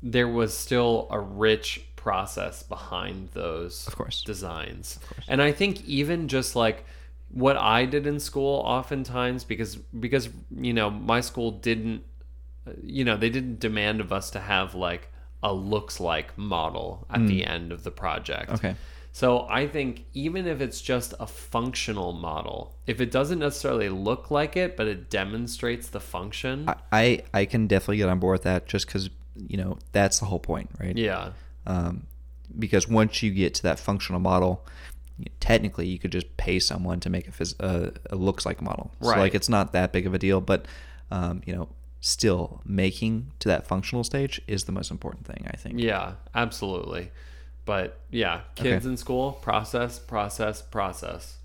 there 0.01 0.28
was 0.28 0.56
still 0.56 1.08
a 1.10 1.20
rich 1.20 1.86
process 2.04 2.64
behind 2.64 3.30
those 3.34 3.88
Of 3.88 3.95
course. 3.95 4.22
designs. 4.24 4.99
And 5.28 5.41
I 5.41 5.51
think 5.54 5.86
even 5.86 6.28
just 6.28 6.56
like 6.56 6.86
what 7.30 7.58
I 7.58 7.86
did 7.86 8.06
in 8.06 8.20
school 8.20 8.62
oftentimes 8.66 9.43
because 9.45 9.78
because 9.78 10.30
you 10.68 10.74
know, 10.74 10.89
my 10.89 11.22
school 11.22 11.51
didn't 11.51 12.04
you 12.84 13.04
know, 13.06 13.18
they 13.18 13.30
didn't 13.30 13.60
demand 13.60 14.01
of 14.01 14.12
us 14.12 14.30
to 14.32 14.39
have 14.39 14.76
like 14.76 15.10
a 15.41 15.54
looks 15.54 15.99
like 15.99 16.38
model 16.38 17.06
at 17.10 17.28
the 17.28 17.45
end 17.45 17.72
of 17.72 17.84
the 17.84 17.91
project. 17.91 18.49
Mm. 18.51 18.56
Okay. 18.56 18.76
So 19.12 19.45
I 19.49 19.68
think 19.68 20.06
even 20.14 20.47
if 20.47 20.60
it's 20.60 20.82
just 20.82 21.14
a 21.20 21.28
functional 21.28 22.14
model, 22.14 22.76
if 22.88 22.99
it 22.99 23.12
doesn't 23.12 23.39
necessarily 23.39 23.89
look 23.89 24.32
like 24.32 24.58
it, 24.58 24.76
but 24.76 24.88
it 24.88 25.10
demonstrates 25.10 25.88
the 25.89 25.99
function, 25.99 26.68
I, 26.68 26.76
I 26.91 27.24
I 27.41 27.45
can 27.45 27.68
definitely 27.68 27.97
get 27.97 28.10
on 28.10 28.20
board 28.20 28.36
with 28.36 28.43
that 28.43 28.66
just 28.68 28.88
because 28.88 29.10
you 29.36 29.58
know 29.58 29.78
that's 29.91 30.20
the 30.20 30.26
whole 30.26 30.39
point 30.39 30.70
right 30.80 30.95
yeah, 30.97 31.32
um, 31.66 32.05
because 32.57 32.88
once 32.88 33.24
you 33.24 33.32
get 33.32 33.53
to 33.55 33.64
that 33.64 33.80
functional 33.80 34.20
model 34.20 34.66
technically 35.39 35.88
you 35.88 35.99
could 35.99 36.11
just 36.11 36.36
pay 36.38 36.59
someone 36.59 36.99
to 36.99 37.09
make 37.09 37.28
a, 37.28 37.32
phys- 37.32 37.55
uh, 37.59 37.91
a 38.09 38.16
looks 38.16 38.45
like 38.45 38.61
model 38.61 38.91
so 39.01 39.09
Right. 39.09 39.20
like 39.20 39.36
it's 39.36 39.47
not 39.49 39.72
that 39.74 39.91
big 39.93 40.05
of 40.07 40.14
a 40.14 40.20
deal 40.20 40.41
but 40.41 40.66
um, 41.11 41.41
you 41.45 41.53
know 41.55 41.70
still 42.01 42.61
making 42.66 43.32
to 43.39 43.47
that 43.47 43.66
functional 43.68 44.03
stage 44.03 44.41
is 44.47 44.64
the 44.66 44.72
most 44.72 44.91
important 44.91 45.26
thing 45.26 45.47
i 45.53 45.55
think 45.55 45.80
yeah, 45.80 46.14
absolutely. 46.36 47.11
But 47.66 47.97
yeah, 48.11 48.41
kids 48.55 48.84
Okay. 48.86 48.91
in 48.91 48.97
school, 48.97 49.32
process, 49.32 49.97
process, 49.97 50.61
process. 50.61 51.38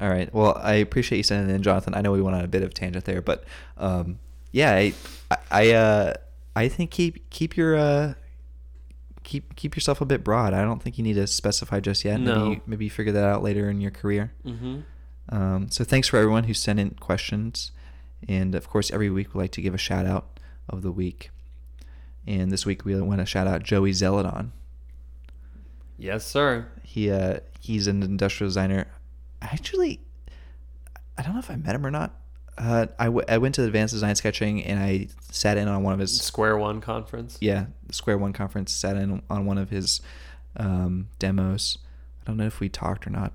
All 0.00 0.08
right. 0.08 0.32
Well, 0.32 0.58
I 0.62 0.72
appreciate 0.76 1.18
you 1.18 1.22
sending 1.22 1.50
it 1.50 1.54
in, 1.54 1.62
Jonathan. 1.62 1.94
I 1.94 2.00
know 2.00 2.12
we 2.12 2.22
went 2.22 2.34
on 2.34 2.42
a 2.42 2.48
bit 2.48 2.62
of 2.62 2.72
tangent 2.72 3.04
there, 3.04 3.20
but 3.20 3.44
um, 3.76 4.20
yeah, 4.52 4.72
I, 4.72 4.94
I, 5.50 5.70
uh, 5.72 6.14
I 6.56 6.68
think 6.68 6.90
keep 6.90 7.28
keep 7.28 7.58
your 7.58 7.76
uh, 7.76 8.14
keep 9.24 9.56
keep 9.56 9.76
yourself 9.76 10.00
a 10.00 10.04
bit 10.04 10.24
broad. 10.24 10.54
I 10.54 10.62
don't 10.62 10.82
think 10.82 10.98
you 10.98 11.04
need 11.04 11.14
to 11.14 11.26
specify 11.26 11.80
just 11.80 12.04
yet. 12.04 12.20
No. 12.20 12.48
Maybe 12.48 12.62
maybe 12.66 12.84
you 12.84 12.90
figure 12.90 13.12
that 13.12 13.24
out 13.24 13.42
later 13.42 13.70
in 13.70 13.80
your 13.80 13.90
career. 13.90 14.32
Mm-hmm. 14.44 14.80
Um, 15.30 15.70
so 15.70 15.84
thanks 15.84 16.08
for 16.08 16.16
everyone 16.16 16.44
who 16.44 16.54
sent 16.54 16.80
in 16.80 16.90
questions, 16.90 17.72
and 18.26 18.54
of 18.54 18.68
course, 18.68 18.90
every 18.90 19.10
week 19.10 19.34
we 19.34 19.40
like 19.40 19.52
to 19.52 19.62
give 19.62 19.74
a 19.74 19.78
shout 19.78 20.06
out 20.06 20.40
of 20.68 20.82
the 20.82 20.92
week. 20.92 21.30
And 22.26 22.50
this 22.50 22.66
week 22.66 22.84
we 22.84 22.98
want 23.00 23.20
to 23.20 23.26
shout 23.26 23.46
out 23.46 23.62
Joey 23.62 23.92
Zeledon. 23.92 24.50
Yes, 25.96 26.26
sir. 26.26 26.68
He 26.82 27.10
uh, 27.10 27.40
he's 27.60 27.86
an 27.86 28.02
industrial 28.02 28.48
designer. 28.48 28.86
Actually, 29.42 30.00
I 31.16 31.22
don't 31.22 31.32
know 31.32 31.40
if 31.40 31.50
I 31.50 31.56
met 31.56 31.74
him 31.74 31.84
or 31.84 31.90
not. 31.90 32.17
Uh, 32.58 32.86
I, 32.98 33.04
w- 33.06 33.24
I 33.28 33.38
went 33.38 33.54
to 33.56 33.64
Advanced 33.64 33.94
Design 33.94 34.14
Sketching 34.16 34.64
and 34.64 34.78
I 34.80 35.08
sat 35.30 35.56
in 35.56 35.68
on 35.68 35.82
one 35.84 35.92
of 35.94 36.00
his 36.00 36.20
Square 36.20 36.58
One 36.58 36.80
conference. 36.80 37.38
yeah 37.40 37.66
Square 37.92 38.18
One 38.18 38.32
conference. 38.32 38.72
Sat 38.72 38.96
in 38.96 39.22
on 39.30 39.46
one 39.46 39.58
of 39.58 39.70
his 39.70 40.00
um, 40.56 41.08
demos. 41.18 41.78
I 42.22 42.24
don't 42.26 42.36
know 42.36 42.46
if 42.46 42.60
we 42.60 42.68
talked 42.68 43.06
or 43.06 43.10
not. 43.10 43.32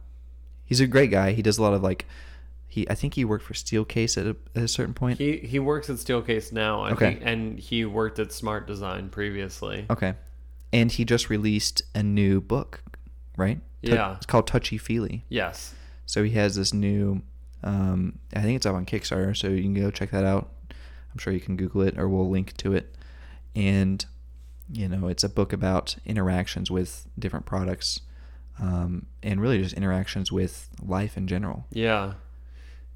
He's 0.65 0.81
a 0.81 0.87
great 0.87 1.09
guy. 1.11 1.31
He 1.31 1.41
does 1.41 1.57
a 1.57 1.61
lot 1.61 1.73
of 1.73 1.81
like 1.81 2.05
he. 2.67 2.89
I 2.89 2.95
think 2.95 3.13
he 3.13 3.23
worked 3.25 3.45
for 3.45 3.53
Steelcase 3.53 4.17
at 4.17 4.25
a, 4.27 4.35
at 4.57 4.63
a 4.63 4.67
certain 4.67 4.93
point. 4.93 5.19
He 5.19 5.37
he 5.37 5.59
works 5.59 5.89
at 5.89 5.97
Steelcase 5.97 6.51
now, 6.51 6.81
I 6.81 6.91
Okay. 6.91 7.13
think, 7.15 7.21
and 7.23 7.59
he 7.59 7.85
worked 7.85 8.19
at 8.19 8.31
Smart 8.31 8.67
Design 8.67 9.09
previously. 9.09 9.85
okay, 9.89 10.15
and 10.71 10.91
he 10.91 11.05
just 11.05 11.29
released 11.29 11.81
a 11.95 12.01
new 12.03 12.41
book, 12.41 12.83
right? 13.37 13.59
Yeah. 13.81 14.15
it's 14.15 14.25
called 14.25 14.47
Touchy 14.47 14.77
Feely. 14.77 15.25
Yes. 15.29 15.75
So 16.05 16.23
he 16.23 16.31
has 16.31 16.55
this 16.55 16.73
new, 16.73 17.21
um, 17.63 18.19
I 18.35 18.41
think 18.41 18.57
it's 18.57 18.65
up 18.65 18.75
on 18.75 18.85
Kickstarter, 18.85 19.35
so 19.35 19.47
you 19.47 19.61
can 19.61 19.73
go 19.73 19.91
check 19.91 20.11
that 20.11 20.25
out. 20.25 20.49
I'm 20.69 21.19
sure 21.19 21.31
you 21.31 21.39
can 21.39 21.55
Google 21.55 21.81
it 21.83 21.97
or 21.97 22.09
we'll 22.09 22.29
link 22.29 22.57
to 22.57 22.73
it. 22.73 22.95
And, 23.55 24.03
you 24.71 24.87
know, 24.87 25.07
it's 25.07 25.23
a 25.23 25.29
book 25.29 25.53
about 25.53 25.95
interactions 26.05 26.71
with 26.71 27.07
different 27.17 27.45
products 27.45 28.01
um, 28.59 29.05
and 29.21 29.39
really 29.39 29.61
just 29.61 29.75
interactions 29.75 30.31
with 30.31 30.69
life 30.83 31.15
in 31.15 31.27
general. 31.27 31.65
Yeah. 31.71 32.13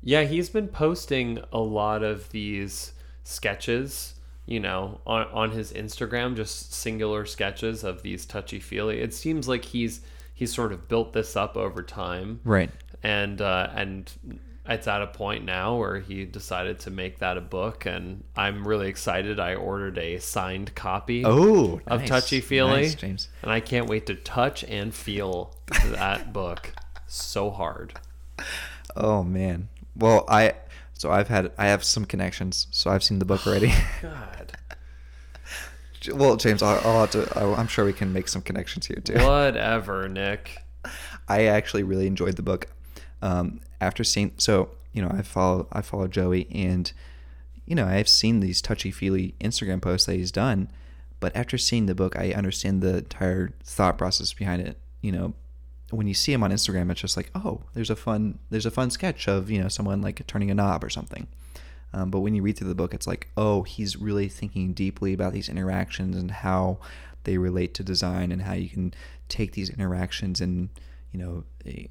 Yeah, 0.02 0.24
he's 0.24 0.50
been 0.50 0.68
posting 0.68 1.40
a 1.52 1.60
lot 1.60 2.04
of 2.04 2.30
these 2.32 2.94
sketches, 3.24 4.16
you 4.46 4.60
know, 4.60 5.02
on, 5.06 5.28
on 5.28 5.52
his 5.52 5.74
Instagram, 5.74 6.36
just 6.36 6.74
singular 6.74 7.26
sketches 7.26 7.84
of 7.84 8.02
these 8.02 8.26
touchy 8.26 8.60
feely. 8.60 9.00
It 9.00 9.14
seems 9.14 9.48
like 9.48 9.66
he's 9.66 10.02
he's 10.34 10.54
sort 10.54 10.72
of 10.72 10.88
built 10.88 11.14
this 11.14 11.36
up 11.36 11.58
over 11.58 11.84
time. 11.84 12.40
Right. 12.44 12.70
And 13.04 13.42
uh 13.42 13.70
and 13.76 14.12
it's 14.68 14.88
at 14.88 15.02
a 15.02 15.08
point 15.08 15.46
now 15.46 15.76
where 15.78 16.00
he 16.00 16.26
decided 16.26 16.80
to 16.80 16.92
make 16.92 17.20
that 17.20 17.38
a 17.38 17.42
book, 17.42 17.86
and 17.86 18.24
I'm 18.36 18.68
really 18.68 18.88
excited. 18.90 19.40
I 19.40 19.56
ordered 19.56 19.98
a 19.98 20.20
signed 20.20 20.76
copy 20.76 21.24
Oh, 21.26 21.80
of 21.88 22.02
nice. 22.02 22.10
Touchy 22.10 22.42
Feely, 22.42 22.82
Nice, 22.82 22.96
James. 22.96 23.30
and 23.42 23.52
I 23.52 23.60
can't 23.60 23.88
wait 23.88 24.06
to 24.08 24.16
touch 24.16 24.64
and 24.64 24.94
feel 24.94 25.56
that 25.86 26.34
book 26.34 26.74
so 27.08 27.50
hard. 27.50 27.94
Oh 28.96 29.24
man. 29.24 29.70
Well, 29.96 30.26
I 30.28 30.54
so 30.94 31.12
I've 31.12 31.28
had 31.28 31.52
I 31.58 31.68
have 31.68 31.84
some 31.84 32.06
connections, 32.06 32.68
so 32.72 32.90
I've 32.92 33.04
seen 33.04 33.20
the 33.20 33.26
book 33.26 33.46
already. 33.48 33.74
God, 34.02 34.54
well, 36.14 36.36
James, 36.38 36.62
I'll, 36.62 36.80
I'll 36.88 37.02
have 37.02 37.12
to. 37.12 37.40
I'm 37.58 37.68
sure 37.68 37.84
we 37.86 37.94
can 37.94 38.14
make 38.14 38.28
some 38.28 38.42
connections 38.42 38.86
here 38.86 38.98
too. 39.04 39.14
whatever, 39.16 40.08
Nick. 40.08 40.58
I 41.28 41.46
actually 41.46 41.84
really 41.84 42.08
enjoyed 42.08 42.36
the 42.36 42.42
book. 42.44 42.68
Um, 43.22 43.60
after 43.80 44.04
seeing, 44.04 44.34
so 44.38 44.70
you 44.94 45.02
know, 45.02 45.10
I 45.10 45.22
follow 45.22 45.68
I 45.72 45.82
follow 45.82 46.08
Joey, 46.08 46.48
and 46.52 46.92
you 47.66 47.76
know, 47.76 47.86
I've 47.86 48.10
seen 48.10 48.40
these 48.40 48.62
touchy 48.62 48.92
feely 48.92 49.36
Instagram 49.40 49.82
posts 49.82 50.06
that 50.08 50.16
he's 50.16 50.32
done, 50.32 50.70
but 51.20 51.36
after 51.36 51.58
seeing 51.58 51.86
the 51.86 51.96
book, 51.96 52.18
I 52.18 52.32
understand 52.32 52.82
the 52.82 52.98
entire 52.98 53.54
thought 53.64 53.98
process 53.98 54.34
behind 54.34 54.62
it. 54.62 54.78
You 55.02 55.12
know, 55.12 55.34
when 55.92 56.08
you 56.08 56.14
see 56.14 56.34
him 56.34 56.44
on 56.44 56.52
Instagram, 56.52 56.92
it's 56.92 57.02
just 57.02 57.18
like, 57.18 57.30
oh, 57.36 57.62
there's 57.74 57.90
a 57.90 57.96
fun 57.96 58.40
there's 58.50 58.66
a 58.66 58.72
fun 58.72 58.90
sketch 58.90 59.28
of 59.28 59.50
you 59.52 59.62
know 59.62 59.68
someone 59.68 60.02
like 60.02 60.26
turning 60.28 60.52
a 60.52 60.56
knob 60.56 60.84
or 60.84 60.90
something. 60.90 61.28
Um, 61.94 62.12
but 62.12 62.20
when 62.20 62.36
you 62.36 62.42
read 62.42 62.58
through 62.58 62.68
the 62.68 62.76
book, 62.76 62.94
it's 62.94 63.08
like, 63.08 63.30
oh, 63.38 63.64
he's 63.64 63.96
really 63.96 64.28
thinking 64.28 64.74
deeply 64.74 65.14
about 65.14 65.34
these 65.34 65.50
interactions 65.50 66.18
and 66.18 66.30
how 66.30 66.80
they 67.24 67.38
relate 67.38 67.74
to 67.76 67.84
design 67.84 68.32
and 68.32 68.42
how 68.42 68.54
you 68.54 68.70
can 68.70 68.94
take 69.30 69.54
these 69.54 69.70
interactions 69.70 70.42
and, 70.42 70.70
you 71.12 71.20
know, 71.20 71.44
eh, 71.66 71.86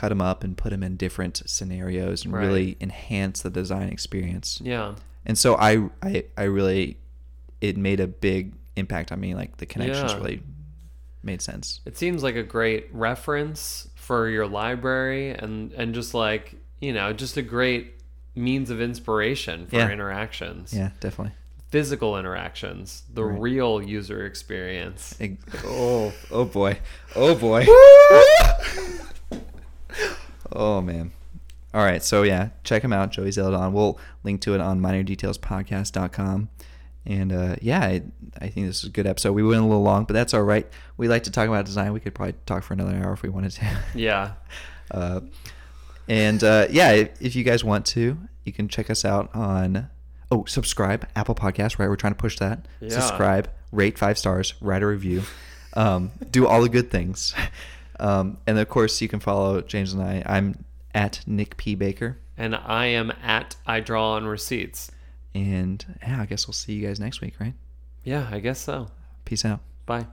cut 0.00 0.10
them 0.10 0.20
up 0.20 0.44
and 0.44 0.56
put 0.56 0.70
them 0.70 0.82
in 0.82 0.96
different 0.96 1.42
scenarios 1.46 2.24
and 2.24 2.32
Right. 2.34 2.46
really 2.46 2.76
enhance 2.80 3.42
the 3.42 3.50
design 3.50 3.88
experience. 3.88 4.60
Yeah, 4.62 4.94
And 5.24 5.36
so 5.38 5.56
I, 5.56 5.88
I, 6.02 6.24
I 6.36 6.44
really, 6.58 6.98
it 7.60 7.76
made 7.76 8.00
a 8.00 8.06
big 8.06 8.52
impact 8.76 9.10
on 9.12 9.18
me. 9.20 9.34
Like 9.34 9.56
the 9.56 9.66
connections 9.66 10.12
Yeah. 10.12 10.18
really 10.18 10.42
made 11.22 11.40
sense. 11.42 11.80
it 11.86 11.96
seems 11.96 12.22
like 12.22 12.36
a 12.36 12.42
great 12.56 12.82
reference 12.92 13.88
for 13.96 14.28
your 14.28 14.46
library, 14.46 15.30
and 15.42 15.72
and 15.72 15.94
just 15.94 16.12
like 16.14 16.54
you 16.80 16.92
know, 16.92 17.12
just 17.12 17.36
a 17.38 17.42
great 17.42 17.84
means 18.34 18.68
of 18.70 18.80
inspiration 18.82 19.66
for 19.66 19.76
Yeah. 19.76 19.90
interactions. 19.90 20.72
Yeah, 20.74 20.90
definitely. 21.00 21.34
physical 21.68 22.16
interactions, 22.16 23.02
the 23.12 23.24
Right. 23.24 23.40
real 23.40 23.82
user 23.82 24.24
experience. 24.24 25.18
Oh, 25.64 26.12
oh 26.30 26.44
boy. 26.44 26.78
Oh 27.16 27.34
boy. 27.34 27.66
oh 30.52 30.80
man. 30.80 31.12
All 31.74 31.84
right, 31.84 32.02
so 32.02 32.22
yeah, 32.22 32.50
check 32.64 32.82
him 32.82 32.92
out, 32.92 33.10
Joey 33.10 33.30
Zeledon. 33.30 33.72
We'll 33.72 33.98
link 34.24 34.40
to 34.42 34.54
it 34.54 34.60
on 34.62 34.80
minordetailspodcast.com. 34.80 36.48
And 37.04 37.32
uh, 37.32 37.56
yeah, 37.60 37.80
I, 37.80 38.02
I 38.40 38.48
think 38.48 38.66
this 38.66 38.78
is 38.78 38.84
a 38.84 38.88
good 38.90 39.06
episode. 39.06 39.32
We 39.32 39.42
went 39.42 39.60
a 39.60 39.64
little 39.64 39.82
long, 39.82 40.04
but 40.04 40.14
that's 40.14 40.34
all 40.34 40.42
right. 40.42 40.66
We 40.96 41.06
like 41.06 41.24
to 41.24 41.30
talk 41.30 41.48
about 41.48 41.64
design. 41.64 41.92
We 41.92 42.00
could 42.00 42.14
probably 42.14 42.34
talk 42.46 42.64
for 42.64 42.74
another 42.74 42.96
hour 42.96 43.12
if 43.12 43.22
we 43.22 43.28
wanted 43.28 43.52
to. 43.52 43.78
Yeah. 43.94 44.32
Uh, 44.90 45.20
and 46.08 46.42
uh, 46.42 46.66
yeah, 46.70 46.92
if, 46.92 47.22
if 47.22 47.36
you 47.36 47.44
guys 47.44 47.62
want 47.62 47.86
to, 47.86 48.18
you 48.44 48.52
can 48.52 48.68
check 48.68 48.90
us 48.90 49.04
out 49.04 49.34
on 49.34 49.88
oh 50.30 50.44
subscribe 50.46 51.06
Apple 51.14 51.34
Podcast. 51.34 51.78
Right, 51.78 51.88
we're 51.88 51.96
trying 51.96 52.14
to 52.14 52.18
push 52.18 52.38
that. 52.38 52.66
Yeah. 52.80 52.90
Subscribe, 52.90 53.50
rate 53.72 53.98
five 53.98 54.16
stars, 54.18 54.54
write 54.60 54.82
a 54.82 54.86
review, 54.86 55.22
um, 55.74 56.12
do 56.30 56.46
all 56.46 56.62
the 56.62 56.68
good 56.68 56.90
things. 56.90 57.34
Um, 57.98 58.38
and 58.46 58.58
of 58.58 58.68
course, 58.68 59.00
you 59.00 59.08
can 59.08 59.20
follow 59.20 59.60
James 59.62 59.92
and 59.92 60.02
I. 60.02 60.22
I'm 60.26 60.64
at 60.94 61.20
Nick 61.26 61.56
P 61.56 61.74
Baker, 61.74 62.18
And 62.36 62.54
I 62.56 62.86
am 62.86 63.12
at 63.22 63.56
I 63.66 63.80
draw 63.80 64.12
on 64.12 64.26
receipts. 64.26 64.90
and 65.34 65.84
yeah, 66.02 66.20
I 66.22 66.26
guess 66.26 66.46
we'll 66.46 66.54
see 66.54 66.72
you 66.74 66.86
guys 66.86 66.98
next 67.00 67.20
week. 67.20 67.34
Right? 67.40 67.54
Yeah, 68.04 68.28
I 68.30 68.40
guess 68.40 68.58
so. 68.60 68.88
Peace 69.24 69.44
out. 69.44 69.60
Bye. 69.86 70.06